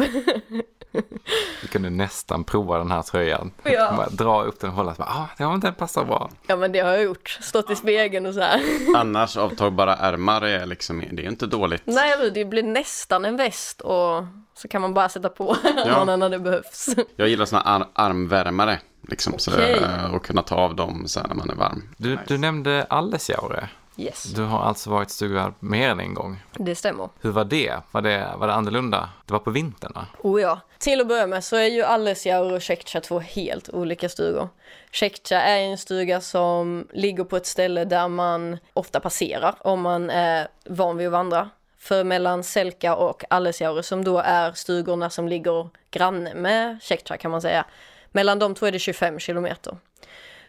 Du 1.61 1.67
kunde 1.67 1.89
nästan 1.89 2.43
prova 2.43 2.77
den 2.77 2.91
här 2.91 3.01
tröjan. 3.01 3.51
Ja. 3.63 4.07
dra 4.11 4.43
upp 4.43 4.59
den 4.59 4.69
och 4.69 4.75
hålla 4.75 4.95
ah, 4.97 5.27
ja, 5.37 5.59
den 5.61 5.73
passar 5.73 6.05
bra. 6.05 6.29
Ja, 6.47 6.55
men 6.55 6.71
det 6.71 6.79
har 6.79 6.91
jag 6.91 7.03
gjort. 7.03 7.37
Stått 7.41 7.69
i 7.69 7.75
spegeln 7.75 8.25
och 8.25 8.33
så 8.33 8.39
här. 8.39 8.61
Annars 8.95 9.37
avtagbara 9.37 9.95
ärmar 9.95 10.41
är 10.41 10.65
liksom, 10.65 11.03
det 11.11 11.25
är 11.25 11.27
inte 11.27 11.47
dåligt. 11.47 11.81
Nej, 11.85 12.31
det 12.33 12.45
blir 12.45 12.63
nästan 12.63 13.25
en 13.25 13.37
väst 13.37 13.81
och 13.81 14.23
så 14.61 14.67
kan 14.67 14.81
man 14.81 14.93
bara 14.93 15.09
sätta 15.09 15.29
på 15.29 15.57
ja. 15.85 16.05
när 16.17 16.29
det 16.29 16.39
behövs. 16.39 16.89
Jag 17.15 17.27
gillar 17.29 17.45
sådana 17.45 17.65
ar 17.65 17.87
armvärmare. 17.93 18.79
Liksom, 19.07 19.33
okay. 19.33 19.79
så, 19.79 20.15
och 20.15 20.25
kunna 20.25 20.41
ta 20.41 20.55
av 20.55 20.75
dem 20.75 21.07
så 21.07 21.23
när 21.23 21.35
man 21.35 21.49
är 21.49 21.55
varm. 21.55 21.89
Du, 21.97 22.09
nice. 22.09 22.23
du 22.27 22.37
nämnde 22.37 22.85
Allesjaure. 22.89 23.69
Yes. 23.97 24.23
Du 24.23 24.41
har 24.41 24.63
alltså 24.63 24.89
varit 24.89 25.09
stugvärd 25.09 25.53
mer 25.59 25.89
än 25.89 25.99
en 25.99 26.13
gång. 26.13 26.43
Det 26.53 26.75
stämmer. 26.75 27.09
Hur 27.21 27.31
var 27.31 27.45
det? 27.45 27.73
Var 27.91 28.01
det, 28.01 28.27
var 28.37 28.47
det 28.47 28.53
annorlunda? 28.53 29.09
Det 29.25 29.33
var 29.33 29.39
på 29.39 29.51
vintern 29.51 29.91
va? 29.95 30.05
Oh 30.19 30.41
ja. 30.41 30.59
Till 30.77 31.01
att 31.01 31.07
börja 31.07 31.27
med 31.27 31.43
så 31.43 31.55
är 31.55 31.67
ju 31.67 31.83
Allesjaur 31.83 32.53
och 32.53 32.61
Tjektja 32.61 33.01
två 33.01 33.19
helt 33.19 33.69
olika 33.69 34.09
stugor. 34.09 34.49
Tjektja 34.91 35.41
är 35.41 35.59
en 35.59 35.77
stuga 35.77 36.21
som 36.21 36.87
ligger 36.93 37.23
på 37.23 37.37
ett 37.37 37.45
ställe 37.45 37.85
där 37.85 38.07
man 38.07 38.57
ofta 38.73 38.99
passerar 38.99 39.55
om 39.59 39.81
man 39.81 40.09
är 40.09 40.47
van 40.65 40.97
vid 40.97 41.07
att 41.07 41.13
vandra. 41.13 41.49
För 41.81 42.03
mellan 42.03 42.43
Selka 42.43 42.95
och 42.95 43.23
Allesjaure 43.29 43.83
som 43.83 44.03
då 44.03 44.17
är 44.17 44.51
stugorna 44.51 45.09
som 45.09 45.27
ligger 45.27 45.69
granne 45.91 46.33
med 46.33 46.81
Tjektja 46.81 47.17
kan 47.17 47.31
man 47.31 47.41
säga. 47.41 47.65
Mellan 48.11 48.39
de 48.39 48.55
två 48.55 48.65
är 48.65 48.71
det 48.71 48.79
25 48.79 49.19
kilometer. 49.19 49.77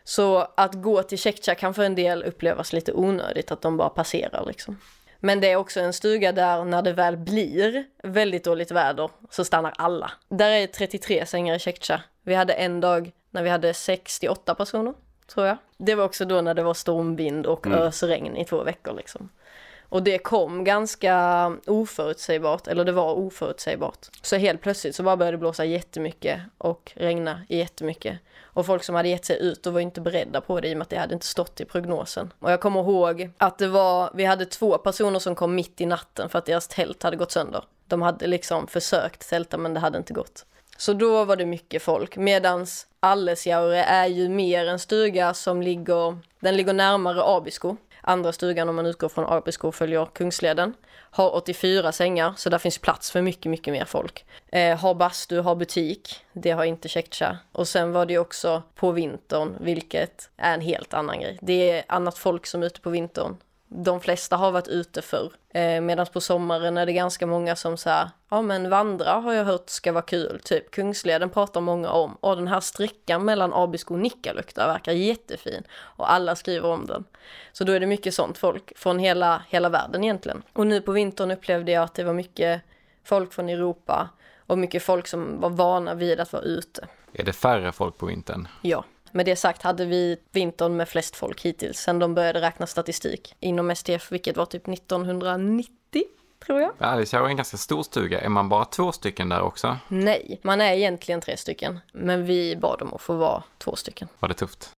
Så 0.05 0.47
att 0.55 0.75
gå 0.75 1.03
till 1.03 1.19
Tjektja 1.19 1.55
kan 1.55 1.75
för 1.75 1.83
en 1.83 1.95
del 1.95 2.23
upplevas 2.23 2.73
lite 2.73 2.93
onödigt, 2.93 3.51
att 3.51 3.61
de 3.61 3.77
bara 3.77 3.89
passerar 3.89 4.47
liksom. 4.47 4.79
Men 5.19 5.41
det 5.41 5.51
är 5.51 5.57
också 5.57 5.81
en 5.81 5.93
stuga 5.93 6.33
där 6.33 6.65
när 6.65 6.83
det 6.83 6.93
väl 6.93 7.17
blir 7.17 7.85
väldigt 8.03 8.45
dåligt 8.45 8.71
väder 8.71 9.11
så 9.31 9.45
stannar 9.45 9.73
alla. 9.77 10.13
Där 10.29 10.51
är 10.51 10.67
33 10.67 11.27
sängar 11.27 11.55
i 11.55 11.59
Tjektja. 11.59 12.03
Vi 12.23 12.35
hade 12.35 12.53
en 12.53 12.81
dag 12.81 13.13
när 13.31 13.43
vi 13.43 13.51
hade 13.51 13.75
68 13.75 14.55
personer, 14.55 14.95
tror 15.35 15.47
jag. 15.47 15.57
Det 15.79 15.95
var 15.95 16.05
också 16.05 16.25
då 16.25 16.41
när 16.41 16.55
det 16.55 16.63
var 16.63 16.75
stormvind 16.75 17.47
och 17.47 17.67
mm. 17.67 17.79
ösregn 17.79 18.37
i 18.37 18.45
två 18.45 18.63
veckor 18.63 18.95
liksom. 18.95 19.29
Och 19.93 20.03
det 20.03 20.19
kom 20.19 20.65
ganska 20.65 21.57
oförutsägbart, 21.67 22.67
eller 22.67 22.85
det 22.85 22.93
var 22.93 23.15
oförutsägbart. 23.15 23.99
Så 24.23 24.37
helt 24.37 24.61
plötsligt 24.61 24.97
så 24.97 25.03
bara 25.03 25.17
började 25.17 25.37
det 25.37 25.41
blåsa 25.41 25.65
jättemycket 25.65 26.41
och 26.59 26.93
regna 26.95 27.41
jättemycket. 27.49 28.19
Och 28.43 28.67
folk 28.67 28.85
som 28.85 28.95
hade 28.95 29.09
gett 29.09 29.25
sig 29.25 29.43
ut 29.43 29.67
och 29.67 29.73
var 29.73 29.81
inte 29.81 30.01
beredda 30.01 30.41
på 30.41 30.61
det 30.61 30.69
i 30.69 30.73
och 30.73 30.79
med 30.79 30.83
att 30.83 30.91
det 30.91 30.97
hade 30.97 31.15
inte 31.15 31.27
stått 31.27 31.61
i 31.61 31.65
prognosen. 31.65 32.33
Och 32.39 32.53
jag 32.53 32.61
kommer 32.61 32.81
ihåg 32.81 33.31
att 33.39 33.59
det 33.59 33.69
var, 33.69 34.11
vi 34.15 34.25
hade 34.25 34.47
två 34.47 34.79
personer 34.79 35.19
som 35.19 35.35
kom 35.35 35.55
mitt 35.55 35.81
i 35.81 35.87
natten 35.87 36.29
för 36.29 36.39
att 36.39 36.47
deras 36.47 36.69
tält 36.69 37.03
hade 37.03 37.17
gått 37.17 37.33
sönder. 37.33 37.65
De 37.87 38.03
hade 38.03 38.27
liksom 38.27 38.67
försökt 38.67 39.29
tälta 39.29 39.59
men 39.59 39.75
det 39.75 39.81
hade 39.81 39.99
inte 39.99 40.13
gått. 40.13 40.45
Så 40.77 40.93
då 40.93 41.25
var 41.25 41.37
det 41.37 41.47
mycket 41.47 41.83
folk, 41.83 42.17
medans 42.17 42.87
Allesjaure 43.01 43.85
är 43.85 44.07
ju 44.07 44.29
mer 44.29 44.67
en 44.67 44.79
stuga 44.79 45.35
som 45.35 45.63
ligger, 45.63 46.19
den 46.41 46.57
ligger 46.57 46.73
närmare 46.73 47.23
Abisko. 47.25 47.77
Andra 48.05 48.33
stugan 48.33 48.69
om 48.69 48.77
man 48.77 48.87
utgår 48.87 49.09
från 49.09 49.33
Abisko 49.33 49.73
följer 49.73 50.09
Kungsleden. 50.15 50.75
Har 50.95 51.35
84 51.37 51.93
sängar 51.93 52.35
så 52.37 52.51
där 52.51 52.59
finns 52.59 52.79
plats 52.79 53.11
för 53.11 53.23
mycket, 53.23 53.51
mycket 53.51 53.73
mer 53.73 53.85
folk. 53.85 54.25
Eh, 54.53 54.79
har 54.79 54.95
bastu, 54.95 55.41
har 55.41 55.55
butik. 55.55 56.25
Det 56.33 56.51
har 56.51 56.65
inte 56.65 56.89
Chektja. 56.89 57.39
Och 57.53 57.69
sen 57.69 57.93
var 57.93 58.07
det 58.07 58.19
också 58.19 58.63
på 58.75 58.93
vintern, 58.93 59.57
vilket 59.61 60.31
är 60.37 60.55
en 60.55 60.61
helt 60.61 60.95
annan 60.95 61.21
grej. 61.21 61.39
Det 61.43 61.71
är 61.71 61.85
annat 61.89 62.19
folk 62.19 62.47
som 62.47 62.63
är 62.63 62.67
ute 62.67 62.81
på 62.81 62.91
vintern 62.91 63.37
de 63.75 64.01
flesta 64.01 64.37
har 64.37 64.53
varit 64.53 64.69
ute 64.69 65.03
förr. 65.03 65.33
Eh, 65.55 65.81
Medan 65.81 66.07
på 66.13 66.21
sommaren 66.21 66.77
är 66.77 66.87
det 66.87 66.93
ganska 66.93 67.27
många 67.27 67.57
som 67.57 67.77
säger, 67.77 68.11
ja 68.29 68.43
men 68.43 68.71
vandra 68.71 69.11
har 69.13 69.33
jag 69.33 69.45
hört 69.45 69.71
ska 69.71 69.93
vara 69.93 70.03
kul, 70.03 70.41
typ 70.45 70.71
Kungsleden 70.71 71.31
pratar 71.31 71.61
många 71.61 71.91
om, 71.91 72.15
och 72.21 72.37
den 72.37 72.49
här 72.49 72.61
sträckan 72.61 73.25
mellan 73.25 73.53
Abisko 73.53 73.95
och 73.95 74.01
Nikkaluokta 74.01 74.67
verkar 74.67 74.93
jättefin, 74.93 75.63
och 75.73 76.13
alla 76.13 76.37
skriver 76.37 76.69
om 76.69 76.87
den. 76.87 77.05
Så 77.53 77.65
då 77.65 77.73
är 77.73 77.81
det 77.81 77.87
mycket 77.87 78.15
sånt 78.15 78.39
folk 78.39 78.73
från 78.77 78.99
hela, 78.99 79.43
hela 79.49 79.69
världen 79.69 80.05
egentligen. 80.05 80.43
Och 80.53 80.67
nu 80.67 80.81
på 80.81 80.93
vintern 80.93 81.31
upplevde 81.31 81.73
jag 81.73 81.83
att 81.83 81.95
det 81.95 82.05
var 82.05 82.15
mycket 82.15 82.63
folk 83.05 83.33
från 83.33 83.49
Europa, 83.49 84.09
och 84.47 84.59
mycket 84.59 84.83
folk 84.83 85.07
som 85.07 85.41
var 85.41 85.51
vana 85.51 85.95
vid 85.95 86.21
att 86.21 86.33
vara 86.33 86.43
ute. 86.43 86.89
Är 87.13 87.25
det 87.25 87.33
färre 87.33 87.73
folk 87.73 87.99
på 87.99 88.07
vintern? 88.07 88.49
Ja. 88.63 88.85
Med 89.13 89.27
det 89.27 89.37
sagt 89.37 89.63
hade 89.63 89.85
vi 89.87 90.17
vintern 90.33 90.77
med 90.77 90.89
flest 90.89 91.17
folk 91.17 91.45
hittills 91.45 91.79
sen 91.79 91.99
de 91.99 92.15
började 92.15 92.41
räkna 92.41 92.67
statistik 92.67 93.35
inom 93.41 93.75
STF, 93.75 94.13
vilket 94.13 94.37
var 94.37 94.47
typ 94.47 94.69
1990 94.69 95.73
tror 96.47 96.61
jag. 96.61 96.73
Alice 96.79 97.19
har 97.19 97.29
en 97.29 97.37
ganska 97.37 97.57
stor 97.57 97.83
stuga. 97.83 98.21
Är 98.21 98.29
man 98.29 98.49
bara 98.49 98.65
två 98.65 98.93
stycken 98.93 99.29
där 99.29 99.41
också? 99.41 99.77
Nej, 99.89 100.41
man 100.43 100.61
är 100.61 100.73
egentligen 100.73 101.21
tre 101.21 101.37
stycken. 101.37 101.81
Men 101.93 102.25
vi 102.25 102.57
bad 102.57 102.83
om 102.83 102.95
att 102.95 103.01
få 103.01 103.17
vara 103.17 103.43
två 103.59 103.77
stycken. 103.77 104.09
Var 104.19 104.29
det 104.29 104.35
tufft? 104.35 104.72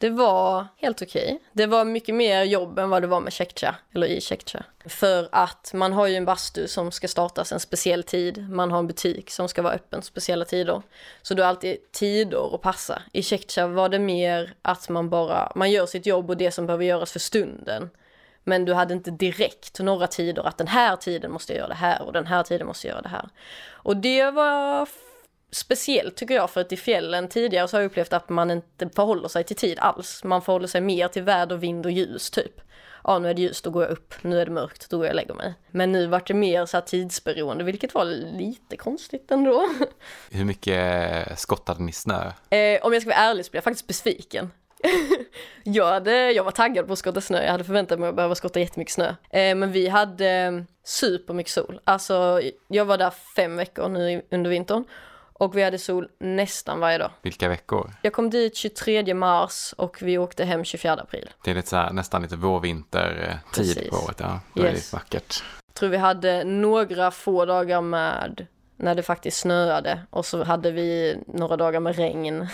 Det 0.00 0.10
var 0.10 0.66
helt 0.76 1.02
okej. 1.02 1.24
Okay. 1.24 1.38
Det 1.52 1.66
var 1.66 1.84
mycket 1.84 2.14
mer 2.14 2.42
jobb 2.42 2.78
än 2.78 2.90
vad 2.90 3.02
det 3.02 3.06
var 3.06 3.20
med 3.20 3.32
Checkcha, 3.32 3.74
eller 3.94 4.06
i 4.06 4.20
Checkcha. 4.20 4.64
För 4.86 5.28
att 5.32 5.70
man 5.74 5.92
har 5.92 6.06
ju 6.06 6.16
en 6.16 6.24
bastu 6.24 6.68
som 6.68 6.92
ska 6.92 7.08
startas 7.08 7.52
en 7.52 7.60
speciell 7.60 8.02
tid, 8.02 8.48
man 8.50 8.70
har 8.70 8.78
en 8.78 8.86
butik 8.86 9.30
som 9.30 9.48
ska 9.48 9.62
vara 9.62 9.74
öppen 9.74 10.02
speciella 10.02 10.44
tider. 10.44 10.82
Så 11.22 11.34
du 11.34 11.42
har 11.42 11.48
alltid 11.48 11.92
tider 11.92 12.54
att 12.54 12.60
passa. 12.60 13.02
I 13.12 13.22
Checkcha 13.22 13.66
var 13.66 13.88
det 13.88 13.98
mer 13.98 14.54
att 14.62 14.88
man 14.88 15.10
bara, 15.10 15.52
man 15.54 15.70
gör 15.70 15.86
sitt 15.86 16.06
jobb 16.06 16.30
och 16.30 16.36
det 16.36 16.50
som 16.50 16.66
behöver 16.66 16.84
göras 16.84 17.12
för 17.12 17.20
stunden. 17.20 17.90
Men 18.44 18.64
du 18.64 18.74
hade 18.74 18.94
inte 18.94 19.10
direkt 19.10 19.80
några 19.80 20.06
tider 20.06 20.42
att 20.42 20.58
den 20.58 20.68
här 20.68 20.96
tiden 20.96 21.32
måste 21.32 21.52
jag 21.52 21.58
göra 21.58 21.68
det 21.68 21.74
här 21.74 22.02
och 22.02 22.12
den 22.12 22.26
här 22.26 22.42
tiden 22.42 22.66
måste 22.66 22.86
jag 22.86 22.94
göra 22.94 23.02
det 23.02 23.08
här. 23.08 23.28
Och 23.70 23.96
det 23.96 24.30
var 24.30 24.88
speciellt 25.50 26.16
tycker 26.16 26.34
jag 26.34 26.50
för 26.50 26.60
att 26.60 26.72
i 26.72 26.76
fjällen 26.76 27.28
tidigare 27.28 27.68
så 27.68 27.76
har 27.76 27.82
jag 27.82 27.90
upplevt 27.90 28.12
att 28.12 28.28
man 28.28 28.50
inte 28.50 28.88
förhåller 28.94 29.28
sig 29.28 29.44
till 29.44 29.56
tid 29.56 29.78
alls. 29.78 30.24
Man 30.24 30.42
förhåller 30.42 30.66
sig 30.66 30.80
mer 30.80 31.08
till 31.08 31.22
väder, 31.22 31.56
vind 31.56 31.86
och 31.86 31.92
ljus 31.92 32.30
typ. 32.30 32.60
Ja 33.04 33.18
nu 33.18 33.30
är 33.30 33.34
det 33.34 33.42
ljust, 33.42 33.64
då 33.64 33.70
går 33.70 33.82
jag 33.82 33.92
upp, 33.92 34.14
nu 34.22 34.40
är 34.40 34.46
det 34.46 34.52
mörkt, 34.52 34.90
då 34.90 34.96
går 34.96 35.06
jag 35.06 35.12
och 35.12 35.16
lägger 35.16 35.34
mig. 35.34 35.54
Men 35.70 35.92
nu 35.92 36.06
vart 36.06 36.26
det 36.26 36.34
mer 36.34 36.66
så 36.66 36.76
här 36.76 36.84
tidsberoende, 36.84 37.64
vilket 37.64 37.94
var 37.94 38.04
lite 38.04 38.76
konstigt 38.76 39.30
ändå. 39.30 39.68
Hur 40.30 40.44
mycket 40.44 41.38
skottade 41.38 41.82
ni 41.82 41.92
snö? 41.92 42.32
Eh, 42.50 42.82
om 42.82 42.92
jag 42.92 43.02
ska 43.02 43.10
vara 43.10 43.20
ärlig 43.20 43.44
så 43.44 43.50
blir 43.50 43.56
jag 43.56 43.64
faktiskt 43.64 43.86
besviken. 43.86 44.50
jag, 45.64 45.86
hade, 45.86 46.32
jag 46.32 46.44
var 46.44 46.50
taggad 46.50 46.86
på 46.86 46.92
att 46.92 46.98
skotta 46.98 47.20
snö, 47.20 47.44
jag 47.44 47.52
hade 47.52 47.64
förväntat 47.64 48.00
mig 48.00 48.08
att 48.08 48.16
behöva 48.16 48.34
skotta 48.34 48.60
jättemycket 48.60 48.94
snö. 48.94 49.08
Eh, 49.30 49.54
men 49.54 49.72
vi 49.72 49.88
hade 49.88 50.64
supermycket 50.84 51.52
sol. 51.52 51.80
Alltså 51.84 52.40
jag 52.68 52.84
var 52.84 52.98
där 52.98 53.12
fem 53.36 53.56
veckor 53.56 53.88
nu 53.88 54.22
under 54.30 54.50
vintern 54.50 54.84
och 55.40 55.56
vi 55.56 55.62
hade 55.62 55.78
sol 55.78 56.08
nästan 56.18 56.80
varje 56.80 56.98
dag. 56.98 57.10
Vilka 57.22 57.48
veckor? 57.48 57.90
Jag 58.02 58.12
kom 58.12 58.30
dit 58.30 58.56
23 58.56 59.14
mars 59.14 59.74
och 59.76 60.02
vi 60.02 60.18
åkte 60.18 60.44
hem 60.44 60.64
24 60.64 60.92
april. 60.92 61.30
Det 61.44 61.50
är 61.50 61.54
lite 61.54 61.68
så 61.68 61.76
här, 61.76 61.92
nästan 61.92 62.22
lite 62.22 62.36
vårvintertid 62.36 63.90
på 63.90 63.96
året. 63.96 64.16
Ja, 64.20 64.40
det 64.54 64.62
yes. 64.62 64.92
är 64.92 64.96
vackert. 64.96 65.42
Jag 65.66 65.74
tror 65.74 65.88
vi 65.88 65.96
hade 65.96 66.44
några 66.44 67.10
få 67.10 67.44
dagar 67.44 67.80
med 67.80 68.46
när 68.76 68.94
det 68.94 69.02
faktiskt 69.02 69.38
snöade 69.38 70.00
och 70.10 70.26
så 70.26 70.44
hade 70.44 70.70
vi 70.70 71.18
några 71.26 71.56
dagar 71.56 71.80
med 71.80 71.96
regn. 71.96 72.46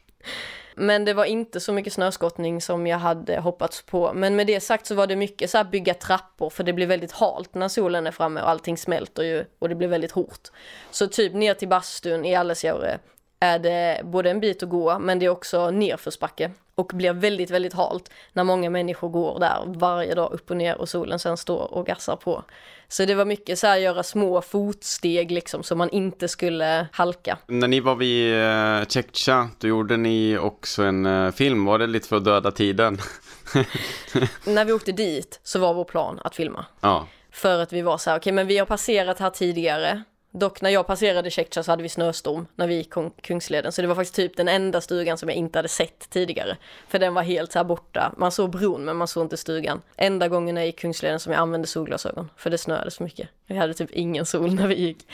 Men 0.78 1.04
det 1.04 1.14
var 1.14 1.24
inte 1.24 1.60
så 1.60 1.72
mycket 1.72 1.92
snöskottning 1.92 2.60
som 2.60 2.86
jag 2.86 2.98
hade 2.98 3.40
hoppats 3.40 3.82
på. 3.82 4.12
Men 4.12 4.36
med 4.36 4.46
det 4.46 4.60
sagt 4.60 4.86
så 4.86 4.94
var 4.94 5.06
det 5.06 5.16
mycket 5.16 5.50
så 5.50 5.56
här 5.56 5.64
bygga 5.64 5.94
trappor 5.94 6.50
för 6.50 6.64
det 6.64 6.72
blir 6.72 6.86
väldigt 6.86 7.12
halt 7.12 7.54
när 7.54 7.68
solen 7.68 8.06
är 8.06 8.10
framme 8.10 8.40
och 8.42 8.48
allting 8.48 8.78
smälter 8.78 9.22
ju 9.22 9.44
och 9.58 9.68
det 9.68 9.74
blir 9.74 9.88
väldigt 9.88 10.12
hårt. 10.12 10.48
Så 10.90 11.06
typ 11.06 11.34
ner 11.34 11.54
till 11.54 11.68
bastun 11.68 12.24
i 12.24 12.34
Allesjaure 12.34 12.98
är 13.40 13.58
det 13.58 14.00
både 14.04 14.30
en 14.30 14.40
bit 14.40 14.62
att 14.62 14.68
gå 14.68 14.98
men 14.98 15.18
det 15.18 15.26
är 15.26 15.30
också 15.30 15.70
nerförsbacke 15.70 16.50
och 16.78 16.92
blir 16.94 17.12
väldigt, 17.12 17.50
väldigt 17.50 17.72
halt 17.72 18.10
när 18.32 18.44
många 18.44 18.70
människor 18.70 19.08
går 19.08 19.40
där 19.40 19.62
varje 19.66 20.14
dag 20.14 20.32
upp 20.32 20.50
och 20.50 20.56
ner 20.56 20.78
och 20.78 20.88
solen 20.88 21.18
sen 21.18 21.36
står 21.36 21.74
och 21.74 21.86
gassar 21.86 22.16
på. 22.16 22.44
Så 22.88 23.04
det 23.04 23.14
var 23.14 23.24
mycket 23.24 23.58
så 23.58 23.66
här 23.66 23.76
göra 23.76 24.02
små 24.02 24.42
fotsteg 24.42 25.30
liksom 25.30 25.62
så 25.62 25.76
man 25.76 25.90
inte 25.90 26.28
skulle 26.28 26.86
halka. 26.92 27.38
När 27.46 27.68
ni 27.68 27.80
var 27.80 27.94
vid 27.94 28.34
uh, 28.34 28.88
Tjeckcha, 28.88 29.48
då 29.58 29.68
gjorde 29.68 29.96
ni 29.96 30.38
också 30.38 30.82
en 30.82 31.06
uh, 31.06 31.30
film. 31.30 31.64
Var 31.64 31.78
det 31.78 31.86
lite 31.86 32.08
för 32.08 32.16
att 32.16 32.24
döda 32.24 32.50
tiden? 32.50 32.98
när 34.46 34.64
vi 34.64 34.72
åkte 34.72 34.92
dit 34.92 35.40
så 35.42 35.58
var 35.58 35.74
vår 35.74 35.84
plan 35.84 36.20
att 36.24 36.36
filma. 36.36 36.66
Ja. 36.80 37.06
För 37.30 37.62
att 37.62 37.72
vi 37.72 37.82
var 37.82 37.98
så 37.98 38.10
här, 38.10 38.16
okej 38.16 38.20
okay, 38.20 38.32
men 38.32 38.46
vi 38.46 38.58
har 38.58 38.66
passerat 38.66 39.18
här 39.18 39.30
tidigare. 39.30 40.02
Dock 40.30 40.60
när 40.60 40.70
jag 40.70 40.86
passerade 40.86 41.30
Tjeckcha 41.30 41.62
så 41.62 41.72
hade 41.72 41.82
vi 41.82 41.88
snöstorm 41.88 42.46
när 42.56 42.66
vi 42.66 42.74
gick 42.74 42.92
Kungsleden. 43.22 43.72
Så 43.72 43.82
det 43.82 43.88
var 43.88 43.94
faktiskt 43.94 44.14
typ 44.14 44.36
den 44.36 44.48
enda 44.48 44.80
stugan 44.80 45.18
som 45.18 45.28
jag 45.28 45.38
inte 45.38 45.58
hade 45.58 45.68
sett 45.68 46.10
tidigare. 46.10 46.56
För 46.88 46.98
den 46.98 47.14
var 47.14 47.22
helt 47.22 47.52
så 47.52 47.58
här 47.58 47.64
borta. 47.64 48.12
Man 48.16 48.32
såg 48.32 48.50
bron 48.50 48.84
men 48.84 48.96
man 48.96 49.08
såg 49.08 49.24
inte 49.24 49.36
stugan. 49.36 49.82
Enda 49.96 50.28
gången 50.28 50.56
jag 50.56 50.66
gick 50.66 50.80
Kungsleden 50.80 51.20
som 51.20 51.32
jag 51.32 51.40
använde 51.40 51.66
solglasögon. 51.66 52.30
För 52.36 52.50
det 52.50 52.58
snöade 52.58 52.90
så 52.90 53.02
mycket. 53.02 53.28
Vi 53.46 53.56
hade 53.56 53.74
typ 53.74 53.90
ingen 53.90 54.26
sol 54.26 54.54
när 54.54 54.66
vi 54.66 54.74
gick. 54.74 55.06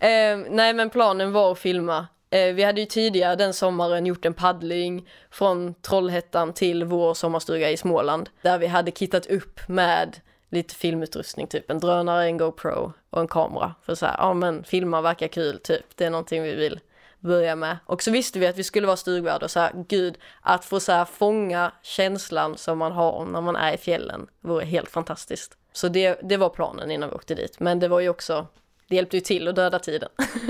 Eh, 0.00 0.38
nej 0.50 0.74
men 0.74 0.90
planen 0.90 1.32
var 1.32 1.52
att 1.52 1.58
filma. 1.58 2.06
Eh, 2.30 2.54
vi 2.54 2.62
hade 2.62 2.80
ju 2.80 2.86
tidigare 2.86 3.36
den 3.36 3.54
sommaren 3.54 4.06
gjort 4.06 4.24
en 4.24 4.34
paddling 4.34 5.08
från 5.30 5.74
Trollhättan 5.74 6.52
till 6.52 6.84
vår 6.84 7.14
sommarstuga 7.14 7.70
i 7.70 7.76
Småland. 7.76 8.28
Där 8.42 8.58
vi 8.58 8.66
hade 8.66 8.90
kittat 8.90 9.26
upp 9.26 9.60
med 9.68 10.16
lite 10.50 10.74
filmutrustning, 10.74 11.46
typ 11.46 11.70
en 11.70 11.80
drönare, 11.80 12.24
en 12.24 12.38
GoPro 12.38 12.92
och 13.10 13.20
en 13.20 13.28
kamera. 13.28 13.74
För 13.82 13.94
så 13.94 14.06
här, 14.06 14.16
ja 14.18 14.34
men 14.34 14.64
filma 14.64 15.00
verkar 15.00 15.28
kul, 15.28 15.58
typ. 15.58 15.84
Det 15.94 16.04
är 16.04 16.10
någonting 16.10 16.42
vi 16.42 16.54
vill 16.54 16.80
börja 17.20 17.56
med. 17.56 17.78
Och 17.86 18.02
så 18.02 18.10
visste 18.10 18.38
vi 18.38 18.46
att 18.46 18.58
vi 18.58 18.64
skulle 18.64 18.86
vara 18.86 18.96
stugvärd 18.96 19.42
och 19.42 19.50
så 19.50 19.60
här, 19.60 19.84
gud, 19.88 20.18
att 20.40 20.64
få 20.64 20.80
så 20.80 20.92
här 20.92 21.04
fånga 21.04 21.72
känslan 21.82 22.58
som 22.58 22.78
man 22.78 22.92
har 22.92 23.24
när 23.24 23.40
man 23.40 23.56
är 23.56 23.72
i 23.72 23.76
fjällen 23.76 24.26
vore 24.40 24.64
helt 24.64 24.90
fantastiskt. 24.90 25.56
Så 25.72 25.88
det, 25.88 26.20
det 26.22 26.36
var 26.36 26.48
planen 26.48 26.90
innan 26.90 27.08
vi 27.08 27.14
åkte 27.14 27.34
dit. 27.34 27.60
Men 27.60 27.80
det 27.80 27.88
var 27.88 28.00
ju 28.00 28.08
också, 28.08 28.46
det 28.88 28.96
hjälpte 28.96 29.16
ju 29.16 29.20
till 29.20 29.48
att 29.48 29.56
döda 29.56 29.78
tiden. 29.78 30.08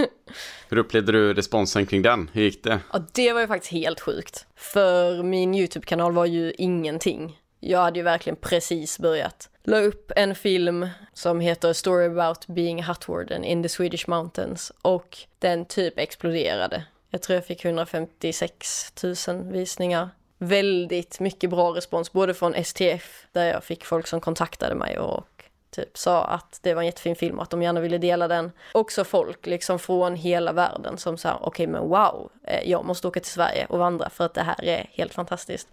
Hur 0.69 0.79
upplevde 0.79 1.13
du 1.13 1.35
responsen 1.35 1.87
kring 1.87 2.03
den? 2.03 2.31
Hur 2.33 2.43
gick 2.43 2.65
det? 2.65 2.81
Ja, 2.93 3.03
det 3.13 3.33
var 3.33 3.41
ju 3.41 3.47
faktiskt 3.47 3.73
helt 3.73 4.01
sjukt. 4.01 4.47
För 4.57 5.23
min 5.23 5.55
YouTube-kanal 5.55 6.13
var 6.13 6.27
ju 6.27 6.53
ingenting. 6.59 7.39
Jag 7.69 7.79
hade 7.79 7.99
ju 7.99 8.03
verkligen 8.03 8.37
precis 8.37 8.99
börjat 8.99 9.49
la 9.67 9.81
upp 9.81 10.13
en 10.17 10.35
film 10.35 10.89
som 11.13 11.41
heter 11.41 11.73
Story 11.73 12.07
about 12.07 12.47
being 12.47 12.83
hutwarden 12.83 13.45
in 13.45 13.63
the 13.63 13.69
Swedish 13.69 14.09
mountains 14.09 14.73
och 14.83 15.19
den 15.39 15.65
typ 15.65 15.99
exploderade. 15.99 16.85
Jag 17.11 17.23
tror 17.23 17.35
jag 17.35 17.47
fick 17.47 17.65
156 17.65 18.93
000 19.29 19.43
visningar. 19.53 20.09
Väldigt 20.39 21.21
mycket 21.21 21.51
bra 21.51 21.75
respons, 21.75 22.13
både 22.13 22.35
från 22.35 22.65
STF, 22.65 23.27
där 23.33 23.45
jag 23.45 23.65
fick 23.65 23.85
folk 23.85 24.07
som 24.07 24.21
kontaktade 24.21 24.75
mig 24.75 24.99
och 24.99 25.27
typ 25.71 25.99
sa 25.99 26.25
att 26.25 26.59
det 26.63 26.75
var 26.75 26.83
en 26.83 26.87
jättefin 26.87 27.17
film 27.17 27.37
och 27.37 27.43
att 27.43 27.51
de 27.51 27.63
gärna 27.63 27.81
ville 27.81 27.99
dela 27.99 28.29
den. 28.29 28.53
Också 28.73 29.05
folk 29.05 29.47
liksom 29.47 29.79
från 29.79 30.15
hela 30.15 30.53
världen 30.53 30.99
som 30.99 31.19
sa 31.19 31.35
okej 31.35 31.47
okay, 31.49 31.67
men 31.67 31.89
wow, 31.89 32.31
eh, 32.45 32.71
jag 32.71 32.85
måste 32.85 33.09
åka 33.09 33.21
till 33.21 33.33
Sverige 33.33 33.67
och 33.69 33.79
vandra 33.79 34.11
för 34.11 34.25
att 34.25 34.35
det 34.35 34.43
här 34.43 34.65
är 34.65 34.91
helt 34.93 35.15
fantastiskt. 35.15 35.69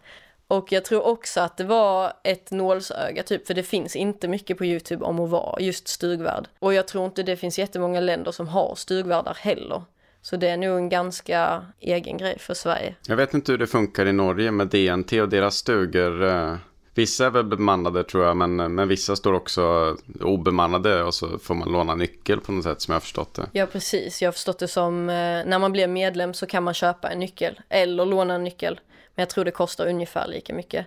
Och 0.57 0.71
jag 0.71 0.85
tror 0.85 1.05
också 1.05 1.41
att 1.41 1.57
det 1.57 1.63
var 1.63 2.13
ett 2.23 2.51
nålsöga 2.51 3.23
typ, 3.23 3.47
för 3.47 3.53
det 3.53 3.63
finns 3.63 3.95
inte 3.95 4.27
mycket 4.27 4.57
på 4.57 4.65
Youtube 4.65 5.05
om 5.05 5.19
att 5.19 5.29
vara 5.29 5.61
just 5.61 5.87
stugvärd. 5.87 6.47
Och 6.59 6.73
jag 6.73 6.87
tror 6.87 7.05
inte 7.05 7.23
det 7.23 7.35
finns 7.35 7.59
jättemånga 7.59 7.99
länder 7.99 8.31
som 8.31 8.47
har 8.47 8.75
stugvärdar 8.75 9.37
heller. 9.39 9.83
Så 10.21 10.35
det 10.35 10.47
är 10.47 10.57
nog 10.57 10.77
en 10.77 10.89
ganska 10.89 11.65
egen 11.79 12.17
grej 12.17 12.39
för 12.39 12.53
Sverige. 12.53 12.95
Jag 13.07 13.15
vet 13.15 13.33
inte 13.33 13.51
hur 13.51 13.59
det 13.59 13.67
funkar 13.67 14.05
i 14.05 14.13
Norge 14.13 14.51
med 14.51 14.67
DNT 14.67 15.21
och 15.21 15.29
deras 15.29 15.55
stugor. 15.55 16.23
Eh, 16.23 16.55
vissa 16.95 17.25
är 17.25 17.29
väl 17.29 17.45
bemannade 17.45 18.03
tror 18.03 18.25
jag, 18.25 18.37
men, 18.37 18.55
men 18.55 18.87
vissa 18.87 19.15
står 19.15 19.33
också 19.33 19.95
obemannade 20.21 21.03
och 21.03 21.13
så 21.13 21.39
får 21.39 21.55
man 21.55 21.71
låna 21.71 21.95
nyckel 21.95 22.39
på 22.39 22.51
något 22.51 22.63
sätt 22.63 22.81
som 22.81 22.91
jag 22.91 22.95
har 22.95 23.01
förstått 23.01 23.33
det. 23.33 23.45
Ja, 23.51 23.65
precis. 23.65 24.21
Jag 24.21 24.27
har 24.27 24.33
förstått 24.33 24.59
det 24.59 24.67
som 24.67 25.09
eh, 25.09 25.15
när 25.45 25.59
man 25.59 25.71
blir 25.71 25.87
medlem 25.87 26.33
så 26.33 26.45
kan 26.45 26.63
man 26.63 26.73
köpa 26.73 27.09
en 27.09 27.19
nyckel 27.19 27.59
eller 27.69 28.05
låna 28.05 28.33
en 28.33 28.43
nyckel. 28.43 28.79
Men 29.15 29.21
jag 29.21 29.29
tror 29.29 29.45
det 29.45 29.51
kostar 29.51 29.87
ungefär 29.87 30.27
lika 30.27 30.53
mycket. 30.53 30.85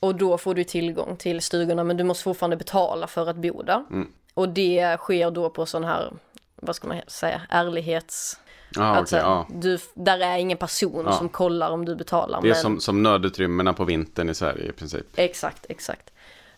Och 0.00 0.14
då 0.14 0.38
får 0.38 0.54
du 0.54 0.64
tillgång 0.64 1.16
till 1.16 1.40
stugorna 1.40 1.84
men 1.84 1.96
du 1.96 2.04
måste 2.04 2.24
fortfarande 2.24 2.56
betala 2.56 3.06
för 3.06 3.30
att 3.30 3.36
bo 3.36 3.62
där. 3.62 3.84
Mm. 3.90 4.12
Och 4.34 4.48
det 4.48 4.96
sker 4.98 5.30
då 5.30 5.50
på 5.50 5.66
sån 5.66 5.84
här, 5.84 6.12
vad 6.56 6.76
ska 6.76 6.88
man 6.88 7.00
säga, 7.06 7.42
ärlighets... 7.48 8.40
Ah, 8.76 8.82
alltså, 8.82 9.16
okay, 9.16 9.28
ah. 9.28 9.46
du, 9.50 9.78
där 9.94 10.18
är 10.18 10.36
ingen 10.36 10.58
person 10.58 11.08
ah. 11.08 11.12
som 11.12 11.28
kollar 11.28 11.70
om 11.70 11.84
du 11.84 11.96
betalar. 11.96 12.42
Det 12.42 12.48
är 12.48 12.52
men... 12.52 12.62
som, 12.62 12.80
som 12.80 13.02
nödutrymmena 13.02 13.72
på 13.72 13.84
vintern 13.84 14.28
i 14.28 14.34
Sverige 14.34 14.68
i 14.68 14.72
princip. 14.72 15.06
Exakt, 15.16 15.66
exakt. 15.68 16.10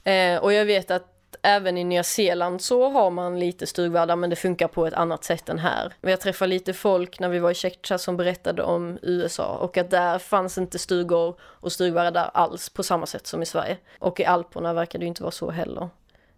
Eh, 0.04 0.36
och 0.36 0.52
jag 0.52 0.64
vet 0.64 0.90
att 0.90 1.15
även 1.42 1.78
i 1.78 1.84
Nya 1.84 2.04
Zeeland 2.04 2.60
så 2.60 2.88
har 2.90 3.10
man 3.10 3.38
lite 3.38 3.66
stugvärdar 3.66 4.16
men 4.16 4.30
det 4.30 4.36
funkar 4.36 4.68
på 4.68 4.86
ett 4.86 4.94
annat 4.94 5.24
sätt 5.24 5.48
än 5.48 5.58
här. 5.58 5.92
Jag 6.00 6.20
träffade 6.20 6.48
lite 6.48 6.72
folk 6.72 7.20
när 7.20 7.28
vi 7.28 7.38
var 7.38 7.50
i 7.50 7.54
Tjeckien 7.54 7.98
som 7.98 8.16
berättade 8.16 8.62
om 8.62 8.98
USA 9.02 9.56
och 9.56 9.76
att 9.76 9.90
där 9.90 10.18
fanns 10.18 10.58
inte 10.58 10.78
stugor 10.78 11.36
och 11.40 11.72
stugvärdar 11.72 12.30
alls 12.34 12.68
på 12.68 12.82
samma 12.82 13.06
sätt 13.06 13.26
som 13.26 13.42
i 13.42 13.46
Sverige. 13.46 13.76
Och 13.98 14.20
i 14.20 14.24
Alperna 14.24 14.72
verkar 14.72 14.98
det 14.98 15.06
inte 15.06 15.22
vara 15.22 15.32
så 15.32 15.50
heller. 15.50 15.88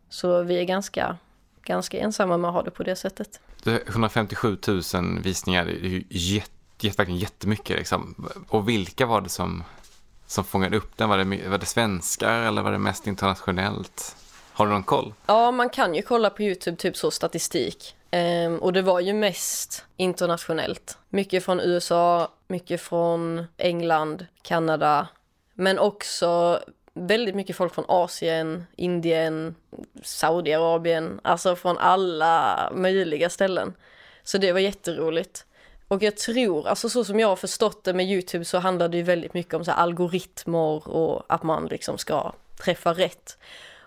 Så 0.09 0.43
vi 0.43 0.59
är 0.59 0.65
ganska, 0.65 1.17
ganska 1.63 1.99
ensamma 1.99 2.37
med 2.37 2.49
att 2.49 2.55
ha 2.55 2.63
det 2.63 2.71
på 2.71 2.83
det 2.83 2.97
sättet. 2.97 3.41
157 3.65 4.57
000 4.67 4.83
visningar, 5.23 5.65
det 5.65 5.73
är 5.73 5.89
ju 5.89 6.05
jätte, 6.09 6.89
verkligen 6.97 7.21
jättemycket 7.21 7.79
liksom. 7.79 8.29
Och 8.49 8.69
vilka 8.69 9.07
var 9.07 9.21
det 9.21 9.29
som, 9.29 9.65
som 10.27 10.45
fångade 10.45 10.77
upp 10.77 10.97
den? 10.97 11.09
Var 11.09 11.19
det, 11.19 11.49
var 11.49 11.59
det 11.59 11.67
svenskar 11.67 12.43
eller 12.43 12.63
var 12.63 12.73
det 12.73 12.79
mest 12.79 13.07
internationellt? 13.07 14.17
Har 14.59 14.67
du 14.67 14.73
någon 14.73 14.83
koll? 14.83 15.15
Ja, 15.27 15.51
man 15.51 15.71
kan 15.71 15.95
ju 15.95 16.03
kolla 16.03 16.31
på 16.31 16.43
YouTube, 16.43 16.77
typ 16.77 16.97
så 16.97 17.11
statistik. 17.11 17.97
Um, 18.47 18.59
och 18.59 18.73
det 18.73 18.83
var 18.83 19.01
ju 19.01 19.13
mest 19.13 19.85
internationellt. 19.97 20.99
Mycket 21.09 21.45
från 21.45 21.61
USA, 21.61 22.29
mycket 22.49 22.81
från 22.81 23.47
England, 23.57 24.27
Kanada, 24.43 25.09
men 25.55 25.79
också 25.79 26.61
väldigt 26.95 27.35
mycket 27.35 27.57
folk 27.57 27.75
från 27.75 27.85
Asien, 27.89 28.67
Indien, 28.77 29.55
Saudiarabien, 30.03 31.21
alltså 31.25 31.57
från 31.57 31.79
alla 31.79 32.69
möjliga 32.75 33.31
ställen. 33.31 33.75
Så 34.23 34.39
det 34.39 34.53
var 34.53 34.61
jätteroligt. 34.61 35.45
Och 35.89 36.03
jag 36.03 36.17
tror, 36.17 36.69
alltså 36.69 36.89
så 36.89 37.05
som 37.05 37.21
jag 37.21 37.29
har 37.29 37.37
förstått 37.37 37.85
det 37.85 37.95
med 37.95 38.07
YouTube 38.07 38.45
så 38.45 38.59
handlar 38.59 38.89
det 38.89 38.97
ju 38.97 39.03
väldigt 39.03 39.35
mycket 39.35 39.55
om 39.55 39.65
så 39.65 39.73
algoritmer 39.73 40.89
och 40.89 41.25
att 41.29 41.43
man 41.43 41.67
liksom 41.67 41.99
ska 41.99 42.33
träffa 42.65 42.93
rätt. 42.93 43.39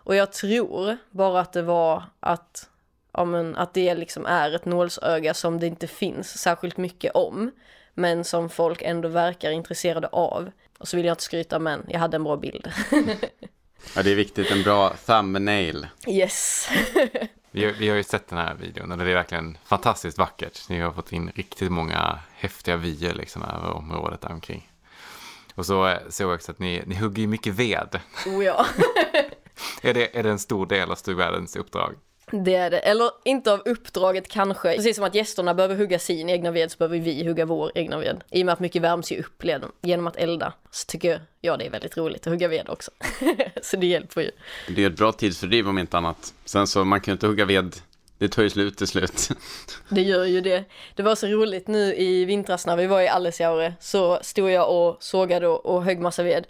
Och 0.04 0.16
jag 0.16 0.34
tror 0.34 0.98
bara 1.12 1.42
att 1.42 1.54
det 1.54 1.62
var 1.62 2.04
att, 2.20 2.70
ja 3.14 3.26
men, 3.26 3.56
att 3.56 3.74
det 3.74 3.96
liksom 3.96 4.26
är 4.26 4.56
ett 4.56 4.66
nålsöga 4.66 5.34
som 5.34 5.60
det 5.60 5.68
inte 5.68 5.88
finns 5.88 6.38
särskilt 6.38 6.78
mycket 6.78 7.12
om. 7.16 7.52
Men 7.94 8.24
som 8.24 8.50
folk 8.50 8.82
ändå 8.82 9.10
verkar 9.10 9.52
intresserade 9.52 10.08
av. 10.08 10.52
Och 10.78 10.88
så 10.88 10.98
vill 10.98 11.06
jag 11.06 11.14
inte 11.14 11.24
skryta 11.24 11.60
men 11.60 11.86
jag 11.88 12.00
hade 12.00 12.16
en 12.16 12.24
bra 12.24 12.38
bild. 12.38 12.72
ja 13.96 14.04
det 14.04 14.12
är 14.12 14.16
viktigt, 14.16 14.52
en 14.52 14.64
bra 14.64 14.94
thumbnail. 15.06 15.88
Yes. 16.08 16.70
vi, 17.52 17.66
har, 17.66 17.72
vi 17.72 17.90
har 17.90 17.96
ju 17.96 18.04
sett 18.04 18.28
den 18.28 18.38
här 18.38 18.56
videon 18.56 18.92
och 18.92 18.98
det 18.98 19.12
är 19.12 19.16
verkligen 19.16 19.58
fantastiskt 19.66 20.18
vackert. 20.18 20.70
Ni 20.70 20.80
har 20.80 20.92
fått 20.92 21.12
in 21.12 21.32
riktigt 21.36 21.72
många 21.72 22.20
häftiga 22.36 22.78
vyer 22.78 23.14
liksom 23.14 23.44
över 23.44 23.72
området 23.72 24.22
där 24.22 24.32
omkring. 24.32 24.72
Och 25.56 25.66
så 25.66 25.98
såg 26.10 26.30
jag 26.30 26.36
också 26.36 26.52
att 26.52 26.60
ni, 26.60 26.84
ni 26.86 26.96
hugger 26.96 27.28
mycket 27.28 27.54
ved. 27.54 28.00
Oh 28.26 28.46
ja. 28.46 28.66
är, 29.82 29.94
det, 29.94 30.18
är 30.18 30.24
det 30.24 30.30
en 30.30 30.40
stor 30.40 30.66
del 30.66 30.92
av 30.92 30.96
stugvärdens 30.96 31.56
uppdrag? 31.56 31.96
Det 32.32 32.56
är 32.56 32.70
det, 32.70 32.80
eller 32.80 33.12
inte 33.26 33.54
av 33.54 33.62
uppdraget 33.66 34.28
kanske. 34.28 34.76
Precis 34.76 34.96
som 34.96 35.06
att 35.06 35.16
gästerna 35.16 35.54
behöver 35.54 35.76
hugga 35.76 36.00
sin 36.00 36.30
egna 36.30 36.52
ved 36.52 36.72
så 36.72 36.78
behöver 36.78 37.00
vi 37.00 37.28
hugga 37.28 37.46
vår 37.46 37.72
egna 37.76 37.98
ved. 37.98 38.24
I 38.30 38.42
och 38.42 38.46
med 38.46 38.54
att 38.54 38.60
mycket 38.60 38.82
värms 38.82 39.12
ju 39.12 39.20
upp 39.20 39.44
genom 39.82 40.08
att 40.08 40.16
elda. 40.16 40.54
Så 40.72 40.86
tycker 40.86 41.22
jag 41.42 41.60
det 41.60 41.66
är 41.66 41.70
väldigt 41.70 41.98
roligt 41.98 42.28
att 42.28 42.34
hugga 42.34 42.48
ved 42.48 42.70
också. 42.70 42.92
så 43.62 43.78
det 43.78 43.86
hjälper 43.86 44.22
ju. 44.22 44.32
Det 44.76 44.84
är 44.84 44.90
ett 44.90 44.98
bra 44.98 45.12
tidsfördriv 45.12 45.70
om 45.70 45.78
inte 45.78 45.98
annat. 45.98 46.34
Sen 46.46 46.68
så 46.68 46.84
man 46.84 47.02
kan 47.02 47.12
ju 47.12 47.14
inte 47.14 47.28
hugga 47.28 47.46
ved 47.46 47.76
det 48.22 48.30
tar 48.30 48.44
ju 48.44 48.50
slut 48.50 48.78
till 48.78 48.88
slut. 48.88 49.30
Det 49.90 50.02
gör 50.02 50.26
ju 50.26 50.42
det. 50.42 50.64
Det 50.96 51.04
var 51.04 51.16
så 51.16 51.28
roligt 51.28 51.68
nu 51.68 51.96
i 51.96 52.26
vintras 52.26 52.66
när 52.66 52.76
vi 52.78 52.88
var 52.88 53.02
i 53.02 53.08
Allesjaure 53.08 53.74
så 53.80 54.20
stod 54.22 54.52
jag 54.52 54.70
och 54.70 54.98
sågade 55.04 55.48
och, 55.48 55.66
och 55.66 55.84
högg 55.84 56.00
massa 56.00 56.24
ved. 56.24 56.46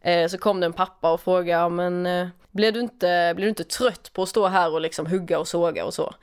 Eh, 0.00 0.28
så 0.28 0.38
kom 0.38 0.60
det 0.60 0.66
en 0.66 0.72
pappa 0.72 1.12
och 1.12 1.20
frågade, 1.20 1.68
men 1.68 2.06
eh, 2.06 2.26
blir 2.50 2.72
blev, 2.72 2.72
du 2.72 2.80
inte, 2.80 3.32
blev 3.36 3.44
du 3.44 3.48
inte 3.48 3.64
trött 3.64 4.10
på 4.12 4.22
att 4.22 4.28
stå 4.28 4.46
här 4.46 4.72
och 4.72 4.80
liksom 4.80 5.06
hugga 5.06 5.38
och 5.38 5.48
såga 5.48 5.84
och 5.84 5.94
så? 5.94 6.14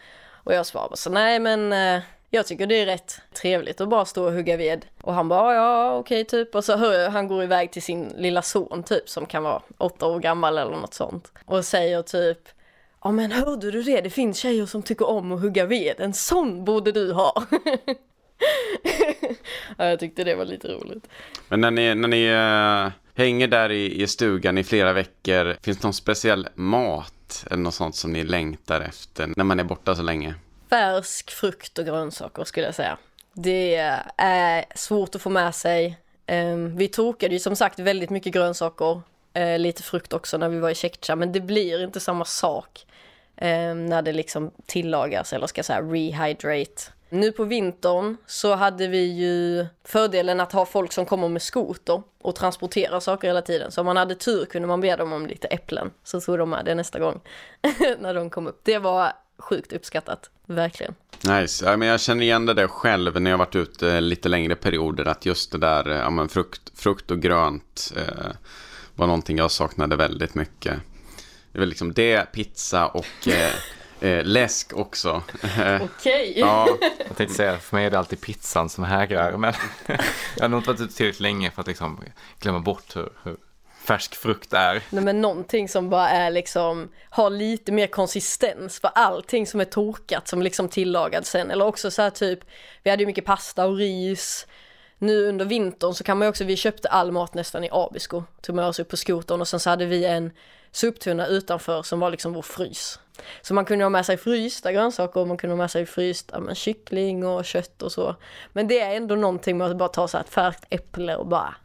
Och 0.44 0.54
jag 0.54 0.66
svarade 0.66 0.98
så 0.98 1.10
nej 1.10 1.40
men 1.40 1.74
eh, 1.74 2.04
jag 2.30 2.48
tycker 2.48 2.68
det 2.68 2.76
är 2.76 2.86
rätt 2.86 3.22
trevligt 3.34 3.82
att 3.82 3.90
bara 3.90 4.06
stå 4.06 4.26
och 4.26 4.34
hugga 4.34 4.58
ved. 4.58 4.86
Och 5.02 5.14
han 5.14 5.30
bara 5.30 5.56
ja 5.56 5.96
okej 5.96 6.22
okay, 6.22 6.40
typ. 6.40 6.56
Och 6.56 6.66
så 6.66 6.78
hör 6.78 6.94
jag 6.94 7.12
han 7.12 7.28
går 7.28 7.44
iväg 7.44 7.72
till 7.72 7.84
sin 7.84 8.14
lilla 8.18 8.42
son 8.42 8.84
typ 8.84 9.10
som 9.10 9.26
kan 9.26 9.44
vara 9.44 9.62
åtta 9.78 10.08
år 10.08 10.20
gammal 10.20 10.58
eller 10.58 10.78
något 10.78 10.94
sånt. 10.94 11.32
Och 11.46 11.66
säger 11.66 12.02
typ 12.02 12.50
Ja 13.04 13.12
men 13.12 13.32
hörde 13.32 13.72
du 13.72 13.84
det? 13.84 14.02
Det 14.02 14.10
finns 14.10 14.38
tjejer 14.38 14.66
som 14.66 14.84
tycker 14.84 15.10
om 15.10 15.32
att 15.32 15.42
hugga 15.42 15.66
ved. 15.66 15.96
En 16.00 16.14
sån 16.14 16.66
borde 16.66 16.92
du 16.92 17.14
ha. 17.14 17.44
ja, 19.78 19.86
jag 19.86 20.00
tyckte 20.00 20.24
det 20.24 20.36
var 20.36 20.46
lite 20.46 20.68
roligt. 20.68 21.08
Men 21.50 21.62
när 21.62 21.72
ni, 21.72 21.96
när 21.96 22.08
ni 22.08 22.30
uh, 22.30 22.92
hänger 23.16 23.48
där 23.48 23.72
i, 23.72 24.02
i 24.02 24.08
stugan 24.08 24.58
i 24.58 24.64
flera 24.64 24.94
veckor, 24.94 25.58
finns 25.62 25.78
det 25.78 25.84
någon 25.84 25.94
speciell 25.94 26.48
mat 26.56 27.46
eller 27.52 27.64
något 27.64 27.74
sånt 27.74 27.96
som 27.96 28.14
ni 28.14 28.24
längtar 28.24 28.82
efter 28.82 29.34
när 29.36 29.44
man 29.44 29.60
är 29.60 29.64
borta 29.64 29.96
så 29.96 30.02
länge? 30.02 30.36
Färsk 30.70 31.32
frukt 31.32 31.80
och 31.80 31.86
grönsaker 31.86 32.44
skulle 32.44 32.66
jag 32.66 32.76
säga. 32.76 32.98
Det 33.34 33.76
är 34.18 34.66
svårt 34.76 35.16
att 35.16 35.22
få 35.22 35.30
med 35.30 35.56
sig. 35.56 35.98
Ehm, 36.26 36.78
vi 36.78 36.88
tokade 36.88 37.34
ju 37.34 37.40
som 37.40 37.56
sagt 37.56 37.80
väldigt 37.80 38.10
mycket 38.10 38.34
grönsaker, 38.34 39.02
eh, 39.34 39.60
lite 39.60 39.84
frukt 39.84 40.14
också 40.14 40.38
när 40.38 40.50
vi 40.50 40.60
var 40.60 40.70
i 40.70 40.76
Tjeckien, 40.76 41.20
men 41.20 41.32
det 41.32 41.42
blir 41.42 41.84
inte 41.84 42.00
samma 42.00 42.26
sak 42.26 42.86
ehm, 43.38 43.86
när 43.86 44.02
det 44.02 44.14
liksom 44.14 44.52
tillagas 44.66 45.34
eller 45.34 45.48
ska 45.48 45.64
säga 45.64 45.82
rehydrate. 45.82 46.82
Nu 47.14 47.32
på 47.32 47.44
vintern 47.44 48.18
så 48.26 48.56
hade 48.56 48.88
vi 48.88 49.04
ju 49.04 49.66
fördelen 49.84 50.40
att 50.40 50.52
ha 50.52 50.66
folk 50.66 50.92
som 50.92 51.06
kommer 51.06 51.30
med 51.30 51.42
skoter 51.42 52.04
och 52.22 52.36
transporterar 52.36 53.00
saker 53.00 53.28
hela 53.28 53.42
tiden. 53.42 53.72
Så 53.72 53.82
om 53.82 53.86
man 53.86 53.98
hade 53.98 54.16
tur 54.16 54.46
kunde 54.46 54.68
man 54.68 54.82
be 54.82 54.96
dem 54.96 55.14
om 55.14 55.28
lite 55.28 55.48
äpplen 55.48 55.92
så 56.04 56.22
tog 56.22 56.38
de 56.38 56.50
med 56.50 56.66
det 56.66 56.76
nästa 56.76 57.00
gång 57.00 57.22
när 58.00 58.14
de 58.14 58.30
kom 58.30 58.48
upp. 58.48 58.60
Det 58.64 58.78
var 58.78 59.14
sjukt 59.38 59.74
uppskattat, 59.74 60.30
verkligen. 60.46 60.96
Nice, 61.28 61.66
ja, 61.66 61.78
men 61.78 61.88
jag 61.88 62.02
känner 62.02 62.24
igen 62.24 62.46
det 62.46 62.54
där 62.54 62.68
själv 62.68 63.22
när 63.22 63.32
jag 63.32 63.38
varit 63.38 63.56
ute 63.56 64.02
lite 64.02 64.30
längre 64.30 64.56
perioder 64.56 65.08
att 65.08 65.26
just 65.26 65.52
det 65.52 65.58
där 65.58 65.90
ja, 65.90 66.10
men 66.10 66.30
frukt, 66.30 66.72
frukt 66.76 67.12
och 67.12 67.22
grönt 67.22 67.94
eh, 67.96 68.32
var 68.96 69.08
någonting 69.08 69.38
jag 69.38 69.52
saknade 69.52 69.96
väldigt 69.96 70.36
mycket. 70.36 70.80
Det 71.52 71.60
var 71.60 71.66
liksom 71.66 71.94
det, 71.94 72.32
pizza 72.32 72.88
och 72.88 73.28
eh, 73.28 73.54
Eh, 74.04 74.24
läsk 74.24 74.74
också. 74.74 75.24
Okej. 75.42 75.82
Okay. 75.82 76.34
ja. 76.36 76.68
Jag 77.08 77.18
tänkte 77.18 77.36
säga, 77.36 77.58
för 77.58 77.76
mig 77.76 77.86
är 77.86 77.92
det 77.92 78.00
alltid 78.00 78.22
pizzan 78.22 78.70
som 78.70 78.84
hägrar. 78.84 79.38
Men 79.38 79.54
jag 80.36 80.44
har 80.44 80.50
nog 80.50 80.60
inte 80.60 80.70
varit 80.70 80.82
ute 80.82 80.94
tillräckligt 80.94 81.20
länge 81.20 81.52
för 81.52 81.62
att 81.62 81.68
liksom 81.68 82.04
glömma 82.40 82.60
bort 82.60 82.96
hur, 82.96 83.10
hur 83.24 83.38
färsk 83.84 84.16
frukt 84.16 84.54
är. 84.54 84.82
Nej 84.90 85.04
men 85.04 85.22
någonting 85.22 85.70
som 85.70 85.90
bara 85.90 86.10
är 86.10 86.32
liksom, 86.32 86.90
har 87.10 87.30
lite 87.30 87.72
mer 87.72 87.88
konsistens 87.88 88.80
för 88.80 88.92
allting 88.96 89.48
som 89.48 89.60
är 89.60 89.66
torkat 89.66 90.28
som 90.28 90.42
liksom 90.42 90.70
tillagad 90.70 91.26
sen. 91.26 91.52
Eller 91.52 91.66
också 91.66 91.92
så 91.92 92.02
här 92.02 92.10
typ, 92.10 92.40
vi 92.84 92.90
hade 92.90 93.04
ju 93.04 93.08
mycket 93.08 93.26
pasta 93.26 93.66
och 93.66 93.78
ris. 93.78 94.48
Nu 94.98 95.28
under 95.28 95.46
vintern 95.46 95.94
så 95.94 96.04
kan 96.04 96.18
man 96.18 96.26
ju 96.26 96.30
också, 96.30 96.44
vi 96.44 96.56
köpte 96.56 96.90
all 96.90 97.12
mat 97.12 97.34
nästan 97.34 97.64
i 97.64 97.70
Abisko. 97.72 98.24
Tog 98.42 98.56
med 98.56 98.66
oss 98.66 98.80
upp 98.80 98.90
på 98.90 98.98
skotern 98.98 99.42
och 99.42 99.48
sen 99.48 99.60
så 99.60 99.70
hade 99.70 99.86
vi 99.86 100.06
en 100.06 100.32
soptunna 100.72 101.28
utanför 101.28 101.84
som 101.84 102.00
var 102.00 102.12
liksom 102.12 102.34
vår 102.34 102.42
frys. 102.42 103.00
Så 103.42 103.54
man 103.54 103.66
kunde 103.66 103.86
ha 103.86 103.90
med 103.90 104.06
sig 104.06 104.18
frysta 104.18 104.72
grönsaker 104.72 105.20
och 105.20 105.28
man 105.28 105.38
kunde 105.38 105.54
ha 105.54 105.58
med 105.58 105.72
sig 105.72 105.86
frysta 105.86 106.40
men 106.40 106.56
kyckling 106.56 107.26
och 107.26 107.46
kött 107.46 107.82
och 107.82 107.92
så. 107.92 108.16
Men 108.54 108.68
det 108.68 108.80
är 108.80 108.96
ändå 108.96 109.16
någonting 109.16 109.58
med 109.58 109.72
att 109.72 109.78
bara 109.78 109.90
ta 109.90 110.08
så 110.08 110.18
ett 110.18 110.30
färskt 110.30 110.66
äpple 110.70 111.16
och 111.16 111.28
bara 111.28 111.56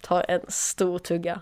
ta 0.00 0.20
en 0.20 0.40
stor 0.48 0.98
tugga. 0.98 1.40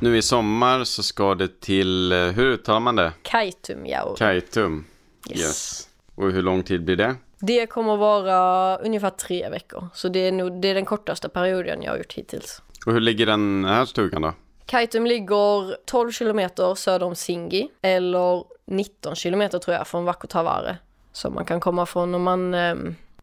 Nu 0.00 0.16
i 0.16 0.22
sommar 0.22 0.84
så 0.84 1.02
ska 1.02 1.34
det 1.34 1.60
till, 1.60 2.12
eh, 2.12 2.18
hur 2.18 2.46
uttalar 2.46 2.80
man 2.80 2.96
det? 2.96 3.12
Kaitum, 3.22 3.86
ja. 3.86 4.14
Kaitum, 4.18 4.84
yes. 5.30 5.40
yes. 5.40 5.88
Och 6.14 6.32
hur 6.32 6.42
lång 6.42 6.62
tid 6.62 6.84
blir 6.84 6.96
det? 6.96 7.14
Det 7.38 7.66
kommer 7.66 7.96
vara 7.96 8.76
ungefär 8.76 9.10
tre 9.10 9.48
veckor. 9.50 9.88
Så 9.94 10.08
det 10.08 10.18
är, 10.18 10.32
nog, 10.32 10.60
det 10.60 10.68
är 10.68 10.74
den 10.74 10.84
kortaste 10.84 11.28
perioden 11.28 11.82
jag 11.82 11.92
har 11.92 11.98
gjort 11.98 12.12
hittills. 12.12 12.62
Och 12.86 12.92
hur 12.92 13.00
ligger 13.00 13.26
den 13.26 13.64
här 13.64 13.84
stugan 13.84 14.22
då? 14.22 14.32
Kaitum 14.72 15.06
ligger 15.06 15.76
12 15.84 16.12
kilometer 16.12 16.74
söder 16.74 17.06
om 17.06 17.14
Singi 17.14 17.68
eller 17.82 18.44
19 18.66 19.14
kilometer 19.14 19.58
tror 19.58 19.76
jag 19.76 19.86
från 19.86 20.04
Vakotavare. 20.04 20.76
Som 21.12 21.34
man 21.34 21.44
kan 21.44 21.60
komma 21.60 21.86
från 21.86 22.14
om 22.14 22.22
man, 22.22 22.54
eh, 22.54 22.74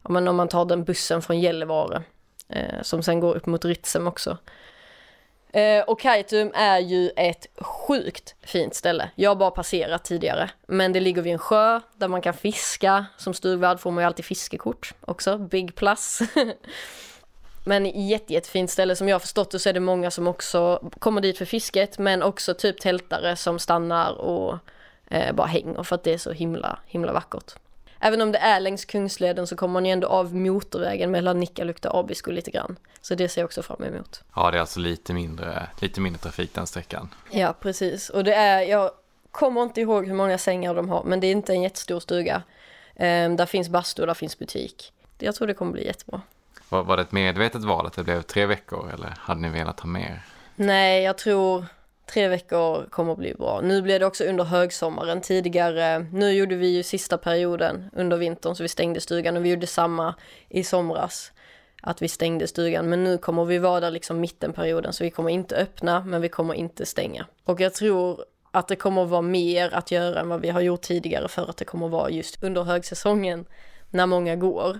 om 0.02 0.36
man, 0.36 0.48
tar 0.48 0.66
den 0.66 0.84
bussen 0.84 1.22
från 1.22 1.40
Gällivare. 1.40 2.04
Eh, 2.50 2.82
som 2.82 3.04
sen 3.04 3.20
går 3.20 3.36
upp 3.36 3.46
mot 3.46 3.66
Ritsem 3.66 4.08
också. 4.08 4.38
Eh, 5.54 5.84
och 5.84 6.00
Kaitum 6.00 6.52
är 6.56 6.80
ju 6.80 7.10
ett 7.16 7.48
sjukt 7.58 8.36
fint 8.42 8.76
ställe. 8.76 9.10
Jag 9.16 9.30
har 9.30 9.36
bara 9.36 9.52
passerat 9.52 10.04
tidigare. 10.04 10.50
Men 10.68 10.94
det 10.94 11.00
ligger 11.00 11.22
vid 11.22 11.34
en 11.34 11.40
sjö 11.40 11.80
där 11.98 12.08
man 12.08 12.22
kan 12.22 12.34
fiska. 12.34 13.06
Som 13.18 13.34
stugvärd 13.34 13.80
får 13.80 13.92
man 13.92 14.04
ju 14.04 14.08
alltid 14.08 14.26
fiskekort 14.26 14.94
också. 15.02 15.38
Big 15.38 15.76
plus. 15.76 16.20
Men 17.64 18.08
jätte, 18.08 18.34
jättefint 18.34 18.72
ställe 18.72 18.96
som 18.96 19.08
jag 19.08 19.16
har 19.16 19.20
förstått 19.20 19.52
det 19.52 19.60
så 19.60 19.70
är 19.70 19.74
det 19.74 19.80
många 19.80 20.12
som 20.12 20.28
också 20.28 20.90
kommer 21.00 21.22
dit 21.22 21.38
för 21.38 21.46
fisket 21.46 21.98
men 21.98 22.24
också 22.24 22.54
typ 22.54 22.80
tältare 22.82 23.36
som 23.36 23.60
stannar 23.60 24.12
och 24.12 24.58
eh, 25.10 25.36
bara 25.36 25.48
hänger 25.48 25.84
för 25.84 25.96
att 25.96 26.04
det 26.04 26.14
är 26.14 26.18
så 26.18 26.32
himla, 26.32 26.80
himla 26.86 27.14
vackert. 27.14 27.54
även 28.00 28.22
om 28.22 28.32
det 28.32 28.38
är 28.38 28.60
längs 28.60 28.86
Kungsleden 28.86 29.48
så 29.48 29.56
kommer 29.56 29.74
man 29.74 29.86
ju 29.86 29.92
ändå 29.92 30.08
av 30.08 30.36
motorvägen 30.36 31.12
mellan 31.12 31.40
Nikkaluokta 31.40 31.92
och 31.92 32.00
Abisko 32.00 32.32
lite 32.32 32.52
grann. 32.52 32.76
Så 33.02 33.16
det 33.16 33.30
ser 33.30 33.42
jag 33.42 33.46
också 33.46 33.64
fram 33.64 33.84
emot. 33.84 34.24
Ja, 34.36 34.52
det 34.52 34.58
är 34.58 34.62
alltså 34.62 34.80
lite 34.80 35.14
mindre, 35.14 35.68
lite 35.82 36.02
mindre 36.02 36.20
trafik 36.22 36.54
den 36.54 36.68
sträckan. 36.68 37.10
Ja, 37.32 37.54
precis. 37.60 38.10
Och 38.10 38.24
det 38.24 38.34
är, 38.34 38.62
jag 38.62 38.92
kommer 39.32 39.64
inte 39.64 39.82
ihåg 39.82 40.08
hur 40.08 40.14
många 40.14 40.38
sängar 40.38 40.74
de 40.76 40.90
har, 40.90 41.04
men 41.04 41.20
det 41.20 41.28
är 41.28 41.32
inte 41.32 41.54
en 41.54 41.62
jättestor 41.62 42.00
stuga. 42.00 42.44
Um, 42.96 43.36
där 43.36 43.46
finns 43.46 43.70
bastu 43.70 44.02
och 44.02 44.08
där 44.08 44.14
finns 44.14 44.40
butik. 44.40 44.94
Jag 45.18 45.36
tror 45.36 45.48
det 45.48 45.54
kommer 45.54 45.72
bli 45.72 45.86
jättebra. 45.86 46.22
Var, 46.70 46.84
var 46.84 46.98
det 46.98 47.04
ett 47.04 47.12
medvetet 47.12 47.64
val 47.64 47.86
att 47.86 47.94
det 47.94 48.04
blev 48.04 48.22
tre 48.22 48.46
veckor 48.46 48.92
eller 48.94 49.14
hade 49.18 49.42
ni 49.42 49.50
velat 49.50 49.80
ha 49.80 49.88
mer? 49.88 50.22
Nej, 50.56 51.04
jag 51.04 51.18
tror 51.18 51.66
tre 52.14 52.28
veckor 52.28 52.86
kommer 52.90 53.12
att 53.12 53.18
bli 53.18 53.34
bra. 53.34 53.62
Nu 53.62 53.82
blev 53.82 54.00
det 54.00 54.06
också 54.06 54.24
under 54.24 54.44
högsommaren. 54.44 55.22
Tidigare, 55.22 56.00
nu 56.00 56.32
gjorde 56.32 56.56
vi 56.56 56.68
ju 56.68 56.84
sista 56.84 57.18
perioden 57.18 57.90
under 57.94 58.18
vintern 58.18 58.56
så 58.56 58.64
vi 58.64 58.70
stängde 58.70 59.02
stugan 59.02 59.38
och 59.38 59.46
vi 59.46 59.50
gjorde 59.50 59.68
samma 59.68 60.16
i 60.50 60.64
somras. 60.64 61.32
Att 61.82 62.02
vi 62.02 62.08
stängde 62.08 62.48
stugan, 62.48 62.90
men 62.90 63.04
nu 63.04 63.18
kommer 63.18 63.46
vi 63.46 63.58
vara 63.58 63.80
där 63.80 63.92
liksom 63.92 64.20
mittenperioden 64.20 64.94
så 64.94 65.04
vi 65.04 65.12
kommer 65.12 65.30
inte 65.30 65.56
öppna 65.56 66.04
men 66.06 66.22
vi 66.22 66.30
kommer 66.30 66.54
inte 66.54 66.86
stänga. 66.86 67.26
Och 67.44 67.62
jag 67.62 67.74
tror 67.74 68.26
att 68.52 68.68
det 68.68 68.76
kommer 68.76 69.04
att 69.04 69.10
vara 69.10 69.22
mer 69.22 69.74
att 69.74 69.92
göra 69.92 70.20
än 70.20 70.30
vad 70.30 70.42
vi 70.42 70.50
har 70.50 70.62
gjort 70.62 70.82
tidigare 70.82 71.28
för 71.28 71.50
att 71.50 71.58
det 71.58 71.66
kommer 71.66 71.86
att 71.86 71.92
vara 71.92 72.10
just 72.10 72.44
under 72.44 72.64
högsäsongen 72.64 73.46
när 73.90 74.06
många 74.06 74.36
går. 74.36 74.80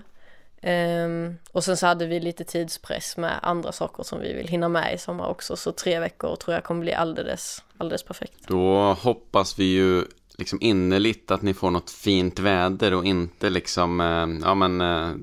Um, 0.62 1.38
och 1.52 1.64
sen 1.64 1.76
så 1.76 1.86
hade 1.86 2.06
vi 2.06 2.20
lite 2.20 2.44
tidspress 2.44 3.16
med 3.16 3.38
andra 3.42 3.72
saker 3.72 4.02
som 4.02 4.20
vi 4.20 4.32
vill 4.32 4.48
hinna 4.48 4.68
med 4.68 4.94
i 4.94 4.98
sommar 4.98 5.28
också. 5.28 5.56
Så 5.56 5.72
tre 5.72 6.00
veckor 6.00 6.36
tror 6.36 6.54
jag 6.54 6.64
kommer 6.64 6.80
bli 6.80 6.94
alldeles, 6.94 7.62
alldeles 7.78 8.02
perfekt. 8.02 8.48
Då 8.48 8.96
hoppas 9.02 9.58
vi 9.58 9.64
ju 9.64 10.04
liksom 10.38 10.58
innerligt 10.60 11.30
att 11.30 11.42
ni 11.42 11.54
får 11.54 11.70
något 11.70 11.90
fint 11.90 12.38
väder 12.38 12.94
och 12.94 13.04
inte 13.04 13.50
liksom, 13.50 14.00
eh, 14.00 14.46
ja 14.48 14.54
men 14.54 14.80
eh, 14.80 15.14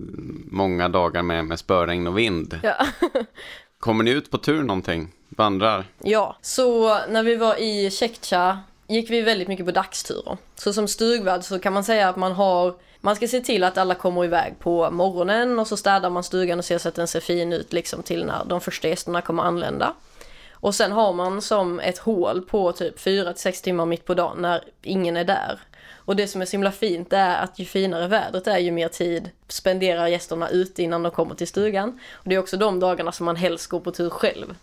många 0.51 0.89
dagar 0.89 1.21
med, 1.21 1.45
med 1.45 1.59
spöregn 1.59 2.07
och 2.07 2.17
vind. 2.17 2.59
Ja. 2.63 2.75
Kommer 3.79 4.03
ni 4.03 4.11
ut 4.11 4.31
på 4.31 4.37
tur 4.37 4.63
någonting? 4.63 5.11
Vandrar? 5.29 5.85
Ja, 6.03 6.37
så 6.41 6.99
när 7.07 7.23
vi 7.23 7.35
var 7.35 7.55
i 7.55 7.91
Tjektja 7.91 8.59
gick 8.87 9.09
vi 9.09 9.21
väldigt 9.21 9.47
mycket 9.47 9.65
på 9.65 9.71
dagsturer. 9.71 10.37
Så 10.55 10.73
som 10.73 10.87
stugvärd 10.87 11.43
så 11.43 11.59
kan 11.59 11.73
man 11.73 11.83
säga 11.83 12.09
att 12.09 12.15
man 12.15 12.31
har 12.31 12.75
man 13.01 13.15
ska 13.15 13.27
se 13.27 13.41
till 13.41 13.63
att 13.63 13.77
alla 13.77 13.95
kommer 13.95 14.25
iväg 14.25 14.59
på 14.59 14.91
morgonen 14.91 15.59
och 15.59 15.67
så 15.67 15.77
städar 15.77 16.09
man 16.09 16.23
stugan 16.23 16.59
och 16.59 16.65
ser 16.65 16.77
så 16.77 16.89
att 16.89 16.95
den 16.95 17.07
ser 17.07 17.19
fin 17.19 17.53
ut 17.53 17.73
liksom 17.73 18.03
till 18.03 18.25
när 18.25 18.45
de 18.45 18.61
första 18.61 18.87
gästerna 18.87 19.21
kommer 19.21 19.43
anlända. 19.43 19.93
Och 20.51 20.75
sen 20.75 20.91
har 20.91 21.13
man 21.13 21.41
som 21.41 21.79
ett 21.79 21.97
hål 21.97 22.41
på 22.41 22.71
typ 22.71 22.99
4-6 22.99 23.63
timmar 23.63 23.85
mitt 23.85 24.05
på 24.05 24.13
dagen 24.13 24.41
när 24.41 24.63
ingen 24.81 25.17
är 25.17 25.23
där. 25.23 25.59
Och 26.07 26.15
det 26.15 26.27
som 26.27 26.41
är 26.41 26.45
så 26.45 26.51
himla 26.51 26.71
fint 26.71 27.13
är 27.13 27.35
att 27.43 27.59
ju 27.59 27.65
finare 27.65 28.07
vädret 28.07 28.47
är 28.47 28.57
ju 28.57 28.71
mer 28.71 28.87
tid 28.87 29.29
spenderar 29.47 30.07
gästerna 30.07 30.49
ute 30.49 30.83
innan 30.83 31.03
de 31.03 31.11
kommer 31.11 31.35
till 31.35 31.47
stugan. 31.47 31.99
Och 32.11 32.29
det 32.29 32.35
är 32.35 32.39
också 32.39 32.57
de 32.57 32.79
dagarna 32.79 33.11
som 33.11 33.25
man 33.25 33.35
helst 33.35 33.67
går 33.67 33.79
på 33.79 33.91
tur 33.91 34.09
själv. 34.09 34.55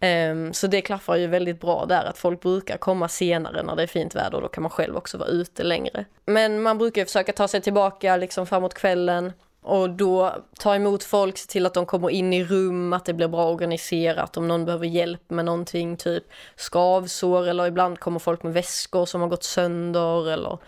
Um, 0.00 0.52
så 0.52 0.66
det 0.66 0.80
klaffar 0.80 1.16
ju 1.16 1.26
väldigt 1.26 1.60
bra 1.60 1.86
där 1.86 2.04
att 2.04 2.18
folk 2.18 2.40
brukar 2.40 2.76
komma 2.76 3.08
senare 3.08 3.62
när 3.62 3.76
det 3.76 3.82
är 3.82 3.86
fint 3.86 4.14
väder 4.14 4.34
och 4.34 4.42
då 4.42 4.48
kan 4.48 4.62
man 4.62 4.70
själv 4.70 4.96
också 4.96 5.18
vara 5.18 5.28
ute 5.28 5.62
längre. 5.62 6.04
Men 6.26 6.62
man 6.62 6.78
brukar 6.78 7.02
ju 7.02 7.06
försöka 7.06 7.32
ta 7.32 7.48
sig 7.48 7.60
tillbaka 7.60 8.16
liksom 8.16 8.46
framåt 8.46 8.74
kvällen 8.74 9.32
och 9.62 9.90
då 9.90 10.36
ta 10.58 10.74
emot 10.74 11.04
folk, 11.04 11.38
se 11.38 11.46
till 11.46 11.66
att 11.66 11.74
de 11.74 11.86
kommer 11.86 12.10
in 12.10 12.32
i 12.32 12.44
rum, 12.44 12.92
att 12.92 13.04
det 13.04 13.14
blir 13.14 13.28
bra 13.28 13.50
organiserat 13.50 14.36
om 14.36 14.48
någon 14.48 14.64
behöver 14.64 14.86
hjälp 14.86 15.30
med 15.30 15.44
någonting, 15.44 15.96
typ 15.96 16.24
skavsår 16.56 17.48
eller 17.48 17.66
ibland 17.66 17.98
kommer 17.98 18.18
folk 18.18 18.42
med 18.42 18.52
väskor 18.52 19.06
som 19.06 19.20
har 19.20 19.28
gått 19.28 19.44
sönder 19.44 20.30
eller 20.30 20.58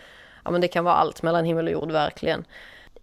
ja 0.43 0.51
men 0.51 0.61
det 0.61 0.67
kan 0.67 0.83
vara 0.85 0.95
allt 0.95 1.21
mellan 1.21 1.45
himmel 1.45 1.67
och 1.67 1.73
jord 1.73 1.91
verkligen. 1.91 2.45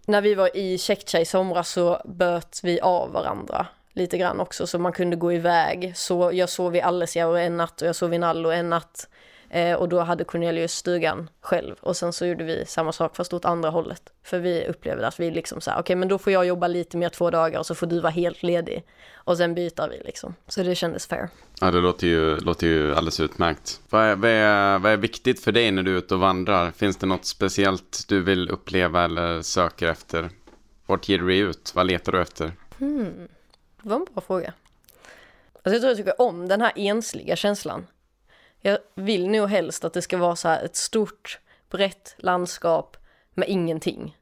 När 0.05 0.21
vi 0.21 0.35
var 0.35 0.57
i 0.57 0.77
Tjeckja 0.77 1.19
i 1.19 1.25
somras 1.25 1.69
så 1.69 2.01
böt 2.05 2.59
vi 2.63 2.79
av 2.79 3.11
varandra 3.11 3.67
lite 3.93 4.17
grann 4.17 4.39
också 4.39 4.67
så 4.67 4.79
man 4.79 4.91
kunde 4.91 5.15
gå 5.15 5.33
iväg. 5.33 5.91
Så 5.95 6.31
jag 6.33 6.49
sov 6.49 6.75
i 6.75 6.81
Allesjaure 6.81 7.43
en 7.43 7.57
natt 7.57 7.81
och 7.81 7.87
jag 7.87 7.95
sov 7.95 8.13
i 8.13 8.17
Nallo 8.17 8.49
en 8.49 8.69
natt. 8.69 9.07
Eh, 9.49 9.75
och 9.75 9.89
då 9.89 9.99
hade 9.99 10.23
Cornelius 10.23 10.73
stugan 10.73 11.29
själv 11.41 11.75
och 11.79 11.97
sen 11.97 12.13
så 12.13 12.25
gjorde 12.25 12.43
vi 12.43 12.65
samma 12.65 12.91
sak 12.91 13.15
fast 13.15 13.33
åt 13.33 13.45
andra 13.45 13.69
hållet. 13.69 14.01
För 14.23 14.39
vi 14.39 14.65
upplevde 14.67 15.07
att 15.07 15.19
vi 15.19 15.31
liksom 15.31 15.61
så 15.61 15.71
okej 15.71 15.79
okay, 15.79 15.95
men 15.95 16.07
då 16.07 16.17
får 16.17 16.33
jag 16.33 16.45
jobba 16.45 16.67
lite 16.67 16.97
mer 16.97 17.09
två 17.09 17.29
dagar 17.29 17.59
och 17.59 17.65
så 17.65 17.75
får 17.75 17.87
du 17.87 17.99
vara 17.99 18.11
helt 18.11 18.43
ledig. 18.43 18.83
Och 19.13 19.37
sen 19.37 19.55
byter 19.55 19.89
vi 19.89 20.01
liksom. 20.05 20.35
Så 20.47 20.63
det 20.63 20.75
kändes 20.75 21.07
fair. 21.07 21.29
Ja 21.61 21.71
det 21.71 21.79
låter 21.79 22.07
ju, 22.07 22.37
låter 22.37 22.67
ju 22.67 22.95
alldeles 22.95 23.19
utmärkt. 23.19 23.81
Vad 23.89 24.03
är, 24.03 24.15
vad, 24.15 24.31
är, 24.31 24.79
vad 24.79 24.91
är 24.91 24.97
viktigt 24.97 25.43
för 25.43 25.51
dig 25.51 25.71
när 25.71 25.83
du 25.83 25.93
är 25.93 25.97
ute 25.97 26.13
och 26.13 26.19
vandrar? 26.19 26.71
Finns 26.71 26.97
det 26.97 27.07
något 27.07 27.25
speciellt 27.25 28.05
du 28.07 28.21
vill 28.21 28.49
uppleva 28.49 29.03
eller 29.03 29.41
söker 29.41 29.87
efter? 29.87 30.29
Vart 30.85 31.09
ger 31.09 31.19
du 31.19 31.27
dig 31.27 31.39
ut? 31.39 31.71
Vad 31.75 31.87
letar 31.87 32.11
du 32.11 32.21
efter? 32.21 32.51
Hmm. 32.79 33.27
Det 33.81 33.89
var 33.89 33.95
en 33.95 34.05
bra 34.13 34.21
fråga. 34.21 34.53
Alltså 35.53 35.71
jag 35.71 35.81
tror 35.81 35.89
jag 35.89 35.97
tycker 35.97 36.21
om 36.21 36.47
den 36.47 36.61
här 36.61 36.73
ensliga 36.75 37.35
känslan. 37.35 37.87
Jag 38.61 38.77
vill 38.95 39.29
nog 39.29 39.49
helst 39.49 39.85
att 39.85 39.93
det 39.93 40.01
ska 40.01 40.17
vara 40.17 40.35
så 40.35 40.47
här 40.47 40.63
ett 40.63 40.75
stort, 40.75 41.39
brett 41.69 42.15
landskap 42.17 42.97
med 43.33 43.49
ingenting. 43.49 44.17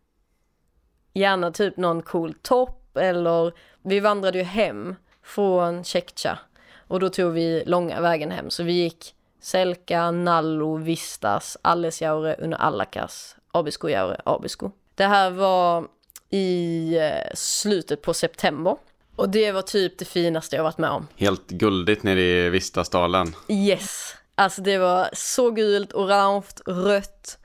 Gärna 1.13 1.51
typ 1.51 1.77
någon 1.77 2.01
cool 2.01 2.33
topp 2.33 2.97
eller 2.97 3.53
vi 3.81 3.99
vandrade 3.99 4.37
ju 4.37 4.43
hem 4.43 4.95
från 5.23 5.83
Tjektja 5.83 6.39
och 6.87 6.99
då 6.99 7.09
tog 7.09 7.33
vi 7.33 7.63
långa 7.65 8.01
vägen 8.01 8.31
hem 8.31 8.49
så 8.49 8.63
vi 8.63 8.73
gick 8.73 9.15
Selka, 9.39 10.11
Nallo, 10.11 10.75
Vistas, 10.77 11.57
Allesjaure, 11.61 12.35
Una 12.39 12.55
Allakas, 12.57 13.35
Abiskojaure, 13.51 14.21
Abisko. 14.25 14.71
Det 14.95 15.05
här 15.05 15.29
var 15.29 15.87
i 16.29 16.97
eh, 16.97 17.33
slutet 17.33 18.01
på 18.01 18.13
september 18.13 18.77
och 19.17 19.29
det 19.29 19.51
var 19.51 19.61
typ 19.61 19.97
det 19.97 20.05
finaste 20.05 20.55
jag 20.55 20.63
varit 20.63 20.77
med 20.77 20.89
om. 20.89 21.07
Helt 21.15 21.47
guldigt 21.47 22.03
nere 22.03 22.21
i 22.21 22.49
Vistasdalen. 22.49 23.35
Yes. 23.49 24.15
Alltså 24.35 24.61
det 24.61 24.77
var 24.77 25.09
så 25.13 25.51
gult, 25.51 25.93
orange, 25.93 26.45
rött. 26.65 27.37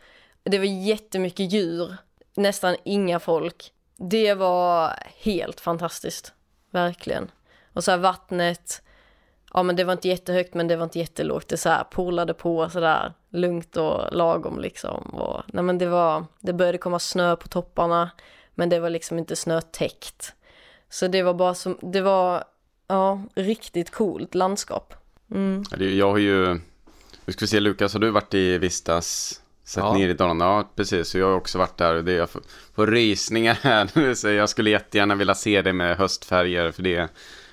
Det 0.43 0.59
var 0.59 0.65
jättemycket 0.65 1.53
djur. 1.53 1.97
Nästan 2.37 2.77
inga 2.85 3.21
folk. 3.21 3.73
Det 3.97 4.35
var 4.35 4.99
helt 5.17 5.61
fantastiskt. 5.61 6.33
Verkligen. 6.71 7.31
Och 7.73 7.85
så 7.85 7.91
här 7.91 7.99
vattnet. 7.99 8.83
Ja 9.55 9.63
men 9.63 9.77
det 9.77 9.85
var 9.85 9.93
inte 9.93 10.09
jättehögt 10.09 10.55
men 10.55 10.69
det 10.69 10.77
var 10.77 10.85
inte 10.85 10.99
jättelågt. 10.99 11.49
Det 11.49 11.57
så 11.57 11.69
här 11.69 11.85
polade 11.85 12.35
på 12.35 12.69
sådär 12.71 13.13
lugnt 13.31 13.77
och 13.77 14.13
lagom 14.13 14.61
liksom. 14.61 15.03
Och, 15.03 15.43
nej 15.47 15.65
men 15.65 15.79
det 15.79 15.87
var, 15.87 16.25
det 16.41 16.53
började 16.53 16.79
komma 16.79 16.99
snö 16.99 17.37
på 17.37 17.49
topparna. 17.49 18.11
Men 18.55 18.69
det 18.69 18.81
var 18.81 18.91
liksom 18.91 19.19
inte 19.19 19.37
snötäckt. 19.37 20.35
Så 20.93 21.09
det 21.09 21.23
var 21.23 21.35
bara 21.35 21.55
som, 21.55 21.79
det 21.83 22.01
var, 22.01 22.45
ja, 22.89 23.23
riktigt 23.35 23.91
coolt 23.91 24.35
landskap. 24.35 24.95
Mm. 25.31 25.65
Jag 25.79 26.11
har 26.11 26.19
ju, 26.19 26.55
nu 27.25 27.33
ska 27.33 27.41
vi 27.41 27.47
se 27.47 27.61
Lukas, 27.61 27.93
har 27.93 28.01
du 28.01 28.11
varit 28.11 28.35
i 28.35 28.59
Vistas? 28.59 29.41
Sett 29.65 29.85
ja. 29.85 29.95
ner 29.95 30.09
i 30.09 30.15
Dalarna? 30.15 30.45
Ja, 30.45 30.69
precis. 30.77 31.09
Så 31.09 31.19
jag 31.19 31.27
har 31.27 31.37
också 31.37 31.59
varit 31.59 31.79
där 31.79 31.95
och 31.95 32.05
det, 32.05 32.13
jag 32.13 32.31
får, 32.31 32.43
får 32.75 32.87
rysningar 32.87 33.59
här. 33.63 34.15
Så 34.15 34.29
jag 34.29 34.49
skulle 34.49 34.71
jättegärna 34.71 35.15
vilja 35.15 35.35
se 35.35 35.63
det 35.63 35.73
med 35.73 35.97
höstfärger 35.97 36.71
för 36.71 36.83
det, 36.83 37.09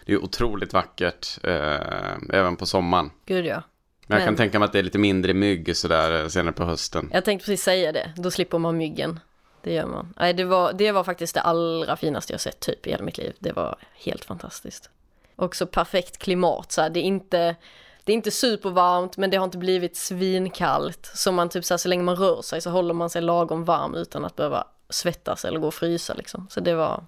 det 0.06 0.14
är 0.14 0.24
otroligt 0.24 0.74
vackert 0.74 1.40
eh, 1.44 2.38
även 2.38 2.56
på 2.56 2.66
sommaren. 2.66 3.12
Gud 3.26 3.46
ja. 3.46 3.64
Men 4.08 4.16
jag 4.16 4.26
Men... 4.26 4.28
kan 4.28 4.36
tänka 4.36 4.60
mig 4.60 4.66
att 4.66 4.74
det 4.74 4.80
är 4.80 4.84
lite 4.84 5.00
mindre 5.00 5.34
mygg 5.34 5.78
sådär 5.78 6.22
eh, 6.22 6.28
senare 6.28 6.54
på 6.54 6.64
hösten. 6.64 7.10
Jag 7.14 7.26
tänkte 7.26 7.46
precis 7.46 7.64
säga 7.64 7.92
det, 7.92 8.14
då 8.18 8.32
slipper 8.32 8.58
man 8.58 8.78
myggen. 8.78 9.20
Det 9.70 9.74
gör 9.74 9.86
man. 9.86 10.14
Nej, 10.18 10.34
det, 10.34 10.46
var, 10.46 10.74
det 10.74 10.92
var 10.92 11.04
faktiskt 11.04 11.34
det 11.34 11.42
allra 11.42 11.96
finaste 11.98 12.34
jag 12.34 12.42
sett 12.42 12.60
typ 12.60 12.88
i 12.88 12.92
hela 12.92 13.04
mitt 13.04 13.18
liv. 13.18 13.36
Det 13.40 13.52
var 13.52 13.76
helt 13.94 14.26
fantastiskt. 14.26 14.90
Också 15.36 15.68
perfekt 15.68 16.18
klimat 16.18 16.72
så 16.72 16.82
här. 16.82 16.90
Det 16.90 17.00
är 17.00 17.04
inte, 17.04 17.56
det 18.04 18.12
är 18.12 18.14
inte 18.14 18.32
supervarmt 18.32 19.18
men 19.18 19.30
det 19.30 19.38
har 19.38 19.44
inte 19.44 19.58
blivit 19.58 19.98
svinkallt. 19.98 21.12
Så 21.16 21.32
man 21.32 21.50
typ 21.50 21.66
så 21.66 21.74
här, 21.74 21.78
så 21.78 21.88
länge 21.88 22.04
man 22.04 22.16
rör 22.16 22.42
sig 22.42 22.62
så 22.62 22.70
håller 22.70 22.94
man 22.94 23.10
sig 23.10 23.22
lagom 23.22 23.66
varm 23.66 23.96
utan 23.96 24.26
att 24.26 24.36
behöva 24.36 24.68
svettas 24.90 25.46
eller 25.46 25.60
gå 25.60 25.68
och 25.68 25.74
frysa 25.74 26.14
liksom. 26.14 26.48
Så 26.50 26.60
det 26.60 26.76
var 26.76 27.06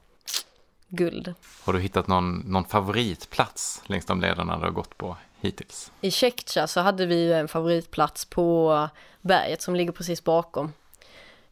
guld. 0.87 1.33
Har 1.63 1.73
du 1.73 1.79
hittat 1.79 2.07
någon, 2.07 2.39
någon 2.39 2.65
favoritplats 2.65 3.81
längs 3.85 4.05
de 4.05 4.21
lederna 4.21 4.57
du 4.57 4.63
har 4.63 4.71
gått 4.71 4.97
på 4.97 5.17
hittills? 5.39 5.91
I 6.01 6.11
Tjektja 6.11 6.67
så 6.67 6.79
hade 6.79 7.05
vi 7.05 7.33
en 7.33 7.47
favoritplats 7.47 8.25
på 8.25 8.89
berget 9.21 9.61
som 9.61 9.75
ligger 9.75 9.91
precis 9.91 10.23
bakom 10.23 10.73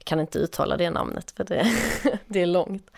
kan 0.04 0.20
inte 0.20 0.40
uttala 0.40 0.78
det 0.78 0.90
namnet 0.90 1.32
för 1.32 1.44
det, 1.44 1.68
det 2.28 2.42
är 2.42 2.46
långt. 2.46 2.92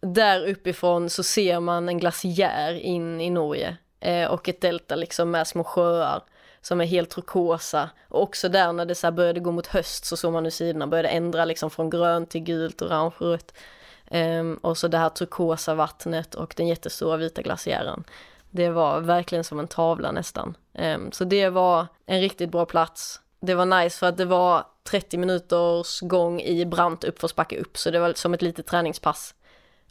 Där 0.00 0.48
uppifrån 0.48 1.10
så 1.10 1.22
ser 1.22 1.60
man 1.60 1.88
en 1.88 1.98
glaciär 1.98 2.72
in 2.72 3.20
i 3.20 3.30
Norge 3.30 3.76
eh, 4.00 4.26
och 4.26 4.48
ett 4.48 4.60
delta 4.60 4.96
liksom 4.96 5.30
med 5.30 5.46
små 5.46 5.64
sjöar 5.64 6.22
som 6.66 6.80
är 6.80 6.84
helt 6.84 7.10
turkosa. 7.10 7.90
Och 8.08 8.22
också 8.22 8.48
där 8.48 8.72
när 8.72 8.84
det 8.84 8.94
så 8.94 9.10
började 9.10 9.40
gå 9.40 9.52
mot 9.52 9.66
höst 9.66 10.04
så 10.04 10.16
såg 10.16 10.32
man 10.32 10.44
hur 10.44 10.50
sidorna 10.50 10.86
började 10.86 11.08
ändra 11.08 11.44
liksom 11.44 11.70
från 11.70 11.90
grönt 11.90 12.30
till 12.30 12.40
gult, 12.40 12.82
orange, 12.82 13.14
rött. 13.18 13.52
Um, 14.10 14.54
och 14.54 14.78
så 14.78 14.88
det 14.88 14.98
här 14.98 15.08
turkosa 15.08 15.74
vattnet 15.74 16.34
och 16.34 16.54
den 16.56 16.66
jättestora 16.66 17.16
vita 17.16 17.42
glaciären. 17.42 18.04
Det 18.50 18.68
var 18.68 19.00
verkligen 19.00 19.44
som 19.44 19.58
en 19.58 19.68
tavla 19.68 20.12
nästan. 20.12 20.56
Um, 20.72 21.12
så 21.12 21.24
det 21.24 21.48
var 21.48 21.86
en 22.06 22.20
riktigt 22.20 22.50
bra 22.50 22.66
plats. 22.66 23.20
Det 23.40 23.54
var 23.54 23.66
nice 23.66 23.98
för 23.98 24.06
att 24.06 24.16
det 24.16 24.24
var 24.24 24.64
30 24.86 25.18
minuters 25.18 26.00
gång 26.00 26.40
i 26.40 26.66
brant 26.66 27.04
uppförsbacke 27.04 27.58
upp, 27.58 27.78
så 27.78 27.90
det 27.90 27.98
var 27.98 28.12
som 28.12 28.34
ett 28.34 28.42
litet 28.42 28.66
träningspass. 28.66 29.34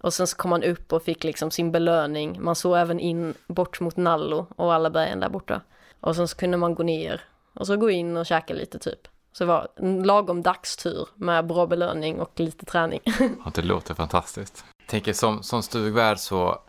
Och 0.02 0.14
sen 0.14 0.28
så 0.28 0.38
kom 0.38 0.50
man 0.50 0.64
upp 0.64 0.94
och 0.94 1.04
fick 1.04 1.24
liksom 1.24 1.52
sin 1.52 1.72
belöning. 1.72 2.44
Man 2.44 2.56
såg 2.56 2.78
även 2.78 3.00
in 3.00 3.34
bort 3.48 3.80
mot 3.80 3.98
Nallo 3.98 4.48
och 4.56 4.74
alla 4.74 4.90
bergen 4.90 5.20
där 5.20 5.30
borta. 5.30 5.62
Och 6.00 6.16
sen 6.16 6.28
så 6.28 6.38
kunde 6.38 6.58
man 6.58 6.76
gå 6.76 6.84
ner 6.84 7.22
och 7.54 7.68
så 7.68 7.78
gå 7.78 7.90
in 7.90 8.18
och 8.18 8.26
käka 8.26 8.54
lite 8.54 8.80
typ. 8.80 9.08
Så 9.32 9.44
det 9.44 9.48
var 9.48 9.68
en 9.76 10.04
lagom 10.04 10.42
dagstur 10.42 11.08
med 11.16 11.48
bra 11.48 11.68
belöning 11.68 12.20
och 12.20 12.40
lite 12.40 12.66
träning. 12.66 13.00
Ja, 13.20 13.52
det 13.56 13.62
låter 13.62 13.94
fantastiskt. 13.94 14.66
Jag 14.80 14.88
tänker 14.88 15.14
som, 15.14 15.44
som 15.44 15.64
stugvärd 15.64 16.20
så, 16.20 16.62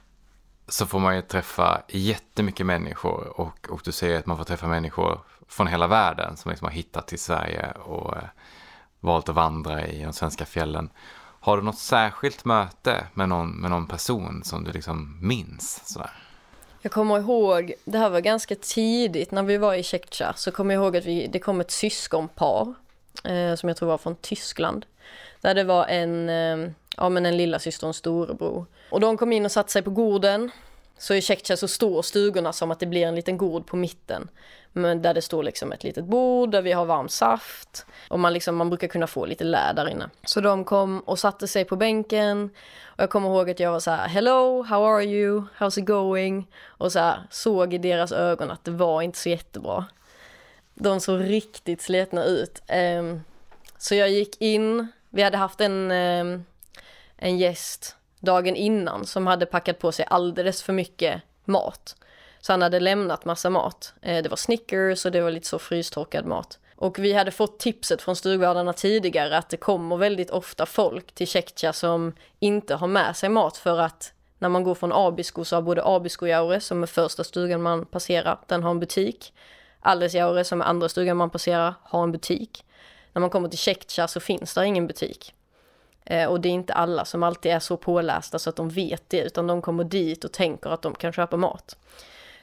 så 0.69 0.87
får 0.87 0.99
man 0.99 1.17
ju 1.17 1.23
träffa 1.23 1.83
jättemycket 1.89 2.67
människor 2.67 3.41
och, 3.41 3.69
och 3.71 3.81
du 3.85 3.93
säger 3.93 4.19
att 4.19 4.27
man 4.27 4.37
får 4.37 4.45
träffa 4.45 4.67
människor 4.67 5.21
från 5.49 5.67
hela 5.67 5.87
världen 5.87 6.37
som 6.37 6.51
liksom 6.51 6.67
har 6.67 6.73
hittat 6.73 7.09
till 7.09 7.19
Sverige 7.19 7.71
och 7.71 8.17
eh, 8.17 8.23
valt 9.01 9.29
att 9.29 9.35
vandra 9.35 9.87
i 9.87 10.03
de 10.03 10.13
svenska 10.13 10.45
fjällen. 10.45 10.91
Har 11.41 11.57
du 11.57 11.63
något 11.63 11.79
särskilt 11.79 12.45
möte 12.45 13.07
med 13.15 13.29
någon, 13.29 13.51
med 13.51 13.71
någon 13.71 13.87
person 13.87 14.45
som 14.45 14.65
du 14.65 14.73
liksom 14.73 15.19
minns? 15.23 15.83
Sådär? 15.85 16.11
Jag 16.81 16.93
kommer 16.93 17.19
ihåg, 17.19 17.73
det 17.85 17.99
här 17.99 18.11
var 18.11 18.21
ganska 18.21 18.55
tidigt 18.55 19.31
när 19.31 19.43
vi 19.43 19.57
var 19.57 19.75
i 19.75 19.83
Tjeckja, 19.83 20.33
så 20.37 20.51
kommer 20.51 20.75
jag 20.75 20.83
ihåg 20.83 20.97
att 20.97 21.05
vi, 21.05 21.27
det 21.27 21.39
kom 21.39 21.61
ett 21.61 21.71
syskonpar 21.71 22.75
eh, 23.25 23.55
som 23.55 23.69
jag 23.69 23.77
tror 23.77 23.89
var 23.89 23.99
från 23.99 24.17
Tyskland. 24.17 24.87
Där 25.41 25.55
det 25.55 25.65
var 25.65 25.87
en, 25.87 26.29
eh, 26.29 26.71
ja 26.97 27.09
men 27.09 27.27
en 27.27 27.37
lilla 27.37 27.59
syster 27.59 27.87
och 27.87 27.89
en 27.89 27.95
storebror. 27.95 28.67
Och 28.91 29.01
de 29.01 29.17
kom 29.17 29.33
in 29.33 29.45
och 29.45 29.53
satte 29.53 29.73
sig 29.73 29.83
på 29.83 29.91
gården. 29.91 30.51
Så 30.99 31.15
i 31.15 31.23
Tjeckien 31.23 31.57
så 31.57 31.69
står 31.69 32.03
stugorna 32.03 32.53
som 32.53 32.71
att 32.71 32.81
det 32.81 32.87
blir 32.87 33.07
en 33.07 33.15
liten 33.15 33.37
gård 33.39 33.67
på 33.67 33.77
mitten. 33.77 34.29
Men 34.73 35.03
där 35.03 35.15
det 35.15 35.23
står 35.23 35.43
liksom 35.43 35.73
ett 35.73 35.85
litet 35.85 36.05
bord 36.05 36.51
där 36.51 36.63
vi 36.63 36.73
har 36.73 36.85
varm 36.85 37.09
saft. 37.09 37.87
Och 38.09 38.21
man, 38.21 38.33
liksom, 38.33 38.57
man 38.57 38.71
brukar 38.71 38.89
kunna 38.89 39.07
få 39.07 39.27
lite 39.27 39.45
lä 39.45 39.73
där 39.73 39.89
inne. 39.89 40.11
Så 40.25 40.41
de 40.41 40.65
kom 40.65 41.01
och 41.01 41.19
satte 41.19 41.49
sig 41.49 41.65
på 41.65 41.77
bänken. 41.77 42.51
Och 42.85 43.03
jag 43.03 43.11
kommer 43.11 43.29
ihåg 43.29 43.51
att 43.51 43.61
jag 43.61 43.73
var 43.73 43.81
så 43.81 43.91
här, 43.91 44.09
hello, 44.09 44.63
how 44.63 44.85
are 44.85 45.05
you, 45.05 45.43
how's 45.59 45.79
it 45.79 45.87
going? 45.87 46.47
Och 46.67 46.93
så 46.93 46.99
här, 46.99 47.23
såg 47.31 47.75
i 47.75 47.79
deras 47.79 48.13
ögon 48.13 48.51
att 48.51 48.65
det 48.65 48.71
var 48.71 49.03
inte 49.03 49.19
så 49.19 49.29
jättebra. 49.29 49.85
De 50.75 51.01
såg 51.01 51.21
riktigt 51.21 51.83
sletna 51.83 52.25
ut. 52.25 52.63
Ehm, 52.67 53.21
så 53.79 53.95
jag 53.95 54.11
gick 54.11 54.41
in, 54.41 54.87
vi 55.11 55.23
hade 55.23 55.37
haft 55.37 55.61
en, 55.61 55.91
ehm, 55.91 56.45
en 57.17 57.39
gäst 57.39 57.97
dagen 58.21 58.57
innan 58.57 59.07
som 59.07 59.27
hade 59.27 59.47
packat 59.47 59.79
på 59.79 59.93
sig 59.93 60.07
alldeles 60.11 60.63
för 60.63 60.73
mycket 60.73 61.23
mat. 61.45 61.97
Så 62.41 62.53
han 62.53 62.63
hade 62.63 62.81
lämnat 62.81 63.25
massa 63.25 63.51
mat. 63.51 63.95
Eh, 64.03 64.23
det 64.23 64.29
var 64.29 64.37
Snickers 64.37 65.05
och 65.05 65.13
det 65.13 65.21
var 65.21 65.31
lite 65.31 65.47
så 65.47 65.59
frystorkad 65.59 66.27
mat. 66.27 66.59
Och 66.77 66.99
vi 66.99 67.13
hade 67.13 67.31
fått 67.31 67.59
tipset 67.59 68.03
från 68.03 68.17
stugvärdarna 68.17 68.73
tidigare 68.73 69.39
att 69.39 69.49
det 69.49 69.57
kommer 69.57 69.97
väldigt 69.97 70.31
ofta 70.31 70.67
folk 70.67 71.15
till 71.15 71.27
Tjeckja 71.27 71.73
som 71.73 72.13
inte 72.39 72.75
har 72.75 72.87
med 72.87 73.17
sig 73.17 73.29
mat 73.29 73.57
för 73.57 73.79
att 73.79 74.13
när 74.39 74.49
man 74.49 74.65
går 74.65 74.75
från 74.75 74.93
Abisko 74.93 75.45
så 75.45 75.57
har 75.57 75.63
både 75.63 75.83
Abiskojaure 75.85 76.61
som 76.61 76.83
är 76.83 76.87
första 76.87 77.25
stugan 77.25 77.63
man 77.63 77.87
passerar, 77.87 78.39
den 78.47 78.63
har 78.63 78.71
en 78.71 78.81
butik. 78.81 79.33
Allesjaure 79.81 80.45
som 80.45 80.61
är 80.61 80.65
andra 80.65 80.89
stugan 80.89 81.17
man 81.17 81.31
passerar 81.31 81.75
har 81.83 82.03
en 82.03 82.13
butik. 82.13 82.65
När 83.13 83.21
man 83.21 83.31
kommer 83.31 83.49
till 83.49 83.59
Tjeckja 83.59 84.09
så 84.09 84.21
finns 84.21 84.55
där 84.55 84.63
ingen 84.63 84.87
butik. 84.87 85.35
Eh, 86.07 86.27
och 86.27 86.41
det 86.41 86.49
är 86.49 86.53
inte 86.53 86.73
alla 86.73 87.05
som 87.05 87.23
alltid 87.23 87.53
är 87.53 87.59
så 87.59 87.77
pålästa 87.77 88.39
så 88.39 88.51
att 88.51 88.57
de 88.57 88.69
vet 88.69 89.03
det 89.09 89.21
utan 89.21 89.47
de 89.47 89.63
kommer 89.63 89.85
dit 89.85 90.25
och 90.25 90.33
tänker 90.33 90.71
att 90.71 90.83
de 90.83 90.95
kan 90.95 91.13
köpa 91.13 91.37
mat. 91.37 91.77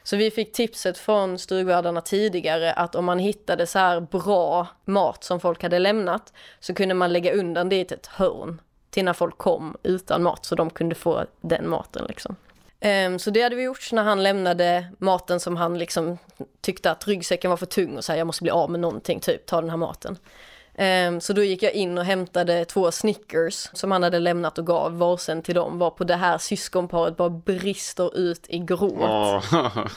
Så 0.03 0.17
vi 0.17 0.31
fick 0.31 0.53
tipset 0.53 0.97
från 0.97 1.39
stugvärdarna 1.39 2.01
tidigare 2.01 2.73
att 2.73 2.95
om 2.95 3.05
man 3.05 3.19
hittade 3.19 3.67
så 3.67 3.79
här 3.79 3.99
bra 3.99 4.67
mat 4.85 5.23
som 5.23 5.39
folk 5.39 5.63
hade 5.63 5.79
lämnat 5.79 6.33
så 6.59 6.73
kunde 6.73 6.93
man 6.95 7.13
lägga 7.13 7.33
undan 7.33 7.69
det 7.69 7.75
i 7.75 7.81
ett 7.81 8.07
hörn 8.07 8.61
till 8.89 9.05
när 9.05 9.13
folk 9.13 9.37
kom 9.37 9.77
utan 9.83 10.23
mat 10.23 10.45
så 10.45 10.55
de 10.55 10.69
kunde 10.69 10.95
få 10.95 11.25
den 11.41 11.69
maten 11.69 12.05
liksom. 12.07 12.35
Ehm, 12.79 13.19
så 13.19 13.29
det 13.29 13.41
hade 13.41 13.55
vi 13.55 13.63
gjort 13.63 13.91
när 13.91 14.03
han 14.03 14.23
lämnade 14.23 14.87
maten 14.97 15.39
som 15.39 15.57
han 15.57 15.77
liksom 15.77 16.17
tyckte 16.61 16.91
att 16.91 17.07
ryggsäcken 17.07 17.49
var 17.49 17.57
för 17.57 17.65
tung 17.65 17.97
och 17.97 18.03
så 18.03 18.11
här, 18.11 18.17
jag 18.17 18.27
måste 18.27 18.43
bli 18.43 18.51
av 18.51 18.71
med 18.71 18.79
någonting, 18.79 19.19
typ 19.19 19.45
ta 19.45 19.61
den 19.61 19.69
här 19.69 19.77
maten. 19.77 20.17
Um, 20.77 21.21
så 21.21 21.33
då 21.33 21.43
gick 21.43 21.63
jag 21.63 21.73
in 21.73 21.97
och 21.97 22.05
hämtade 22.05 22.65
två 22.65 22.91
Snickers 22.91 23.69
som 23.73 23.91
han 23.91 24.03
hade 24.03 24.19
lämnat 24.19 24.57
och 24.57 24.67
gav 24.67 24.97
varsin 24.97 25.41
till 25.41 25.55
dem. 25.55 25.79
Var 25.79 25.89
på 25.89 26.03
det 26.03 26.15
här 26.15 26.37
syskonparet 26.37 27.17
bara 27.17 27.29
brister 27.29 28.17
ut 28.17 28.45
i 28.49 28.59
gråt. 28.59 28.93
Oh. 28.93 29.87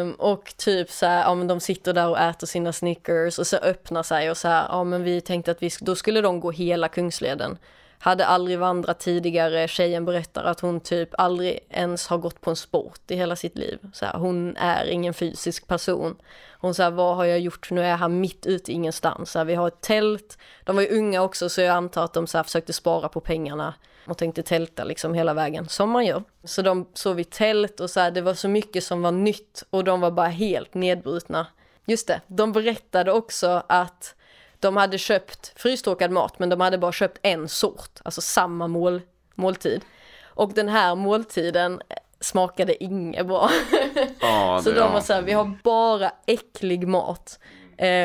um, 0.00 0.14
och 0.18 0.54
typ 0.56 0.90
så 0.90 1.06
här, 1.06 1.22
ja 1.22 1.34
men 1.34 1.46
de 1.46 1.60
sitter 1.60 1.92
där 1.92 2.08
och 2.08 2.18
äter 2.18 2.46
sina 2.46 2.72
Snickers 2.72 3.38
och 3.38 3.46
så 3.46 3.56
öppnar 3.56 4.02
sig 4.02 4.30
och 4.30 4.36
så 4.36 4.48
här, 4.48 4.66
ja 4.68 4.84
men 4.84 5.02
vi 5.02 5.20
tänkte 5.20 5.50
att 5.50 5.62
vi, 5.62 5.70
då 5.80 5.96
skulle 5.96 6.20
de 6.20 6.40
gå 6.40 6.50
hela 6.50 6.88
Kungsleden. 6.88 7.58
Hade 8.02 8.26
aldrig 8.26 8.58
vandrat 8.58 9.00
tidigare, 9.00 9.68
tjejen 9.68 10.04
berättar 10.04 10.44
att 10.44 10.60
hon 10.60 10.80
typ 10.80 11.08
aldrig 11.18 11.60
ens 11.70 12.06
har 12.06 12.18
gått 12.18 12.40
på 12.40 12.50
en 12.50 12.56
sport 12.56 13.00
i 13.10 13.16
hela 13.16 13.36
sitt 13.36 13.58
liv. 13.58 13.78
Så 13.92 14.06
här, 14.06 14.18
hon 14.18 14.56
är 14.56 14.86
ingen 14.86 15.14
fysisk 15.14 15.66
person. 15.66 16.16
Hon 16.58 16.74
säger, 16.74 16.90
vad 16.90 17.16
har 17.16 17.24
jag 17.24 17.40
gjort? 17.40 17.70
Nu 17.70 17.80
är 17.80 17.88
jag 17.88 17.96
här 17.96 18.08
mitt 18.08 18.46
ute 18.46 18.72
i 18.72 18.74
ingenstans. 18.74 19.30
Så 19.30 19.38
här, 19.38 19.44
vi 19.44 19.54
har 19.54 19.68
ett 19.68 19.80
tält. 19.80 20.38
De 20.64 20.76
var 20.76 20.82
ju 20.82 20.98
unga 20.98 21.22
också 21.22 21.48
så 21.48 21.60
jag 21.60 21.76
antar 21.76 22.04
att 22.04 22.12
de 22.12 22.26
så 22.26 22.38
här, 22.38 22.42
försökte 22.42 22.72
spara 22.72 23.08
på 23.08 23.20
pengarna 23.20 23.74
och 24.06 24.18
tänkte 24.18 24.42
tälta 24.42 24.84
liksom 24.84 25.14
hela 25.14 25.34
vägen, 25.34 25.68
som 25.68 25.90
man 25.90 26.06
gör. 26.06 26.22
Så 26.44 26.62
de 26.62 26.88
sov 26.94 27.20
i 27.20 27.24
tält 27.24 27.80
och 27.80 27.90
så 27.90 28.00
här, 28.00 28.10
det 28.10 28.20
var 28.20 28.34
så 28.34 28.48
mycket 28.48 28.84
som 28.84 29.02
var 29.02 29.12
nytt 29.12 29.64
och 29.70 29.84
de 29.84 30.00
var 30.00 30.10
bara 30.10 30.28
helt 30.28 30.74
nedbrutna. 30.74 31.46
Just 31.84 32.06
det, 32.06 32.20
de 32.26 32.52
berättade 32.52 33.12
också 33.12 33.62
att 33.68 34.14
de 34.60 34.76
hade 34.76 34.98
köpt 34.98 35.52
frystorkad 35.56 36.10
mat 36.10 36.38
men 36.38 36.48
de 36.48 36.60
hade 36.60 36.78
bara 36.78 36.92
köpt 36.92 37.18
en 37.22 37.48
sort, 37.48 38.00
alltså 38.04 38.20
samma 38.20 38.68
mål, 38.68 39.02
måltid. 39.34 39.80
Och 40.24 40.52
den 40.54 40.68
här 40.68 40.94
måltiden 40.94 41.82
smakade 42.20 42.84
inget 42.84 43.26
bra. 43.26 43.50
Ja, 44.20 44.60
så 44.64 44.70
de 44.70 44.92
var 44.92 45.00
så 45.00 45.12
här, 45.12 45.22
vi 45.22 45.32
har 45.32 45.58
bara 45.64 46.12
äcklig 46.26 46.88
mat. 46.88 47.38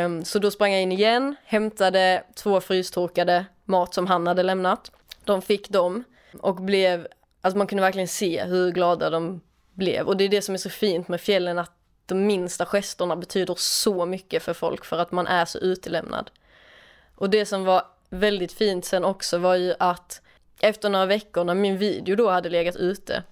Um, 0.06 0.26
så 0.26 0.40
då 0.40 0.52
sprang 0.52 0.72
jag 0.72 0.82
in 0.82 0.92
igen, 0.92 1.36
hämtade 1.46 2.24
två 2.36 2.62
frystorkade 2.62 3.46
mat 3.66 3.94
som 3.94 4.08
han 4.08 4.28
hade 4.28 4.44
lämnat. 4.44 4.92
De 5.24 5.42
fick 5.42 5.70
dem 5.70 6.04
och 6.42 6.56
blev, 6.56 7.08
alltså 7.42 7.58
man 7.58 7.68
kunde 7.68 7.82
verkligen 7.82 8.08
se 8.08 8.44
hur 8.44 8.72
glada 8.72 9.10
de 9.10 9.42
blev. 9.74 10.08
Och 10.08 10.18
det 10.18 10.24
är 10.24 10.30
det 10.30 10.42
som 10.42 10.56
är 10.56 10.60
så 10.60 10.70
fint 10.70 11.08
med 11.08 11.22
fjällen, 11.22 11.60
att 11.60 11.72
de 12.06 12.26
minsta 12.26 12.66
gesterna 12.66 13.16
betyder 13.16 13.56
så 13.58 14.06
mycket 14.06 14.44
för 14.44 14.54
folk 14.54 14.86
för 14.86 14.98
att 14.98 15.12
man 15.12 15.28
är 15.28 15.46
så 15.46 15.58
utelämnad. 15.58 16.32
Och 17.16 17.30
det 17.30 17.46
som 17.46 17.64
var 17.64 17.82
väldigt 18.10 18.54
fint 18.54 18.86
sen 18.86 19.06
också 19.06 19.38
var 19.38 19.56
ju 19.56 19.74
att 19.80 20.22
efter 20.60 20.90
några 20.90 21.06
veckor 21.06 21.44
när 21.44 21.56
min 21.56 21.78
video 21.78 22.16
då 22.16 22.30
hade 22.30 22.50
legat 22.50 22.76
ute 22.76 23.24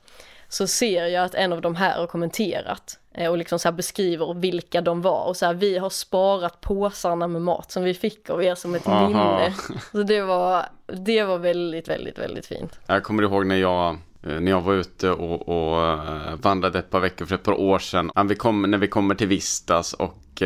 så 0.49 0.67
ser 0.67 1.05
jag 1.05 1.25
att 1.25 1.35
en 1.35 1.53
av 1.53 1.61
de 1.61 1.75
här 1.75 1.99
har 1.99 2.07
kommenterat 2.07 2.99
eh, 3.13 3.31
och 3.31 3.37
liksom 3.37 3.59
så 3.59 3.71
beskriver 3.71 4.33
vilka 4.33 4.81
de 4.81 5.01
var 5.01 5.25
och 5.25 5.37
så 5.37 5.45
här, 5.45 5.53
vi 5.53 5.77
har 5.77 5.89
sparat 5.89 6.61
påsarna 6.61 7.27
med 7.27 7.41
mat 7.41 7.71
som 7.71 7.83
vi 7.83 7.93
fick 7.93 8.29
av 8.29 8.43
er 8.43 8.55
som 8.55 8.75
ett 8.75 8.87
Aha. 8.87 9.07
minne. 9.07 9.53
Så 9.91 10.03
det 10.03 10.21
var, 10.21 10.65
det 10.85 11.23
var 11.23 11.37
väldigt, 11.37 11.87
väldigt, 11.87 12.19
väldigt 12.19 12.45
fint. 12.45 12.79
Jag 12.87 13.03
kommer 13.03 13.23
ihåg 13.23 13.45
när 13.45 13.55
jag 13.55 13.97
eh, 14.23 14.39
när 14.39 14.51
jag 14.51 14.61
var 14.61 14.73
ute 14.73 15.09
och, 15.09 15.49
och 15.49 15.87
eh, 15.87 16.35
vandrade 16.35 16.79
ett 16.79 16.89
par 16.89 16.99
veckor 16.99 17.25
för 17.25 17.35
ett 17.35 17.43
par 17.43 17.59
år 17.59 17.79
sedan. 17.79 18.11
Vi 18.27 18.35
kom, 18.35 18.61
när 18.61 18.77
vi 18.77 18.87
kommer 18.87 19.15
till 19.15 19.27
Vistas 19.27 19.93
och 19.93 20.41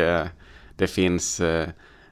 det 0.76 0.86
finns 0.86 1.40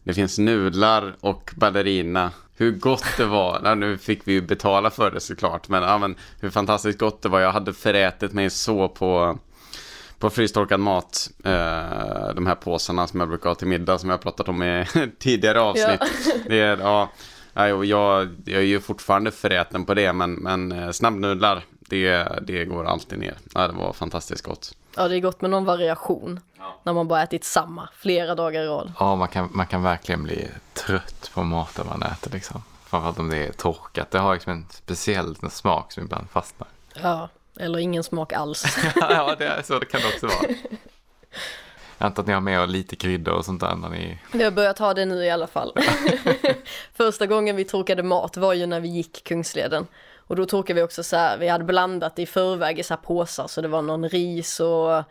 det 0.07 0.15
finns 0.15 0.39
nudlar 0.39 1.17
och 1.21 1.53
ballerina. 1.57 2.31
Hur 2.57 2.73
gott 2.73 3.05
det 3.17 3.25
var. 3.25 3.61
Ja, 3.65 3.75
nu 3.75 3.99
fick 3.99 4.29
vi 4.29 4.33
ju 4.33 4.41
betala 4.41 4.91
för 4.91 5.11
det 5.11 5.21
såklart. 5.21 5.69
Men, 5.69 5.83
ja, 5.83 5.99
men 5.99 6.17
hur 6.41 6.51
fantastiskt 6.51 6.99
gott 6.99 7.23
det 7.23 7.29
var. 7.29 7.41
Jag 7.41 7.53
hade 7.53 7.73
förätit 7.73 8.33
mig 8.33 8.51
så 8.51 8.89
på, 8.89 9.39
på 10.19 10.31
frystorkad 10.31 10.81
mat. 10.81 11.31
Eh, 11.45 12.35
de 12.35 12.47
här 12.47 12.55
påsarna 12.55 13.07
som 13.07 13.21
jag 13.21 13.29
brukar 13.29 13.51
ha 13.51 13.55
till 13.55 13.69
middag 13.69 13.99
som 13.99 14.11
jag 14.11 14.21
pratat 14.21 14.49
om 14.49 14.63
i 14.63 14.87
tidigare 15.19 15.61
avsnitt. 15.61 16.01
Ja. 16.01 16.33
Det 16.49 16.61
är, 16.61 16.79
ja, 16.79 17.11
jag, 17.55 17.85
jag, 17.85 18.29
är 18.47 18.61
ju 18.61 18.81
fortfarande 18.81 19.31
föräten 19.31 19.85
på 19.85 19.95
det. 19.95 20.13
Men, 20.13 20.35
men 20.35 20.73
eh, 20.73 20.91
snabbnudlar, 20.91 21.65
det, 21.89 22.29
det 22.43 22.65
går 22.65 22.85
alltid 22.85 23.19
ner. 23.19 23.35
Ja, 23.55 23.69
det 23.69 23.75
var 23.75 23.93
fantastiskt 23.93 24.45
gott. 24.45 24.75
Ja, 24.97 25.09
det 25.09 25.17
är 25.17 25.21
gott 25.21 25.41
med 25.41 25.51
någon 25.51 25.65
variation. 25.65 26.41
Ja. 26.59 26.81
När 26.83 26.93
man 26.93 27.09
bara 27.09 27.23
ätit 27.23 27.45
samma 27.45 27.89
flera 27.95 28.35
dagar 28.35 28.63
i 28.63 28.67
rad. 28.67 28.93
Ja, 28.99 29.17
man 29.17 29.29
kan, 29.29 29.49
man 29.53 29.67
kan 29.67 29.83
verkligen 29.83 30.23
bli 30.23 30.49
trött 30.75 31.31
på 31.35 31.43
maten 31.43 31.87
man 31.87 32.03
äter 32.03 32.31
liksom. 32.31 32.63
Framförallt 32.85 33.19
om 33.19 33.29
det 33.29 33.47
är 33.47 33.53
torkat. 33.53 34.11
Det 34.11 34.19
har 34.19 34.35
liksom 34.35 34.53
en 34.53 34.67
speciell 34.71 35.37
smak 35.51 35.93
som 35.93 36.03
ibland 36.03 36.31
fastnar. 36.31 36.69
Ja, 37.03 37.29
eller 37.57 37.79
ingen 37.79 38.05
smak 38.05 38.33
alls. 38.33 38.79
ja, 38.95 39.35
det 39.39 39.47
är 39.47 39.63
så 39.63 39.79
det 39.79 39.87
kan 39.87 40.01
det 40.01 40.07
också 40.07 40.27
vara. 40.27 40.55
Jag 41.99 42.07
antar 42.07 42.23
att 42.23 42.27
ni 42.27 42.33
har 42.33 42.41
med 42.41 42.63
er 42.63 42.67
lite 42.67 42.97
kryddor 42.97 43.35
och 43.35 43.45
sånt 43.45 43.61
där 43.61 43.75
när 43.75 43.89
ni... 43.89 44.19
Vi 44.33 44.45
har 44.45 44.51
börjat 44.51 44.79
ha 44.79 44.95
det 44.95 45.05
nu 45.05 45.25
i 45.25 45.31
alla 45.31 45.47
fall. 45.47 45.73
Första 46.95 47.27
gången 47.27 47.57
vi 47.57 47.65
torkade 47.65 48.03
mat 48.03 48.37
var 48.37 48.55
ju 48.55 48.67
när 48.67 48.81
vi 48.81 48.89
gick 48.89 49.25
Kungsleden. 49.25 49.87
Och 50.27 50.37
då 50.37 50.47
torkade 50.47 50.81
vi 50.81 50.87
också 50.87 51.03
så 51.03 51.17
här, 51.17 51.39
vi 51.39 51.49
hade 51.49 51.65
blandat 51.65 52.19
i 52.19 52.27
förväg 52.27 52.79
i 52.79 52.83
så 52.83 52.95
här 52.95 53.03
påsar 53.03 53.47
så 53.47 53.61
det 53.61 53.69
var 53.69 53.83
någon 53.83 54.09
ris 54.09 54.61
och 54.61 55.05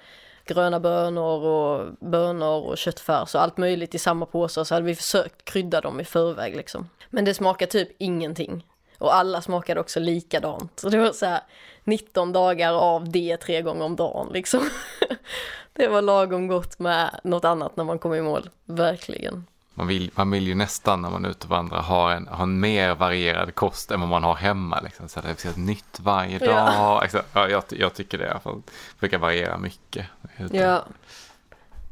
gröna 0.46 0.80
bönor 0.80 1.44
och 1.44 1.94
bönor 2.00 2.64
och 2.66 2.78
köttfärs 2.78 3.36
och 3.36 3.42
allt 3.42 3.58
möjligt 3.58 3.96
i 3.96 4.00
samma 4.00 4.26
påse 4.26 4.66
så 4.66 4.76
hade 4.76 4.86
vi 4.86 4.96
försökt 4.96 5.46
krydda 5.46 5.82
dem 5.82 6.00
i 6.00 6.06
förväg 6.06 6.56
liksom. 6.56 6.90
Men 7.10 7.26
det 7.26 7.34
smakade 7.34 7.72
typ 7.72 7.90
ingenting. 7.98 8.66
Och 8.98 9.16
alla 9.16 9.42
smakade 9.42 9.80
också 9.80 10.00
likadant. 10.00 10.80
Så 10.80 10.90
det 10.90 10.98
var 10.98 11.12
så 11.12 11.26
här 11.26 11.42
19 11.84 12.32
dagar 12.32 12.74
av 12.74 13.10
det 13.10 13.38
tre 13.38 13.62
gånger 13.62 13.86
om 13.86 13.96
dagen 13.96 14.30
liksom. 14.34 14.70
det 15.74 15.88
var 15.88 16.02
lagom 16.02 16.48
gott 16.48 16.80
med 16.80 17.20
något 17.24 17.46
annat 17.46 17.78
när 17.78 17.84
man 17.84 18.00
kom 18.00 18.14
i 18.14 18.22
mål, 18.22 18.50
verkligen. 18.66 19.46
Man 19.78 19.88
vill, 19.88 20.12
man 20.16 20.32
vill 20.32 20.48
ju 20.48 20.56
nästan 20.56 21.02
när 21.02 21.10
man 21.10 21.26
är 21.26 21.30
ute 21.30 21.44
och 21.44 21.50
vandrar 21.50 21.82
ha 21.82 22.12
en, 22.12 22.28
ha 22.28 22.44
en 22.44 22.60
mer 22.60 22.96
varierad 22.96 23.56
kost 23.56 23.92
än 23.92 24.00
vad 24.00 24.10
man 24.10 24.24
har 24.24 24.36
hemma. 24.36 24.82
Liksom. 24.82 25.10
Så 25.10 25.22
det 25.22 25.42
finns 25.42 25.58
nytt 25.58 26.00
varje 26.00 26.40
dag. 26.40 26.50
Ja. 26.50 27.08
ja 27.34 27.50
jag, 27.50 27.64
jag 27.70 27.94
tycker 27.94 28.18
det 28.18 28.40
fall. 28.44 28.62
brukar 29.00 29.18
variera 29.18 29.58
mycket. 29.58 30.06
Ja. 30.52 30.86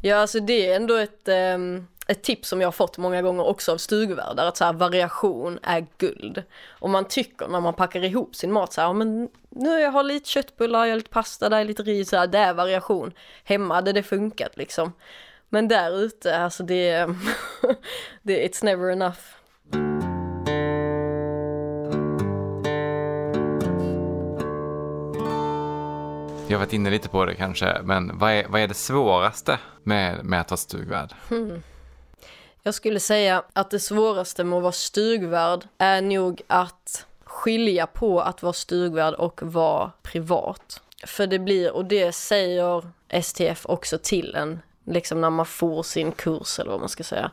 ja, 0.01 0.17
alltså 0.17 0.39
det 0.39 0.67
är 0.67 0.75
ändå 0.75 0.95
ett, 0.95 1.27
um, 1.55 1.87
ett 2.07 2.23
tips 2.23 2.49
som 2.49 2.61
jag 2.61 2.67
har 2.67 2.71
fått 2.71 2.97
många 2.97 3.21
gånger 3.21 3.47
också 3.47 3.71
av 3.71 3.77
stugvärdar. 3.77 4.45
Att 4.45 4.57
så 4.57 4.65
här, 4.65 4.73
variation 4.73 5.59
är 5.63 5.87
guld. 5.97 6.43
Och 6.69 6.89
man 6.89 7.05
tycker 7.05 7.47
när 7.47 7.59
man 7.59 7.73
packar 7.73 8.03
ihop 8.03 8.35
sin 8.35 8.51
mat 8.51 8.73
så 8.73 8.81
här, 8.81 8.93
men 8.93 9.29
nu 9.49 9.79
jag 9.79 9.91
har 9.91 10.03
lite 10.03 10.29
köttbullar, 10.29 10.85
jag 10.85 10.91
har 10.91 10.97
lite 10.97 11.09
pasta, 11.09 11.49
där 11.49 11.59
är 11.59 11.65
lite 11.65 11.83
ris, 11.83 12.09
så 12.09 12.17
här, 12.17 12.27
det 12.27 12.37
är 12.37 12.53
variation. 12.53 13.13
Hemma 13.43 13.75
hade 13.75 13.93
det 13.93 14.03
funkat 14.03 14.57
liksom. 14.57 14.93
Men 15.53 15.67
där 15.67 15.99
ute, 15.99 16.37
alltså 16.37 16.63
det, 16.63 17.07
det, 18.21 18.47
it's 18.47 18.65
never 18.65 18.91
enough. 18.91 19.17
Jag 26.47 26.57
har 26.57 26.65
varit 26.65 26.73
inne 26.73 26.89
lite 26.89 27.09
på 27.09 27.25
det 27.25 27.35
kanske, 27.35 27.81
men 27.83 28.17
vad 28.17 28.31
är, 28.31 28.47
vad 28.47 28.61
är 28.61 28.67
det 28.67 28.73
svåraste 28.73 29.59
med, 29.83 30.25
med 30.25 30.41
att 30.41 30.51
vara 30.51 30.57
stugvärd? 30.57 31.13
Hmm. 31.29 31.63
Jag 32.63 32.73
skulle 32.73 32.99
säga 32.99 33.43
att 33.53 33.71
det 33.71 33.79
svåraste 33.79 34.43
med 34.43 34.57
att 34.57 34.63
vara 34.63 34.71
stugvärd 34.71 35.67
är 35.77 36.01
nog 36.01 36.41
att 36.47 37.05
skilja 37.23 37.87
på 37.87 38.21
att 38.21 38.43
vara 38.43 38.53
stugvärd 38.53 39.13
och 39.13 39.43
vara 39.43 39.91
privat. 40.01 40.81
För 41.05 41.27
det 41.27 41.39
blir, 41.39 41.71
och 41.71 41.85
det 41.85 42.11
säger 42.11 42.91
STF 43.21 43.65
också 43.65 43.97
till 43.97 44.35
en 44.35 44.59
liksom 44.85 45.21
när 45.21 45.29
man 45.29 45.45
får 45.45 45.83
sin 45.83 46.11
kurs 46.11 46.59
eller 46.59 46.71
vad 46.71 46.79
man 46.79 46.89
ska 46.89 47.03
säga. 47.03 47.31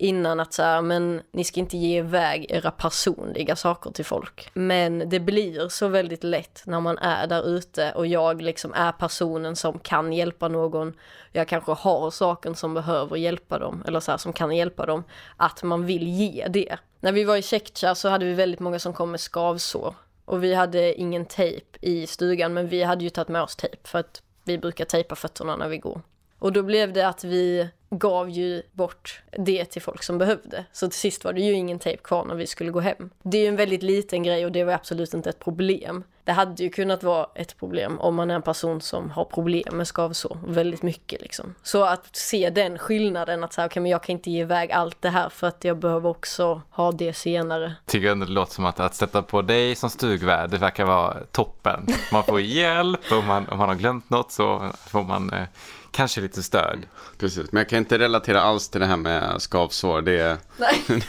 Innan 0.00 0.40
att 0.40 0.52
säga, 0.52 0.82
men 0.82 1.22
ni 1.32 1.44
ska 1.44 1.60
inte 1.60 1.76
ge 1.76 1.98
iväg 1.98 2.46
era 2.48 2.70
personliga 2.70 3.56
saker 3.56 3.90
till 3.90 4.04
folk. 4.04 4.50
Men 4.54 5.08
det 5.08 5.20
blir 5.20 5.68
så 5.68 5.88
väldigt 5.88 6.24
lätt 6.24 6.62
när 6.66 6.80
man 6.80 6.98
är 6.98 7.26
där 7.26 7.48
ute 7.48 7.92
och 7.92 8.06
jag 8.06 8.42
liksom 8.42 8.74
är 8.74 8.92
personen 8.92 9.56
som 9.56 9.78
kan 9.78 10.12
hjälpa 10.12 10.48
någon. 10.48 10.92
Jag 11.32 11.48
kanske 11.48 11.72
har 11.72 12.10
saken 12.10 12.54
som 12.54 12.74
behöver 12.74 13.16
hjälpa 13.16 13.58
dem, 13.58 13.84
eller 13.86 14.00
så 14.00 14.10
här, 14.10 14.18
som 14.18 14.32
kan 14.32 14.56
hjälpa 14.56 14.86
dem. 14.86 15.04
Att 15.36 15.62
man 15.62 15.86
vill 15.86 16.08
ge 16.08 16.46
det. 16.48 16.76
När 17.00 17.12
vi 17.12 17.24
var 17.24 17.36
i 17.36 17.42
Tjeckien 17.42 17.96
så 17.96 18.08
hade 18.08 18.24
vi 18.24 18.34
väldigt 18.34 18.60
många 18.60 18.78
som 18.78 18.92
kom 18.92 19.10
med 19.10 19.20
skavsår. 19.20 19.94
Och 20.24 20.44
vi 20.44 20.54
hade 20.54 20.94
ingen 20.94 21.26
tejp 21.26 21.78
i 21.80 22.06
stugan, 22.06 22.54
men 22.54 22.68
vi 22.68 22.82
hade 22.82 23.04
ju 23.04 23.10
tagit 23.10 23.28
med 23.28 23.42
oss 23.42 23.56
tejp 23.56 23.88
för 23.88 23.98
att 23.98 24.22
vi 24.44 24.58
brukar 24.58 24.84
tejpa 24.84 25.14
fötterna 25.14 25.56
när 25.56 25.68
vi 25.68 25.78
går. 25.78 26.00
Och 26.38 26.52
då 26.52 26.62
blev 26.62 26.92
det 26.92 27.08
att 27.08 27.24
vi 27.24 27.68
gav 27.90 28.30
ju 28.30 28.62
bort 28.72 29.22
det 29.38 29.64
till 29.64 29.82
folk 29.82 30.02
som 30.02 30.18
behövde. 30.18 30.64
Så 30.72 30.88
till 30.88 30.98
sist 30.98 31.24
var 31.24 31.32
det 31.32 31.40
ju 31.40 31.52
ingen 31.52 31.78
tejp 31.78 32.02
kvar 32.02 32.24
när 32.24 32.34
vi 32.34 32.46
skulle 32.46 32.70
gå 32.70 32.80
hem. 32.80 33.10
Det 33.22 33.38
är 33.38 33.42
ju 33.42 33.48
en 33.48 33.56
väldigt 33.56 33.82
liten 33.82 34.22
grej 34.22 34.46
och 34.46 34.52
det 34.52 34.64
var 34.64 34.72
absolut 34.72 35.14
inte 35.14 35.30
ett 35.30 35.38
problem. 35.38 36.04
Det 36.24 36.32
hade 36.32 36.62
ju 36.62 36.70
kunnat 36.70 37.02
vara 37.02 37.26
ett 37.34 37.56
problem 37.56 37.98
om 37.98 38.14
man 38.14 38.30
är 38.30 38.34
en 38.34 38.42
person 38.42 38.80
som 38.80 39.10
har 39.10 39.24
problem 39.24 39.76
med 39.76 39.88
skavsår 39.88 40.38
väldigt 40.46 40.82
mycket 40.82 41.22
liksom. 41.22 41.54
Så 41.62 41.84
att 41.84 42.16
se 42.16 42.50
den 42.50 42.78
skillnaden 42.78 43.44
att 43.44 43.52
säga, 43.52 43.66
okej 43.66 43.72
okay, 43.72 43.80
men 43.80 43.90
jag 43.90 44.02
kan 44.02 44.12
inte 44.12 44.30
ge 44.30 44.40
iväg 44.40 44.72
allt 44.72 45.02
det 45.02 45.10
här 45.10 45.28
för 45.28 45.46
att 45.46 45.64
jag 45.64 45.78
behöver 45.78 46.08
också 46.08 46.62
ha 46.70 46.92
det 46.92 47.12
senare. 47.12 47.74
Tycker 47.86 48.10
ändå 48.10 48.26
det 48.26 48.32
låter 48.32 48.54
som 48.54 48.64
att, 48.64 48.80
att 48.80 48.94
sätta 48.94 49.22
på 49.22 49.42
dig 49.42 49.74
som 49.74 49.90
stugvärd, 49.90 50.50
det 50.50 50.58
verkar 50.58 50.84
vara 50.84 51.16
toppen. 51.32 51.86
Man 52.12 52.24
får 52.24 52.40
hjälp, 52.40 53.12
om 53.12 53.26
man, 53.26 53.48
om 53.48 53.58
man 53.58 53.68
har 53.68 53.76
glömt 53.76 54.10
något 54.10 54.32
så 54.32 54.70
får 54.86 55.02
man 55.02 55.32
eh, 55.32 55.42
kanske 55.90 56.20
lite 56.20 56.42
stöd. 56.42 56.86
Precis, 57.18 57.52
men 57.52 57.60
jag 57.60 57.68
kan 57.68 57.78
inte 57.78 57.98
relatera 57.98 58.40
alls 58.40 58.68
till 58.68 58.80
det 58.80 58.86
här 58.86 58.96
med 58.96 59.42
skavsår. 59.42 60.02
Det 60.02 60.20
är... 60.20 60.36
Nej. 60.56 60.84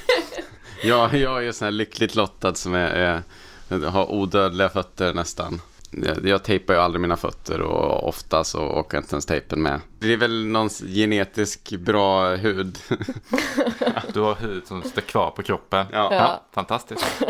jag, 0.84 1.14
jag 1.14 1.46
är 1.46 1.52
sån 1.52 1.66
här 1.66 1.72
lyckligt 1.72 2.16
lottad 2.16 2.56
som 2.56 2.74
är, 2.74 3.24
är, 3.70 3.86
har 3.86 4.12
odödliga 4.12 4.70
fötter 4.70 5.14
nästan. 5.14 5.62
Jag, 5.92 6.26
jag 6.26 6.44
tejpar 6.44 6.74
ju 6.74 6.80
aldrig 6.80 7.02
mina 7.02 7.18
fötter 7.18 7.62
och 7.62 8.08
ofta 8.08 8.44
så 8.44 8.62
åker 8.62 8.98
inte 8.98 9.14
ens 9.14 9.26
tejpen 9.26 9.62
med. 9.62 9.82
Det 10.00 10.14
är 10.14 10.18
väl 10.18 10.46
någon 10.46 10.70
genetisk 10.70 11.72
bra 11.72 12.36
hud. 12.36 12.78
du 14.14 14.20
har 14.20 14.36
hud 14.36 14.68
som 14.68 14.84
står 14.84 15.02
kvar 15.02 15.32
på 15.32 15.44
kroppen. 15.44 15.86
Ja. 15.92 16.14
ja. 16.14 16.44
Fantastiskt. 16.54 17.06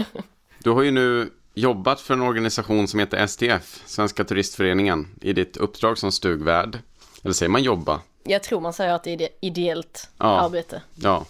Du 0.64 0.70
har 0.70 0.82
ju 0.82 0.92
nu 0.92 1.30
jobbat 1.54 2.02
för 2.02 2.14
en 2.14 2.22
organisation 2.22 2.88
som 2.88 3.00
heter 3.00 3.28
STF, 3.28 3.82
Svenska 3.86 4.24
Turistföreningen, 4.24 5.08
i 5.22 5.34
ditt 5.34 5.58
uppdrag 5.58 5.98
som 5.98 6.12
stugvärd. 6.12 6.80
Eller 7.24 7.34
säger 7.34 7.50
man 7.50 7.64
jobba? 7.64 8.02
Jag 8.24 8.44
tror 8.44 8.62
man 8.62 8.74
säger 8.74 8.94
att 8.94 9.04
det 9.04 9.14
är 9.14 9.30
ideellt 9.42 10.10
ja. 10.18 10.40
arbete. 10.40 10.82
Ja, 10.96 11.26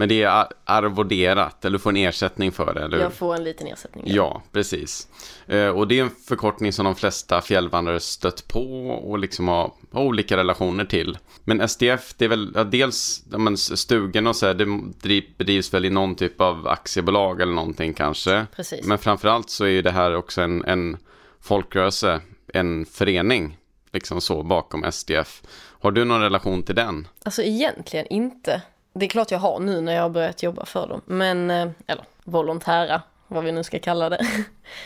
men 0.00 0.08
det 0.08 0.22
är 0.22 0.46
arvoderat, 0.64 1.64
eller 1.64 1.78
du 1.78 1.82
får 1.82 1.90
en 1.90 1.96
ersättning 1.96 2.52
för 2.52 2.74
det, 2.74 2.84
eller 2.84 2.98
Jag 2.98 3.12
får 3.12 3.34
en 3.34 3.44
liten 3.44 3.66
ersättning. 3.66 4.04
Ja, 4.06 4.14
ja 4.14 4.42
precis. 4.52 5.08
Eh, 5.46 5.68
och 5.68 5.88
det 5.88 5.98
är 5.98 6.02
en 6.02 6.10
förkortning 6.10 6.72
som 6.72 6.84
de 6.84 6.94
flesta 6.94 7.40
fjällvandrare 7.40 8.00
stött 8.00 8.48
på 8.48 8.90
och 8.90 9.18
liksom 9.18 9.48
har, 9.48 9.72
olika 9.92 10.36
relationer 10.36 10.84
till. 10.84 11.18
Men 11.44 11.68
SDF, 11.68 12.14
det 12.16 12.24
är 12.24 12.28
väl 12.28 12.52
ja, 12.54 12.64
dels 12.64 13.24
men, 13.26 13.56
stugan 13.56 14.26
och 14.26 14.36
så 14.36 14.46
här, 14.46 14.54
det 14.54 15.36
bedrivs 15.36 15.74
väl 15.74 15.84
i 15.84 15.90
någon 15.90 16.14
typ 16.14 16.40
av 16.40 16.68
aktiebolag 16.68 17.40
eller 17.40 17.52
någonting 17.52 17.94
kanske. 17.94 18.46
Precis. 18.56 18.86
Men 18.86 18.98
framförallt 18.98 19.50
så 19.50 19.66
är 19.66 19.82
det 19.82 19.90
här 19.90 20.14
också 20.14 20.42
en, 20.42 20.64
en 20.64 20.96
folkrörelse, 21.40 22.20
en 22.54 22.86
förening 22.86 23.56
liksom 23.92 24.20
så 24.20 24.42
bakom 24.42 24.92
SDF. 24.92 25.42
Har 25.80 25.90
du 25.90 26.04
någon 26.04 26.20
relation 26.20 26.62
till 26.62 26.74
den? 26.74 27.08
Alltså 27.24 27.42
egentligen 27.42 28.06
inte. 28.06 28.62
Det 28.92 29.06
är 29.06 29.10
klart 29.10 29.30
jag 29.30 29.38
har 29.38 29.58
nu 29.58 29.80
när 29.80 29.94
jag 29.94 30.02
har 30.02 30.10
börjat 30.10 30.42
jobba 30.42 30.64
för 30.64 30.88
dem. 30.88 31.00
Men, 31.04 31.50
eh, 31.50 31.70
eller 31.86 32.04
volontära, 32.24 33.02
vad 33.28 33.44
vi 33.44 33.52
nu 33.52 33.64
ska 33.64 33.78
kalla 33.78 34.08
det. 34.08 34.26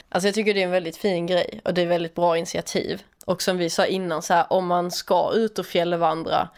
Alltså 0.08 0.28
jag 0.28 0.34
tycker 0.34 0.54
det 0.54 0.60
är 0.60 0.64
en 0.64 0.70
väldigt 0.70 0.96
fin 0.96 1.26
grej 1.26 1.60
och 1.64 1.74
det 1.74 1.82
är 1.82 1.86
väldigt 1.86 2.14
bra 2.14 2.38
initiativ. 2.38 3.02
Och 3.26 3.42
som 3.42 3.58
vi 3.58 3.70
sa 3.70 3.86
innan, 3.86 4.22
så 4.22 4.34
här, 4.34 4.52
om 4.52 4.66
man 4.66 4.90
ska 4.90 5.32
ut 5.34 5.58
och 5.58 5.66
fjällvandra 5.66 6.48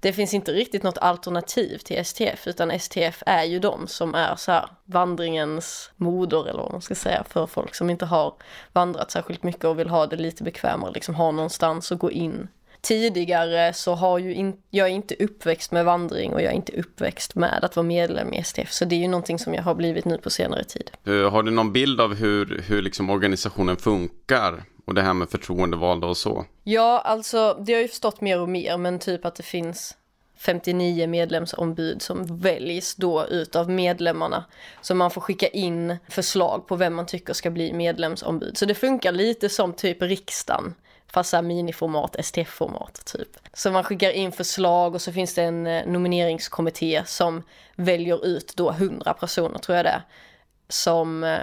det 0.00 0.12
finns 0.12 0.34
inte 0.34 0.52
riktigt 0.52 0.82
något 0.82 0.98
alternativ 0.98 1.78
till 1.78 2.04
STF 2.04 2.46
utan 2.46 2.80
STF 2.80 3.22
är 3.26 3.44
ju 3.44 3.58
de 3.58 3.86
som 3.86 4.14
är 4.14 4.36
så 4.36 4.52
här 4.52 4.68
vandringens 4.84 5.90
moder 5.96 6.48
eller 6.48 6.62
vad 6.62 6.72
man 6.72 6.82
ska 6.82 6.94
säga 6.94 7.24
för 7.28 7.46
folk 7.46 7.74
som 7.74 7.90
inte 7.90 8.06
har 8.06 8.34
vandrat 8.72 9.10
särskilt 9.10 9.42
mycket 9.42 9.64
och 9.64 9.78
vill 9.78 9.88
ha 9.88 10.06
det 10.06 10.16
lite 10.16 10.42
bekvämare, 10.42 10.92
liksom 10.92 11.14
ha 11.14 11.30
någonstans 11.30 11.92
att 11.92 11.98
gå 11.98 12.10
in. 12.10 12.48
Tidigare 12.86 13.72
så 13.72 13.94
har 13.94 14.18
ju 14.18 14.34
in, 14.34 14.56
jag 14.70 14.88
är 14.88 14.92
inte 14.92 15.14
uppväxt 15.18 15.72
med 15.72 15.84
vandring 15.84 16.32
och 16.32 16.42
jag 16.42 16.52
är 16.52 16.56
inte 16.56 16.72
uppväxt 16.72 17.34
med 17.34 17.64
att 17.64 17.76
vara 17.76 17.86
medlem 17.86 18.32
i 18.32 18.44
STF 18.44 18.72
så 18.72 18.84
det 18.84 18.94
är 18.94 19.00
ju 19.00 19.08
någonting 19.08 19.38
som 19.38 19.54
jag 19.54 19.62
har 19.62 19.74
blivit 19.74 20.04
nu 20.04 20.18
på 20.18 20.30
senare 20.30 20.64
tid. 20.64 20.90
Har 21.30 21.42
du 21.42 21.50
någon 21.50 21.72
bild 21.72 22.00
av 22.00 22.14
hur, 22.14 22.62
hur 22.68 22.82
liksom 22.82 23.10
organisationen 23.10 23.76
funkar? 23.76 24.64
Och 24.84 24.94
det 24.94 25.02
här 25.02 25.14
med 25.14 25.28
förtroendevalda 25.28 26.06
och 26.06 26.16
så. 26.16 26.44
Ja, 26.64 27.02
alltså 27.04 27.62
det 27.66 27.72
har 27.72 27.80
ju 27.80 27.88
förstått 27.88 28.20
mer 28.20 28.40
och 28.40 28.48
mer, 28.48 28.76
men 28.76 28.98
typ 28.98 29.24
att 29.24 29.34
det 29.34 29.42
finns 29.42 29.96
59 30.38 31.06
medlemsombud 31.06 32.02
som 32.02 32.38
väljs 32.38 32.94
då 32.94 33.26
utav 33.26 33.70
medlemmarna. 33.70 34.44
Så 34.80 34.94
man 34.94 35.10
får 35.10 35.20
skicka 35.20 35.46
in 35.46 35.96
förslag 36.08 36.66
på 36.66 36.76
vem 36.76 36.94
man 36.94 37.06
tycker 37.06 37.32
ska 37.32 37.50
bli 37.50 37.72
medlemsombud. 37.72 38.58
Så 38.58 38.66
det 38.66 38.74
funkar 38.74 39.12
lite 39.12 39.48
som 39.48 39.72
typ 39.72 40.02
riksdagen. 40.02 40.74
Fast 41.16 41.34
miniformat, 41.42 42.16
STF-format 42.18 43.04
typ. 43.04 43.28
Så 43.52 43.70
man 43.70 43.84
skickar 43.84 44.10
in 44.10 44.32
förslag 44.32 44.94
och 44.94 45.02
så 45.02 45.12
finns 45.12 45.34
det 45.34 45.42
en 45.42 45.66
eh, 45.66 45.86
nomineringskommitté 45.86 47.02
som 47.06 47.42
väljer 47.76 48.26
ut 48.26 48.52
då 48.56 48.70
100 48.70 49.14
personer 49.14 49.58
tror 49.58 49.76
jag 49.76 49.84
det 49.84 49.90
är. 49.90 50.02
Som, 50.68 51.24
eh, 51.24 51.38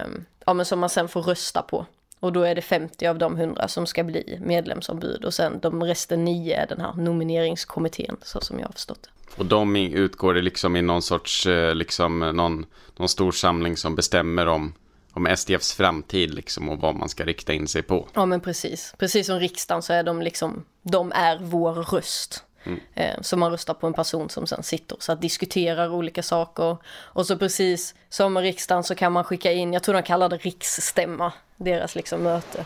ja, 0.46 0.54
men 0.54 0.66
som 0.66 0.80
man 0.80 0.90
sen 0.90 1.08
får 1.08 1.22
rösta 1.22 1.62
på. 1.62 1.86
Och 2.20 2.34
då 2.34 2.42
är 2.42 2.56
det 2.56 2.62
50 2.62 3.08
av 3.08 3.18
de 3.18 3.38
100 3.38 3.68
som 3.68 3.86
ska 3.86 4.04
bli 4.04 4.40
medlemsombud 4.42 5.26
och 5.26 5.34
sen 5.34 5.60
de 5.60 5.84
resten 5.84 6.26
9 6.26 6.56
är 6.56 6.68
den 6.68 6.82
här 6.82 6.94
nomineringskommittén 6.94 8.18
så 8.22 8.42
som 8.42 8.60
jag 8.60 8.68
har 8.68 8.74
förstått 8.74 9.00
det. 9.04 9.10
Och 9.38 9.46
de 9.46 9.76
utgår 9.76 10.34
det 10.34 10.42
liksom 10.42 10.76
i 10.76 10.82
någon 10.82 11.02
sorts, 11.02 11.46
eh, 11.48 11.76
liksom 11.76 12.20
någon, 12.20 12.66
någon 12.98 13.10
stor 13.10 13.32
samling 13.32 13.78
som 13.78 13.96
bestämmer 13.96 14.48
om, 14.48 14.74
om 15.14 15.36
SDFs 15.38 15.74
framtid 15.74 16.34
liksom 16.34 16.70
och 16.70 16.80
vad 16.80 16.96
man 16.96 17.10
ska 17.10 17.26
rikta 17.26 17.54
in 17.54 17.68
sig 17.68 17.84
på. 17.84 18.08
Ja 18.14 18.26
men 18.26 18.42
precis, 18.42 18.94
precis 18.98 19.28
som 19.28 19.40
riksdagen 19.40 19.82
så 19.82 19.94
är 19.94 20.04
de 20.04 20.22
liksom, 20.22 20.66
de 20.82 21.12
är 21.12 21.40
vår 21.42 21.74
röst. 21.74 22.44
Mm. 22.64 22.80
Eh, 22.94 23.22
så 23.22 23.38
man 23.38 23.52
röstar 23.52 23.74
på 23.74 23.88
en 23.88 23.94
person 23.94 24.30
som 24.30 24.48
sen 24.48 24.64
sitter 24.64 24.98
så 25.00 25.12
att 25.12 25.22
diskuterar 25.22 25.90
olika 25.90 26.24
saker. 26.24 26.78
Och 26.86 27.26
så 27.26 27.38
precis 27.38 27.96
som 28.10 28.34
med 28.34 28.44
riksdagen 28.44 28.84
så 28.84 28.96
kan 28.96 29.12
man 29.12 29.24
skicka 29.24 29.52
in, 29.52 29.74
jag 29.74 29.84
tror 29.84 29.96
de 29.96 30.04
kallar 30.04 30.30
det 30.30 30.38
riksstämma, 30.38 31.34
deras 31.58 31.96
liksom 31.96 32.24
möte. 32.24 32.66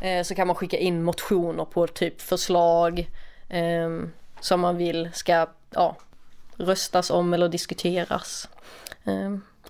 Eh, 0.00 0.22
så 0.22 0.34
kan 0.34 0.46
man 0.46 0.56
skicka 0.56 0.78
in 0.78 1.02
motioner 1.02 1.64
på 1.64 1.86
typ 1.86 2.20
förslag 2.20 3.10
eh, 3.48 3.90
som 4.40 4.60
man 4.60 4.76
vill 4.76 5.10
ska 5.14 5.46
ja, 5.70 5.96
röstas 6.56 7.10
om 7.10 7.34
eller 7.34 7.48
diskuteras. 7.48 8.48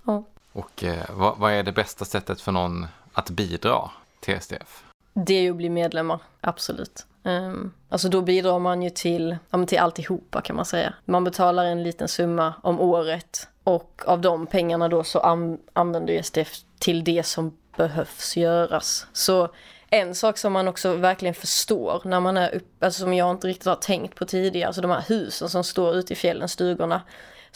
Ja. 0.05 0.23
Och 0.57 0.83
eh, 0.83 1.05
vad, 1.09 1.37
vad 1.37 1.53
är 1.53 1.63
det 1.63 1.71
bästa 1.71 2.05
sättet 2.05 2.41
för 2.41 2.51
någon 2.51 2.87
att 3.13 3.29
bidra 3.29 3.89
till 4.19 4.41
SDF? 4.41 4.83
Det 5.13 5.33
är 5.33 5.41
ju 5.41 5.51
att 5.51 5.57
bli 5.57 5.69
medlemmar, 5.69 6.19
absolut. 6.41 7.05
Um, 7.23 7.73
alltså 7.89 8.09
då 8.09 8.21
bidrar 8.21 8.59
man 8.59 8.81
ju 8.81 8.89
till, 8.89 9.37
ja, 9.49 9.65
till 9.65 9.79
alltihopa 9.79 10.41
kan 10.41 10.55
man 10.55 10.65
säga. 10.65 10.93
Man 11.05 11.23
betalar 11.23 11.65
en 11.65 11.83
liten 11.83 12.07
summa 12.07 12.53
om 12.61 12.79
året 12.79 13.47
och 13.63 14.01
av 14.05 14.21
de 14.21 14.47
pengarna 14.47 14.87
då 14.87 15.03
så 15.03 15.19
an 15.19 15.57
använder 15.73 16.21
SDF 16.21 16.57
till 16.79 17.03
det 17.03 17.23
som 17.23 17.57
behövs 17.75 18.37
göras. 18.37 19.07
Så 19.13 19.49
en 19.89 20.15
sak 20.15 20.37
som 20.37 20.53
man 20.53 20.67
också 20.67 20.95
verkligen 20.95 21.35
förstår 21.35 22.01
när 22.05 22.19
man 22.19 22.37
är 22.37 22.55
uppe, 22.55 22.85
alltså 22.85 23.01
som 23.01 23.13
jag 23.13 23.31
inte 23.31 23.47
riktigt 23.47 23.67
har 23.67 23.75
tänkt 23.75 24.15
på 24.15 24.25
tidigare, 24.25 24.67
alltså 24.67 24.81
de 24.81 24.91
här 24.91 25.05
husen 25.07 25.49
som 25.49 25.63
står 25.63 25.95
ute 25.95 26.13
i 26.13 26.15
fjällen, 26.15 26.49
stugorna. 26.49 27.01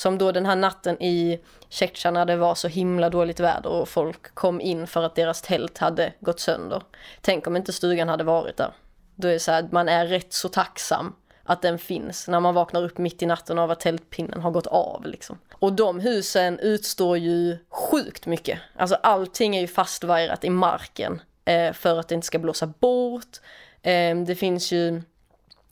Som 0.02 0.18
då 0.18 0.32
den 0.32 0.46
här 0.46 0.56
natten 0.56 1.02
i 1.02 1.40
Tjeckien 1.70 2.14
när 2.14 2.26
det 2.26 2.36
var 2.36 2.56
så 2.56 2.68
himla 2.68 3.10
dåligt 3.10 3.40
väder 3.40 3.70
och 3.70 3.90
folk 3.90 4.36
kom 4.36 4.62
in 4.62 4.88
för 4.88 5.04
att 5.04 5.16
deras 5.16 5.42
tält 5.42 5.78
hade 5.78 6.14
gått 6.20 6.40
sönder. 6.40 6.84
Tänk 7.22 7.48
om 7.48 7.56
inte 7.56 7.74
stugan 7.74 8.10
hade 8.10 8.24
varit 8.24 8.58
där. 8.58 8.74
Då 9.16 9.28
är 9.28 9.32
det 9.32 9.40
så 9.40 9.52
här, 9.52 9.70
man 9.72 9.90
är 9.90 10.08
rätt 10.08 10.34
så 10.34 10.50
tacksam 10.50 11.16
att 11.44 11.62
den 11.62 11.80
finns 11.80 12.28
när 12.28 12.40
man 12.40 12.54
vaknar 12.54 12.84
upp 12.84 12.98
mitt 12.98 13.22
i 13.22 13.26
natten 13.26 13.60
av 13.60 13.72
att 13.72 13.80
tältpinnen 13.80 14.42
har 14.42 14.52
gått 14.52 14.68
av 14.68 15.06
liksom. 15.06 15.38
Och 15.54 15.74
de 15.74 16.00
husen 16.00 16.60
utstår 16.60 17.18
ju 17.18 17.58
sjukt 17.70 18.26
mycket. 18.26 18.60
Alltså 18.76 18.96
allting 18.96 19.56
är 19.56 19.62
ju 19.62 19.68
fastvajrat 19.68 20.44
i 20.44 20.50
marken 20.50 21.22
eh, 21.46 21.74
för 21.74 22.00
att 22.00 22.08
det 22.08 22.16
inte 22.16 22.28
ska 22.28 22.40
blåsa 22.40 22.68
bort. 22.68 23.38
Eh, 23.82 24.18
det 24.18 24.36
finns 24.36 24.72
ju 24.72 25.02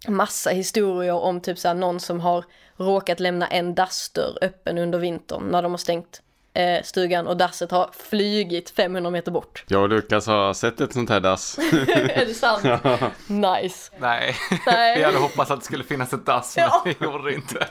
massa 0.08 0.50
historier 0.50 1.14
om 1.14 1.42
typ 1.42 1.60
såhär 1.60 1.76
någon 1.76 2.00
som 2.00 2.20
har 2.20 2.46
råkat 2.80 3.20
lämna 3.20 3.48
en 3.48 3.76
dassdörr 3.76 4.38
öppen 4.42 4.78
under 4.78 5.00
vintern 5.00 5.44
när 5.44 5.62
de 5.62 5.72
har 5.72 5.78
stängt 5.78 6.22
eh, 6.54 6.84
stugan 6.84 7.28
och 7.28 7.38
dasset 7.38 7.72
har 7.72 7.90
flygit 7.94 8.70
500 8.70 9.12
meter 9.12 9.32
bort. 9.32 9.64
Jag 9.68 9.82
och 9.82 9.90
Lukas 9.90 10.28
har 10.28 10.54
sett 10.54 10.82
ett 10.82 10.94
sånt 10.94 11.10
här 11.10 11.20
dass. 11.20 11.58
är 11.94 12.26
det 12.26 12.34
sant? 12.34 12.64
Ja. 12.64 12.98
Nice. 13.28 13.92
Nej. 14.00 14.36
Nej, 14.66 14.98
vi 14.98 15.04
hade 15.04 15.18
hoppats 15.18 15.52
att 15.52 15.60
det 15.60 15.66
skulle 15.66 15.84
finnas 15.84 16.14
ett 16.14 16.26
dass 16.26 16.56
men 16.56 16.66
ja. 16.66 16.82
vi 16.86 17.06
gjorde 17.06 17.30
det 17.30 17.36
inte. 17.36 17.68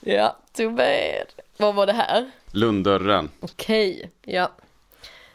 ja, 0.00 0.36
too 0.56 0.70
bad. 0.70 1.26
Vad 1.56 1.74
var 1.74 1.86
det 1.86 1.92
här? 1.92 2.30
Lunddörren. 2.50 3.30
Okej, 3.40 3.96
okay. 3.96 4.34
ja. 4.34 4.50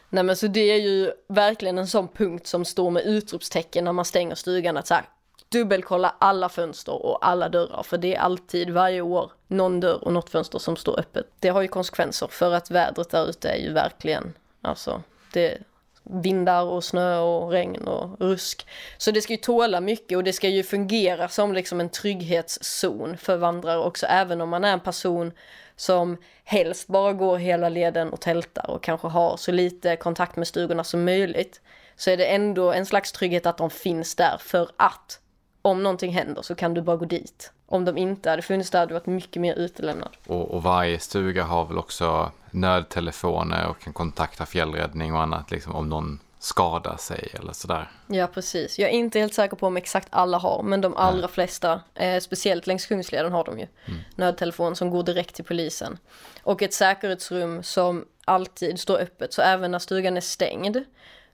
Nej 0.08 0.24
men 0.24 0.36
så 0.36 0.46
det 0.46 0.70
är 0.70 0.80
ju 0.80 1.12
verkligen 1.28 1.78
en 1.78 1.86
sån 1.86 2.08
punkt 2.08 2.46
som 2.46 2.64
står 2.64 2.90
med 2.90 3.06
utropstecken 3.06 3.84
när 3.84 3.92
man 3.92 4.04
stänger 4.04 4.34
stugan 4.34 4.76
att 4.76 4.86
så 4.86 4.94
här, 4.94 5.04
dubbelkolla 5.52 6.14
alla 6.18 6.48
fönster 6.48 7.06
och 7.06 7.26
alla 7.28 7.48
dörrar 7.48 7.82
för 7.82 7.98
det 7.98 8.14
är 8.14 8.20
alltid 8.20 8.70
varje 8.70 9.00
år 9.00 9.32
någon 9.48 9.80
dörr 9.80 10.04
och 10.04 10.12
något 10.12 10.30
fönster 10.30 10.58
som 10.58 10.76
står 10.76 11.00
öppet. 11.00 11.26
Det 11.38 11.48
har 11.48 11.62
ju 11.62 11.68
konsekvenser 11.68 12.26
för 12.26 12.52
att 12.52 12.70
vädret 12.70 13.10
där 13.10 13.28
ute 13.28 13.48
är 13.48 13.56
ju 13.56 13.72
verkligen, 13.72 14.34
alltså 14.62 15.02
det 15.32 15.58
vindar 16.02 16.62
och 16.62 16.84
snö 16.84 17.18
och 17.18 17.50
regn 17.50 17.88
och 17.88 18.20
rusk. 18.20 18.66
Så 18.98 19.10
det 19.10 19.20
ska 19.20 19.32
ju 19.32 19.36
tåla 19.36 19.80
mycket 19.80 20.16
och 20.16 20.24
det 20.24 20.32
ska 20.32 20.48
ju 20.48 20.62
fungera 20.62 21.28
som 21.28 21.52
liksom 21.52 21.80
en 21.80 21.88
trygghetszon 21.88 23.16
för 23.16 23.36
vandrare 23.36 23.78
också, 23.78 24.06
även 24.06 24.40
om 24.40 24.48
man 24.48 24.64
är 24.64 24.72
en 24.72 24.80
person 24.80 25.32
som 25.76 26.16
helst 26.44 26.88
bara 26.88 27.12
går 27.12 27.38
hela 27.38 27.68
leden 27.68 28.10
och 28.10 28.20
tältar 28.20 28.70
och 28.70 28.82
kanske 28.82 29.08
har 29.08 29.36
så 29.36 29.52
lite 29.52 29.96
kontakt 29.96 30.36
med 30.36 30.46
stugorna 30.46 30.84
som 30.84 31.04
möjligt. 31.04 31.60
Så 31.96 32.10
är 32.10 32.16
det 32.16 32.26
ändå 32.26 32.72
en 32.72 32.86
slags 32.86 33.12
trygghet 33.12 33.46
att 33.46 33.58
de 33.58 33.70
finns 33.70 34.14
där 34.14 34.36
för 34.40 34.70
att 34.76 35.20
om 35.62 35.82
någonting 35.82 36.12
händer 36.12 36.42
så 36.42 36.54
kan 36.54 36.74
du 36.74 36.82
bara 36.82 36.96
gå 36.96 37.04
dit. 37.04 37.52
Om 37.66 37.84
de 37.84 37.98
inte 37.98 38.30
hade 38.30 38.42
funnits 38.42 38.70
där 38.70 38.78
hade 38.78 38.90
du 38.90 38.94
varit 38.94 39.06
mycket 39.06 39.42
mer 39.42 39.54
utelämnad. 39.54 40.16
Och, 40.26 40.50
och 40.50 40.62
varje 40.62 40.98
stuga 40.98 41.44
har 41.44 41.64
väl 41.64 41.78
också 41.78 42.32
nödtelefoner 42.50 43.66
och 43.66 43.80
kan 43.80 43.92
kontakta 43.92 44.46
fjällräddning 44.46 45.14
och 45.14 45.22
annat 45.22 45.50
liksom 45.50 45.74
om 45.74 45.88
någon 45.88 46.20
skadar 46.38 46.96
sig 46.96 47.28
eller 47.32 47.52
sådär. 47.52 47.90
Ja 48.06 48.26
precis. 48.26 48.78
Jag 48.78 48.90
är 48.90 48.94
inte 48.94 49.18
helt 49.18 49.34
säker 49.34 49.56
på 49.56 49.66
om 49.66 49.76
exakt 49.76 50.08
alla 50.10 50.38
har 50.38 50.62
men 50.62 50.80
de 50.80 50.96
allra 50.96 51.20
Nej. 51.20 51.30
flesta, 51.30 51.80
eh, 51.94 52.20
speciellt 52.20 52.66
längs 52.66 52.86
Kungsleden 52.86 53.32
har 53.32 53.44
de 53.44 53.58
ju 53.58 53.66
mm. 53.86 54.00
nödtelefon 54.14 54.76
som 54.76 54.90
går 54.90 55.02
direkt 55.02 55.34
till 55.34 55.44
polisen. 55.44 55.98
Och 56.42 56.62
ett 56.62 56.74
säkerhetsrum 56.74 57.62
som 57.62 58.04
alltid 58.24 58.80
står 58.80 58.98
öppet 58.98 59.32
så 59.32 59.42
även 59.42 59.70
när 59.70 59.78
stugan 59.78 60.16
är 60.16 60.20
stängd 60.20 60.76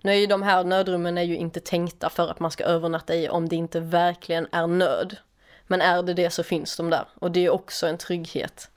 nu 0.00 0.12
är 0.12 0.16
ju 0.16 0.26
de 0.26 0.42
här 0.42 0.64
nödrummen 0.64 1.18
är 1.18 1.22
ju 1.22 1.36
inte 1.36 1.60
tänkta 1.60 2.10
för 2.10 2.28
att 2.28 2.40
man 2.40 2.50
ska 2.50 2.64
övernatta 2.64 3.14
i 3.14 3.28
om 3.28 3.48
det 3.48 3.56
inte 3.56 3.80
verkligen 3.80 4.48
är 4.52 4.66
nöd. 4.66 5.16
Men 5.66 5.80
är 5.80 6.02
det 6.02 6.14
det 6.14 6.30
så 6.30 6.42
finns 6.42 6.76
de 6.76 6.90
där 6.90 7.08
och 7.14 7.30
det 7.30 7.46
är 7.46 7.50
också 7.50 7.86
en 7.86 7.98
trygghet 7.98 8.70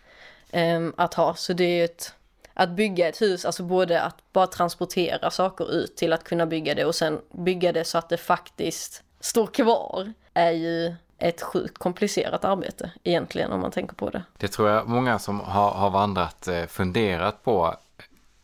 eh, 0.52 0.88
att 0.98 1.14
ha. 1.14 1.36
Så 1.36 1.54
det 1.54 1.64
är 1.64 1.86
ett, 1.86 2.14
att 2.54 2.70
bygga 2.70 3.08
ett 3.08 3.22
hus, 3.22 3.46
alltså 3.46 3.64
både 3.64 4.02
att 4.02 4.16
bara 4.34 4.48
transportera 4.48 5.32
saker 5.32 5.72
ut 5.72 5.98
till 5.98 6.14
att 6.14 6.24
kunna 6.24 6.46
bygga 6.46 6.76
det 6.76 6.86
och 6.86 6.96
sen 6.96 7.22
bygga 7.32 7.72
det 7.72 7.84
så 7.84 7.98
att 7.98 8.10
det 8.10 8.18
faktiskt 8.18 9.04
står 9.20 9.48
kvar 9.48 10.14
är 10.34 10.52
ju 10.52 10.96
ett 11.18 11.42
sjukt 11.42 11.78
komplicerat 11.78 12.46
arbete 12.46 12.92
egentligen 13.04 13.52
om 13.52 13.62
man 13.62 13.72
tänker 13.72 13.96
på 13.96 14.10
det. 14.10 14.24
Det 14.38 14.48
tror 14.48 14.70
jag 14.70 14.88
många 14.88 15.20
som 15.20 15.40
har, 15.40 15.72
har 15.72 15.90
vandrat 15.90 16.48
eh, 16.48 16.66
funderat 16.66 17.44
på, 17.44 17.76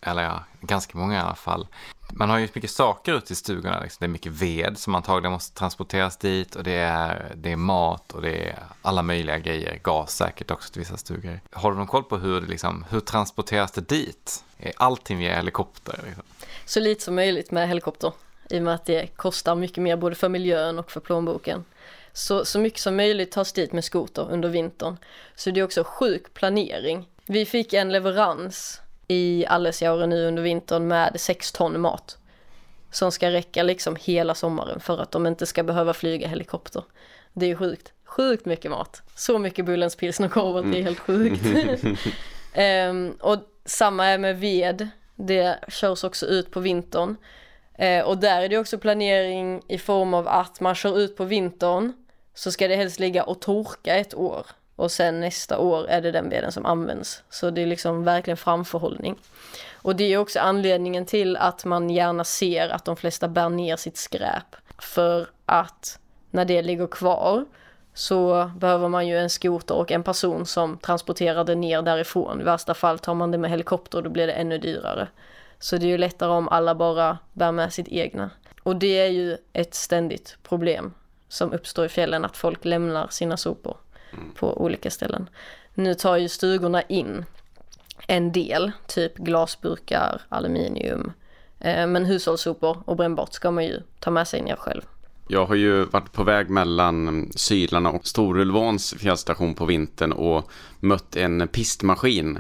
eller 0.02 0.24
ja, 0.24 0.44
ganska 0.62 0.98
många 0.98 1.18
i 1.18 1.22
alla 1.22 1.36
fall 1.36 1.68
man 2.18 2.30
har 2.30 2.38
ju 2.38 2.48
mycket 2.54 2.72
saker 2.72 3.14
ute 3.14 3.34
i 3.34 3.36
stugorna. 3.36 3.80
Liksom. 3.80 3.98
Det 4.00 4.06
är 4.06 4.10
mycket 4.10 4.32
ved 4.32 4.78
som 4.78 4.96
antagligen 4.96 5.32
måste 5.32 5.60
transporteras 5.60 6.18
dit 6.18 6.56
och 6.56 6.64
det 6.64 6.72
är, 6.72 7.32
det 7.36 7.52
är 7.52 7.56
mat 7.56 8.12
och 8.12 8.22
det 8.22 8.50
är 8.50 8.60
alla 8.82 9.02
möjliga 9.02 9.38
grejer. 9.38 9.80
Gas 9.84 10.16
säkert 10.16 10.52
också 10.52 10.74
till 10.74 10.80
vissa 10.80 10.98
stugor. 10.98 11.40
Har 11.52 11.72
du 11.72 11.78
någon 11.78 11.88
koll 11.88 12.04
på 12.04 12.18
hur, 12.18 12.42
det 12.42 12.48
liksom, 12.48 12.86
hur 12.90 13.00
transporteras 13.00 13.72
det 13.72 13.90
dit? 13.90 14.44
Är 14.58 14.74
allting 14.78 15.18
via 15.18 15.36
helikopter? 15.36 16.00
Liksom? 16.06 16.24
Så 16.66 16.80
lite 16.80 17.04
som 17.04 17.16
möjligt 17.16 17.52
med 17.52 17.68
helikopter. 17.68 18.12
I 18.50 18.60
och 18.60 18.64
med 18.64 18.74
att 18.74 18.86
det 18.86 19.08
kostar 19.16 19.56
mycket 19.56 19.84
mer 19.84 19.98
både 19.98 20.16
för 20.16 20.30
miljön 20.30 20.80
och 20.80 20.92
för 20.92 21.00
plånboken. 21.00 21.66
Så, 22.14 22.46
så 22.46 22.60
mycket 22.60 22.80
som 22.80 22.96
möjligt 22.96 23.32
tas 23.32 23.54
dit 23.54 23.74
med 23.74 23.84
skoter 23.84 24.28
under 24.32 24.50
vintern. 24.50 24.98
Så 25.36 25.52
det 25.52 25.60
är 25.60 25.64
också 25.64 25.84
sjuk 25.84 26.34
planering. 26.34 27.10
Vi 27.26 27.46
fick 27.46 27.74
en 27.74 27.92
leverans 27.92 28.82
i 29.08 29.46
Allesjaure 29.48 30.08
nu 30.08 30.28
under 30.28 30.44
vintern 30.44 30.88
med 30.88 31.20
6 31.20 31.52
ton 31.52 31.82
mat. 31.82 32.18
Som 32.92 33.12
ska 33.12 33.32
räcka 33.32 33.64
liksom 33.64 33.98
hela 34.00 34.36
sommaren 34.36 34.80
för 34.80 35.02
att 35.02 35.12
de 35.12 35.28
inte 35.28 35.46
ska 35.46 35.64
behöva 35.64 35.94
flyga 35.94 36.28
helikopter. 36.28 36.84
Det 37.34 37.52
är 37.52 37.56
sjukt. 37.56 37.94
Sjukt 38.06 38.46
mycket 38.46 38.72
mat. 38.72 39.02
Så 39.16 39.38
mycket 39.38 39.66
Bullens 39.66 39.96
pilsnerkorv 39.96 40.58
att 40.58 40.72
det 40.72 40.80
är 40.80 40.84
helt 40.84 41.00
sjukt. 41.00 41.46
um, 42.90 43.12
och 43.22 43.38
samma 43.66 44.06
är 44.06 44.18
med 44.18 44.40
ved. 44.40 44.90
Det 45.16 45.60
körs 45.68 46.04
också 46.04 46.26
ut 46.26 46.52
på 46.52 46.60
vintern. 46.60 47.16
Uh, 47.82 48.00
och 48.00 48.18
där 48.18 48.42
är 48.42 48.50
det 48.50 48.58
också 48.58 48.78
planering 48.78 49.62
i 49.68 49.78
form 49.78 50.14
av 50.14 50.28
att 50.28 50.60
man 50.60 50.76
kör 50.76 51.00
ut 51.00 51.18
på 51.18 51.24
vintern 51.24 51.94
så 52.34 52.52
ska 52.52 52.68
det 52.68 52.76
helst 52.76 53.00
ligga 53.00 53.24
och 53.24 53.42
torka 53.42 53.96
ett 53.96 54.14
år 54.14 54.46
och 54.76 54.92
sen 54.92 55.20
nästa 55.20 55.58
år 55.58 55.88
är 55.88 56.02
det 56.02 56.12
den 56.12 56.30
veden 56.30 56.52
som 56.52 56.66
används. 56.66 57.24
Så 57.30 57.50
det 57.50 57.62
är 57.62 57.66
liksom 57.66 58.04
verkligen 58.04 58.38
framförhållning. 58.38 59.16
Och 59.74 59.96
det 59.96 60.14
är 60.14 60.18
också 60.18 60.40
anledningen 60.40 61.06
till 61.06 61.38
att 61.38 61.66
man 61.66 61.90
gärna 61.90 62.24
ser 62.24 62.70
att 62.70 62.86
de 62.86 62.96
flesta 62.96 63.28
bär 63.28 63.50
ner 63.50 63.76
sitt 63.76 63.98
skräp. 63.98 64.56
För 64.78 65.28
att 65.46 66.00
när 66.32 66.46
det 66.46 66.62
ligger 66.62 66.88
kvar 66.88 67.46
så 67.94 68.52
behöver 68.58 68.90
man 68.90 69.08
ju 69.08 69.18
en 69.18 69.30
skoter 69.30 69.76
och 69.76 69.92
en 69.92 70.04
person 70.04 70.46
som 70.46 70.78
transporterar 70.78 71.44
det 71.44 71.56
ner 71.56 71.82
därifrån. 71.82 72.42
I 72.42 72.44
värsta 72.44 72.74
fall 72.74 73.00
tar 73.00 73.14
man 73.14 73.32
det 73.32 73.38
med 73.38 73.50
helikopter 73.50 73.98
och 73.98 74.04
då 74.04 74.10
blir 74.10 74.28
det 74.28 74.34
ännu 74.34 74.58
dyrare. 74.58 75.08
Så 75.60 75.78
det 75.78 75.86
är 75.86 75.90
ju 75.90 75.98
lättare 75.98 76.32
om 76.32 76.50
alla 76.50 76.76
bara 76.76 77.18
bär 77.34 77.52
med 77.52 77.74
sitt 77.74 77.88
egna. 77.88 78.30
Och 78.64 78.76
det 78.76 79.00
är 79.00 79.10
ju 79.10 79.38
ett 79.54 79.74
ständigt 79.74 80.38
problem 80.44 80.94
som 81.28 81.54
uppstår 81.54 81.86
i 81.86 81.90
fjällen, 81.90 82.26
att 82.26 82.38
folk 82.38 82.66
lämnar 82.66 83.08
sina 83.08 83.38
sopor 83.38 83.78
på 84.36 84.62
olika 84.62 84.92
ställen. 84.92 85.30
Nu 85.74 85.94
tar 85.94 86.18
ju 86.18 86.30
stugorna 86.30 86.82
in 86.82 87.26
en 88.08 88.32
del, 88.32 88.72
typ 88.88 89.18
glasburkar, 89.18 90.22
aluminium, 90.30 91.12
eh, 91.60 91.88
men 91.88 92.06
hushållssopor 92.06 92.78
och 92.86 92.96
brännbart 92.96 93.34
ska 93.34 93.52
man 93.52 93.66
ju 93.66 93.82
ta 94.00 94.12
med 94.12 94.28
sig 94.28 94.42
ner 94.42 94.56
själv. 94.56 94.82
Jag 95.28 95.46
har 95.46 95.56
ju 95.56 95.86
varit 95.86 96.12
på 96.12 96.24
väg 96.24 96.50
mellan 96.50 97.28
Sydlarna 97.36 97.92
och 97.92 98.08
Storulvåns 98.08 98.94
fjällstation 98.94 99.56
på 99.56 99.66
vintern 99.66 100.12
och 100.12 100.50
mött 100.80 101.16
en 101.16 101.48
pistmaskin 101.48 102.40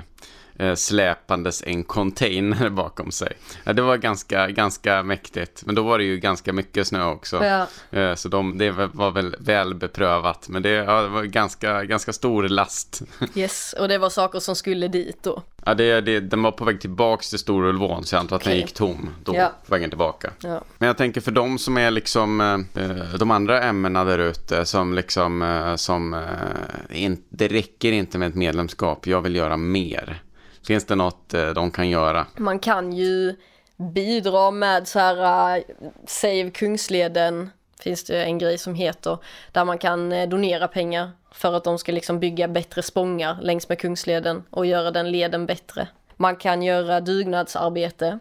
släpandes 0.75 1.63
en 1.65 1.83
container 1.83 2.69
bakom 2.75 3.11
sig. 3.11 3.33
Det 3.63 3.81
var 3.81 3.97
ganska, 3.97 4.47
ganska 4.47 5.03
mäktigt, 5.03 5.65
men 5.65 5.75
då 5.75 5.83
var 5.83 5.97
det 5.97 6.03
ju 6.03 6.17
ganska 6.17 6.53
mycket 6.53 6.87
snö 6.87 7.05
också. 7.05 7.45
Ja. 7.45 7.67
Eh, 7.99 8.15
så 8.15 8.29
de, 8.29 8.57
det 8.57 8.71
var 8.71 9.11
väl 9.11 9.35
väl 9.39 9.75
beprövat, 9.75 10.49
men 10.49 10.61
det, 10.61 10.69
ja, 10.69 11.01
det 11.01 11.07
var 11.07 11.23
ganska, 11.23 11.83
ganska 11.83 12.13
stor 12.13 12.43
last. 12.43 13.01
Yes, 13.35 13.75
och 13.79 13.87
det 13.87 13.97
var 13.97 14.09
saker 14.09 14.39
som 14.39 14.55
skulle 14.55 14.87
dit 14.87 15.23
då. 15.23 15.43
Ja, 15.65 15.73
det, 15.73 16.01
det, 16.01 16.19
den 16.19 16.43
var 16.43 16.51
på 16.51 16.65
väg 16.65 16.81
tillbaka 16.81 17.21
till 17.21 17.39
Storulvån, 17.39 18.03
så 18.03 18.15
jag 18.15 18.19
antar 18.19 18.35
att 18.35 18.41
okay. 18.41 18.53
den 18.53 18.61
gick 18.61 18.73
tom 18.73 19.09
då, 19.23 19.35
ja. 19.35 19.51
på 19.65 19.71
vägen 19.71 19.89
tillbaka. 19.89 20.31
Ja. 20.39 20.61
Men 20.77 20.87
jag 20.87 20.97
tänker 20.97 21.21
för 21.21 21.31
de 21.31 21.57
som 21.57 21.77
är 21.77 21.91
liksom, 21.91 22.41
eh, 22.75 23.17
de 23.19 23.31
andra 23.31 23.61
ämnena 23.61 24.03
där 24.03 24.19
ute 24.19 24.65
som 24.65 24.93
liksom, 24.93 25.41
eh, 25.41 25.75
som, 25.75 26.13
eh, 26.13 27.03
in, 27.03 27.23
det 27.29 27.47
räcker 27.47 27.91
inte 27.91 28.17
med 28.17 28.29
ett 28.29 28.35
medlemskap, 28.35 29.07
jag 29.07 29.21
vill 29.21 29.35
göra 29.35 29.57
mer. 29.57 30.21
Finns 30.67 30.85
det 30.85 30.95
något 30.95 31.33
eh, 31.33 31.49
de 31.49 31.71
kan 31.71 31.89
göra? 31.89 32.27
Man 32.37 32.59
kan 32.59 32.93
ju 32.93 33.35
bidra 33.77 34.51
med 34.51 34.87
så 34.87 34.99
här, 34.99 35.57
uh, 35.57 35.63
Save 36.05 36.49
Kungsleden, 36.49 37.49
finns 37.79 38.03
det 38.03 38.23
en 38.23 38.37
grej 38.37 38.57
som 38.57 38.75
heter, 38.75 39.17
där 39.51 39.65
man 39.65 39.77
kan 39.77 40.11
eh, 40.11 40.29
donera 40.29 40.67
pengar 40.67 41.11
för 41.31 41.53
att 41.53 41.63
de 41.63 41.77
ska 41.77 41.91
liksom 41.91 42.19
bygga 42.19 42.47
bättre 42.47 42.81
spångar 42.81 43.37
längs 43.41 43.69
med 43.69 43.79
Kungsleden 43.79 44.43
och 44.49 44.65
göra 44.65 44.91
den 44.91 45.11
leden 45.11 45.45
bättre. 45.45 45.87
Man 46.15 46.35
kan 46.35 46.63
göra 46.63 47.01
dugnadsarbete. 47.01 48.19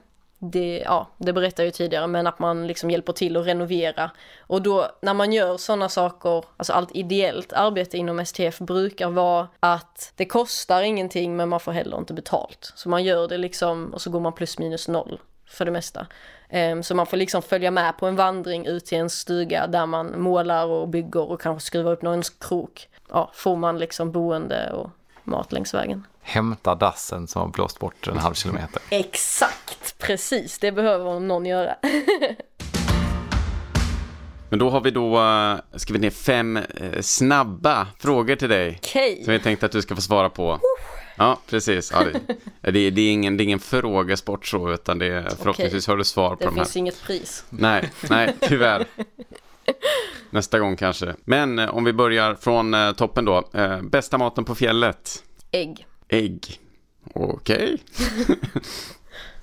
Det, 0.51 0.83
ja, 0.85 1.09
det 1.19 1.33
berättade 1.33 1.63
jag 1.63 1.67
ju 1.67 1.71
tidigare, 1.71 2.07
men 2.07 2.27
att 2.27 2.39
man 2.39 2.67
liksom 2.67 2.91
hjälper 2.91 3.13
till 3.13 3.37
att 3.37 3.47
renovera. 3.47 4.11
Och 4.41 4.63
då 4.63 4.89
när 5.03 5.15
man 5.15 5.33
gör 5.33 5.57
sådana 5.57 5.89
saker, 5.89 6.45
alltså 6.57 6.73
allt 6.73 6.97
ideellt 6.97 7.53
arbete 7.53 7.99
inom 7.99 8.27
STF 8.27 8.59
brukar 8.59 9.09
vara 9.09 9.49
att 9.61 10.13
det 10.17 10.25
kostar 10.25 10.83
ingenting 10.83 11.37
men 11.37 11.49
man 11.49 11.61
får 11.61 11.73
heller 11.73 11.99
inte 11.99 12.15
betalt. 12.15 12.73
Så 12.75 12.89
man 12.89 13.05
gör 13.05 13.29
det 13.29 13.39
liksom 13.39 13.95
och 13.95 14.03
så 14.03 14.11
går 14.11 14.21
man 14.21 14.33
plus 14.33 14.59
minus 14.59 14.89
noll 14.89 15.21
för 15.47 15.65
det 15.65 15.71
mesta. 15.71 16.07
Ehm, 16.49 16.83
så 16.83 16.95
man 16.95 17.07
får 17.07 17.17
liksom 17.17 17.43
följa 17.43 17.71
med 17.71 17.99
på 17.99 18.07
en 18.07 18.17
vandring 18.17 18.67
ut 18.67 18.87
till 18.87 18.99
en 18.99 19.11
stuga 19.11 19.67
där 19.67 19.87
man 19.87 20.21
målar 20.21 20.67
och 20.67 20.89
bygger 20.89 21.31
och 21.31 21.41
kanske 21.41 21.67
skruvar 21.67 21.93
upp 21.93 22.03
någon 22.03 22.23
krok 22.41 22.89
ja, 23.09 23.31
får 23.35 23.57
man 23.57 23.79
liksom 23.79 24.13
boende 24.13 24.73
och 24.73 24.91
mat 25.25 25.53
längs 25.53 25.75
vägen. 25.75 26.07
Hämta 26.27 26.75
dassen 26.75 27.27
som 27.27 27.43
har 27.43 27.49
blåst 27.49 27.79
bort 27.79 28.09
en 28.09 28.19
halv 28.19 28.35
kilometer. 28.35 28.83
Exakt, 28.91 29.99
precis. 29.99 30.59
Det 30.59 30.73
behöver 30.73 31.21
någon 31.21 31.47
göra. 31.47 31.77
Men 34.49 34.59
då 34.59 34.71
har 34.71 34.81
vi 34.81 34.91
då 34.91 35.21
uh, 35.21 35.57
skrivit 35.77 36.03
ner 36.03 36.11
fem 36.11 36.57
uh, 36.57 37.01
snabba 37.01 37.87
frågor 37.99 38.37
till 38.37 38.49
dig. 38.49 38.79
Okay. 38.83 39.25
Som 39.25 39.33
vi 39.33 39.41
tänkte 39.41 39.67
att 39.67 39.73
du 39.73 39.83
ska 39.83 39.95
få 39.95 40.03
svara 40.03 40.31
på. 40.31 40.53
Uh. 40.53 40.61
Ja, 41.17 41.39
precis. 41.47 41.93
Ja, 41.93 42.05
det, 42.05 42.21
det, 42.73 42.91
det, 42.91 43.01
är 43.01 43.13
ingen, 43.13 43.37
det 43.37 43.43
är 43.43 43.45
ingen 43.45 43.59
frågesport 43.59 44.47
så, 44.47 44.73
utan 44.73 44.99
det 44.99 45.07
är, 45.07 45.23
förhoppningsvis 45.23 45.85
okay. 45.85 45.93
har 45.93 45.99
du 45.99 46.05
svar 46.05 46.31
på 46.31 46.37
det 46.37 46.45
de 46.45 46.55
här. 46.55 46.55
Det 46.55 46.65
finns 46.65 46.77
inget 46.77 47.03
pris. 47.03 47.45
Nej, 47.51 47.91
nej, 48.11 48.37
tyvärr. 48.41 48.87
Nästa 50.31 50.59
gång 50.59 50.77
kanske. 50.77 51.15
Men 51.25 51.59
eh, 51.59 51.77
om 51.77 51.85
vi 51.85 51.93
börjar 51.93 52.35
från 52.35 52.75
eh, 52.75 52.93
toppen 52.93 53.25
då. 53.25 53.49
Eh, 53.53 53.83
bästa 53.83 54.19
maten 54.19 54.45
på 54.45 54.55
fjället? 54.55 55.25
Ägg. 55.51 55.87
Ägg. 56.09 56.61
Okej. 57.13 57.79
Okay. 57.97 58.37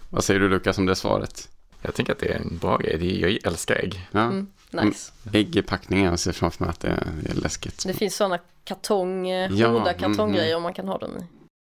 Vad 0.10 0.24
säger 0.24 0.40
du 0.40 0.50
Lukas 0.50 0.78
om 0.78 0.86
det 0.86 0.96
svaret? 0.96 1.50
Jag 1.82 1.96
tänker 1.96 2.14
att 2.14 2.20
det 2.20 2.34
är 2.34 2.40
en 2.40 2.58
bra 2.58 2.78
grej. 2.78 3.22
Jag 3.22 3.38
älskar 3.44 3.76
ägg. 3.76 4.08
Ja. 4.12 4.20
Mm, 4.20 4.48
nice. 4.72 5.12
Ägg 5.34 5.56
i 5.56 5.62
packningen, 5.62 6.06
jag 6.06 6.20
ser 6.20 6.32
framför 6.32 6.64
mig 6.64 6.70
att 6.70 6.80
det 6.80 6.88
är 7.30 7.34
läskigt. 7.34 7.84
Det 7.88 7.94
finns 7.94 8.16
sådana 8.16 8.40
kartong, 8.64 9.30
ja, 9.30 9.68
hårda 9.68 9.94
kartonggrejer 9.94 10.52
mm, 10.52 10.64
man 10.64 10.74
kan 10.74 10.88
ha 10.88 10.98
den 10.98 11.10
i. 11.10 11.26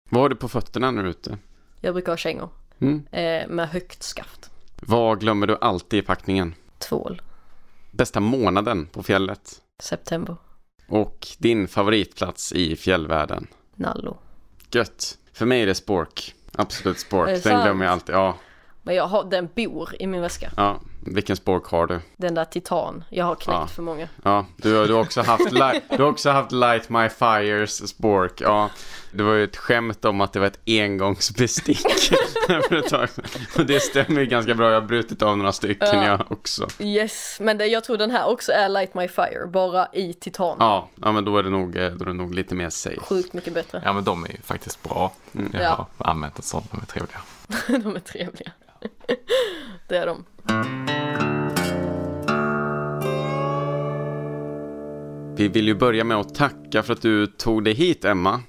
Vad 0.09 0.21
har 0.21 0.29
du 0.29 0.35
på 0.35 0.49
fötterna 0.49 0.91
när 0.91 1.03
du 1.03 1.07
är 1.07 1.11
ute? 1.11 1.37
Jag 1.81 1.93
brukar 1.93 2.11
ha 2.11 2.17
kängor. 2.17 2.49
Mm. 2.79 3.05
Eh, 3.11 3.47
med 3.47 3.69
högt 3.69 4.03
skaft. 4.03 4.49
Vad 4.81 5.19
glömmer 5.19 5.47
du 5.47 5.57
alltid 5.61 5.99
i 5.99 6.01
packningen? 6.01 6.55
Tvål. 6.77 7.21
Bästa 7.91 8.19
månaden 8.19 8.85
på 8.85 9.03
fjället? 9.03 9.61
September. 9.83 10.35
Och 10.87 11.27
din 11.37 11.67
favoritplats 11.67 12.51
i 12.53 12.75
fjällvärlden? 12.75 13.47
Nallo. 13.75 14.17
Gött. 14.75 15.17
För 15.33 15.45
mig 15.45 15.61
är 15.61 15.65
det 15.65 15.75
Spork. 15.75 16.35
Absolut 16.51 16.99
Spork. 16.99 17.43
Den 17.43 17.61
glömmer 17.63 17.85
jag 17.85 17.91
alltid. 17.91 18.15
Ja. 18.15 18.37
Men 18.83 18.95
jag 18.95 19.07
har, 19.07 19.23
den 19.23 19.49
bor 19.55 19.89
i 19.99 20.07
min 20.07 20.21
väska. 20.21 20.51
Ja, 20.57 20.79
vilken 21.05 21.35
spork 21.35 21.65
har 21.65 21.87
du? 21.87 21.99
Den 22.17 22.33
där 22.33 22.45
Titan. 22.45 23.03
Jag 23.09 23.25
har 23.25 23.35
knäckt 23.35 23.59
ja. 23.59 23.67
för 23.67 23.81
många. 23.81 24.09
Ja, 24.23 24.45
du, 24.57 24.87
du, 24.87 24.93
har 24.93 25.01
också 25.01 25.21
haft 25.21 25.51
light, 25.51 25.83
du 25.89 26.03
har 26.03 26.09
också 26.09 26.29
haft 26.29 26.51
Light 26.51 26.89
My 26.89 27.09
Fires 27.09 27.89
spork. 27.89 28.41
Ja, 28.41 28.69
det 29.11 29.23
var 29.23 29.33
ju 29.33 29.43
ett 29.43 29.57
skämt 29.57 30.05
om 30.05 30.21
att 30.21 30.33
det 30.33 30.39
var 30.39 30.47
ett 30.47 30.59
engångsbestick 30.65 31.85
Och 33.57 33.65
det 33.65 33.79
stämmer 33.79 34.21
ju 34.21 34.25
ganska 34.25 34.53
bra. 34.53 34.71
Jag 34.71 34.81
har 34.81 34.87
brutit 34.87 35.21
av 35.21 35.37
några 35.37 35.51
stycken 35.51 35.87
ja. 36.03 36.05
jag 36.05 36.31
också. 36.31 36.67
Yes, 36.79 37.37
men 37.41 37.57
det, 37.57 37.65
jag 37.65 37.83
tror 37.83 37.97
den 37.97 38.11
här 38.11 38.27
också 38.27 38.51
är 38.51 38.69
Light 38.69 38.93
My 38.93 39.07
Fire, 39.07 39.47
bara 39.47 39.87
i 39.93 40.13
titan. 40.13 40.57
Ja, 40.59 40.89
ja 40.95 41.11
men 41.11 41.25
då 41.25 41.37
är 41.37 41.43
det 41.43 41.49
nog, 41.49 41.73
då 41.73 41.79
är 41.79 42.05
det 42.05 42.13
nog 42.13 42.33
lite 42.33 42.55
mer 42.55 42.69
safe. 42.69 42.99
Sjukt 42.99 43.33
mycket 43.33 43.53
bättre. 43.53 43.81
Ja, 43.85 43.93
men 43.93 44.03
de 44.03 44.23
är 44.23 44.29
ju 44.29 44.37
faktiskt 44.41 44.83
bra. 44.83 45.11
Mm. 45.35 45.51
Jag 45.53 45.69
har 45.69 45.85
använt 45.97 46.39
ett 46.39 46.45
sånt, 46.45 46.71
de 46.71 46.81
är 46.81 46.85
trevliga. 46.85 47.21
de 47.83 47.95
är 47.95 47.99
trevliga. 47.99 48.51
det 49.87 49.97
är 49.97 50.05
de. 50.05 50.25
Vi 55.37 55.47
vill 55.47 55.67
ju 55.67 55.75
börja 55.75 56.03
med 56.03 56.17
att 56.17 56.35
tacka 56.35 56.83
för 56.83 56.93
att 56.93 57.01
du 57.01 57.27
tog 57.27 57.63
dig 57.63 57.73
hit, 57.73 58.05
Emma. 58.05 58.41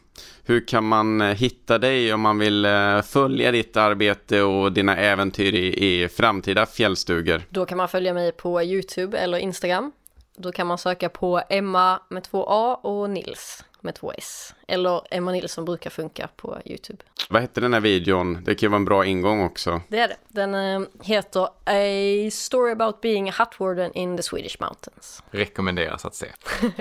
Hur 0.45 0.69
kan 0.69 0.85
man 0.85 1.21
eh, 1.21 1.27
hitta 1.27 1.79
dig 1.79 2.15
om 2.15 2.21
man 2.21 2.39
vill 2.39 2.65
eh, 2.65 3.03
följa 3.03 3.53
ditt 3.53 3.77
arbete 3.77 4.43
och 4.43 4.73
dina 4.73 4.97
äventyr 4.97 5.55
i, 5.55 6.03
i 6.03 6.09
framtida 6.09 6.67
fjällstugor? 6.67 7.43
Då 7.49 7.67
kan 7.67 7.79
man 7.79 7.89
följa 7.89 8.15
mig 8.15 8.33
på 8.33 8.63
YouTube 8.63 9.19
eller 9.19 9.39
Instagram. 9.39 9.93
Då 10.37 10.53
kan 10.53 10.67
man 10.67 10.79
söka 10.79 11.09
på 11.09 11.43
Emma 11.49 12.01
med 12.09 12.25
två 12.25 12.47
A 12.49 12.81
och 12.83 13.11
Nils 13.11 13.65
med 13.87 13.95
två 13.95 14.13
S. 14.19 14.55
Eller 14.69 15.01
Emma 15.11 15.33
Nilsson 15.33 15.65
brukar 15.65 15.91
funka 15.91 16.29
på 16.37 16.59
YouTube. 16.65 16.99
Vad 17.29 17.43
hette 17.43 17.61
den 17.61 17.75
här 17.75 17.81
videon? 17.81 18.45
Det 18.45 18.55
kan 18.55 18.67
ju 18.67 18.71
vara 18.71 18.77
en 18.77 18.85
bra 18.85 19.07
ingång 19.07 19.43
också. 19.43 19.81
Det 19.89 19.99
är 19.99 20.09
det. 20.09 20.17
Den 20.29 20.55
äh, 20.55 20.81
heter 21.03 21.49
A 21.65 22.31
Story 22.33 22.73
About 22.73 23.01
Being 23.01 23.29
a 23.29 23.33
Hut 23.39 23.61
Warden 23.61 23.93
in 23.93 24.17
the 24.17 24.23
Swedish 24.23 24.57
Mountains. 24.61 25.23
Rekommenderas 25.31 26.05
att 26.05 26.15
se. 26.15 26.27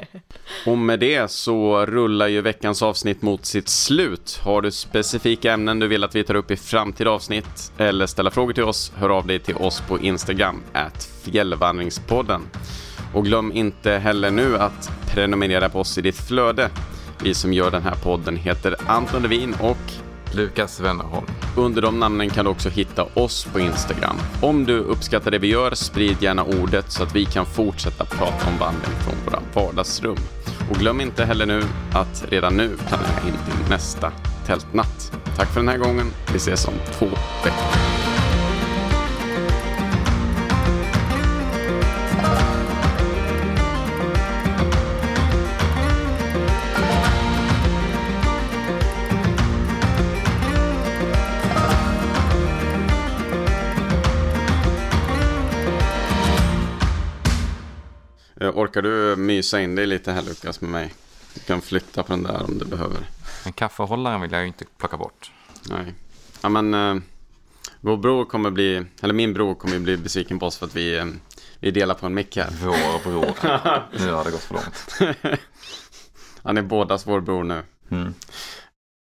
och 0.66 0.78
med 0.78 1.00
det 1.00 1.32
så 1.32 1.86
rullar 1.86 2.28
ju 2.28 2.42
veckans 2.42 2.82
avsnitt 2.82 3.22
mot 3.22 3.46
sitt 3.46 3.70
slut. 3.70 4.40
Har 4.44 4.62
du 4.62 4.72
specifika 4.72 5.54
ämnen 5.54 5.80
du 5.80 5.88
vill 5.88 6.04
att 6.04 6.16
vi 6.16 6.24
tar 6.24 6.36
upp 6.36 6.52
i 6.52 6.58
framtida 6.58 7.10
avsnitt 7.10 7.72
eller 7.78 8.06
ställa 8.06 8.32
frågor 8.32 8.54
till 8.54 8.64
oss, 8.64 8.92
hör 8.96 9.10
av 9.10 9.28
dig 9.28 9.40
till 9.40 9.56
oss 9.56 9.82
på 9.88 10.00
Instagram, 10.00 10.64
at 10.74 11.04
fjällvandringspodden. 11.04 12.42
Och 13.14 13.26
glöm 13.26 13.52
inte 13.52 13.92
heller 13.92 14.32
nu 14.32 14.58
att 14.58 14.92
prenumerera 15.14 15.70
på 15.70 15.80
oss 15.80 15.98
i 15.98 16.02
ditt 16.02 16.28
flöde. 16.28 16.70
Vi 17.24 17.34
som 17.34 17.54
gör 17.54 17.72
den 17.72 17.84
här 17.84 17.96
podden 17.96 18.38
heter 18.38 18.76
Anton 18.88 19.22
Levin 19.22 19.56
och 19.60 19.78
Lukas 20.36 20.80
Wennerholm. 20.80 21.26
Under 21.58 21.82
de 21.82 22.00
namnen 22.00 22.30
kan 22.30 22.46
du 22.46 22.52
också 22.52 22.70
hitta 22.70 23.04
oss 23.14 23.46
på 23.46 23.60
Instagram. 23.60 24.16
Om 24.42 24.66
du 24.66 24.78
uppskattar 24.78 25.32
det 25.32 25.40
vi 25.40 25.48
gör, 25.48 25.72
sprid 25.72 26.18
gärna 26.20 26.44
ordet 26.44 26.92
så 26.92 27.04
att 27.04 27.16
vi 27.16 27.26
kan 27.26 27.46
fortsätta 27.46 28.06
prata 28.06 28.50
om 28.50 28.58
vandring 28.60 28.96
från 29.04 29.16
våra 29.26 29.40
vardagsrum. 29.54 30.18
Och 30.70 30.76
glöm 30.76 31.02
inte 31.02 31.26
heller 31.26 31.46
nu 31.46 31.64
att 31.94 32.26
redan 32.30 32.58
nu 32.58 32.78
planera 32.88 33.28
in 33.28 33.34
din 33.46 33.70
nästa 33.70 34.12
tältnatt. 34.46 35.12
Tack 35.38 35.48
för 35.48 35.60
den 35.60 35.70
här 35.70 35.78
gången. 35.78 36.12
Vi 36.32 36.38
ses 36.38 36.68
om 36.68 36.74
två 36.92 37.06
veckor. 37.44 38.15
Orkar 58.50 58.82
du 58.82 59.16
mysa 59.16 59.62
in 59.62 59.76
dig 59.76 59.86
lite 59.86 60.12
här 60.12 60.22
Lukas 60.22 60.62
med 60.62 60.70
mig? 60.70 60.94
Du 61.34 61.40
kan 61.40 61.62
flytta 61.62 62.04
på 62.04 62.14
den 62.14 62.24
där 62.24 62.44
om 62.44 62.58
du 62.58 62.66
behöver. 62.66 62.98
Men 63.44 63.54
kaffehållaren 63.54 64.22
vill 64.22 64.32
jag 64.32 64.42
ju 64.42 64.48
inte 64.48 64.66
plocka 64.78 64.98
bort. 64.98 65.32
Nej. 65.70 65.94
Ja 66.42 66.50
men 66.50 66.74
eh, 66.74 66.96
vår 67.82 67.98
bror 67.98 68.26
kommer 68.26 68.50
bli, 68.52 68.86
eller 69.02 69.14
min 69.14 69.34
bror 69.34 69.56
kommer 69.56 69.80
bli 69.80 69.98
besviken 69.98 70.40
på 70.40 70.46
oss 70.46 70.58
för 70.58 70.66
att 70.66 70.76
vi, 70.76 70.98
eh, 70.98 71.06
vi 71.60 71.72
delar 71.72 71.96
på 71.96 72.06
en 72.06 72.14
mick 72.14 72.38
här. 72.38 72.50
Vår 72.64 73.04
bror. 73.04 73.36
nu 74.06 74.12
har 74.12 74.24
det 74.24 74.32
gått 74.32 74.44
för 74.44 74.54
långt. 74.54 75.18
Han 76.44 76.58
är 76.58 76.62
bådas 76.62 77.08
vår 77.08 77.22
bror 77.22 77.44
nu. 77.44 77.64
Mm. 77.90 78.14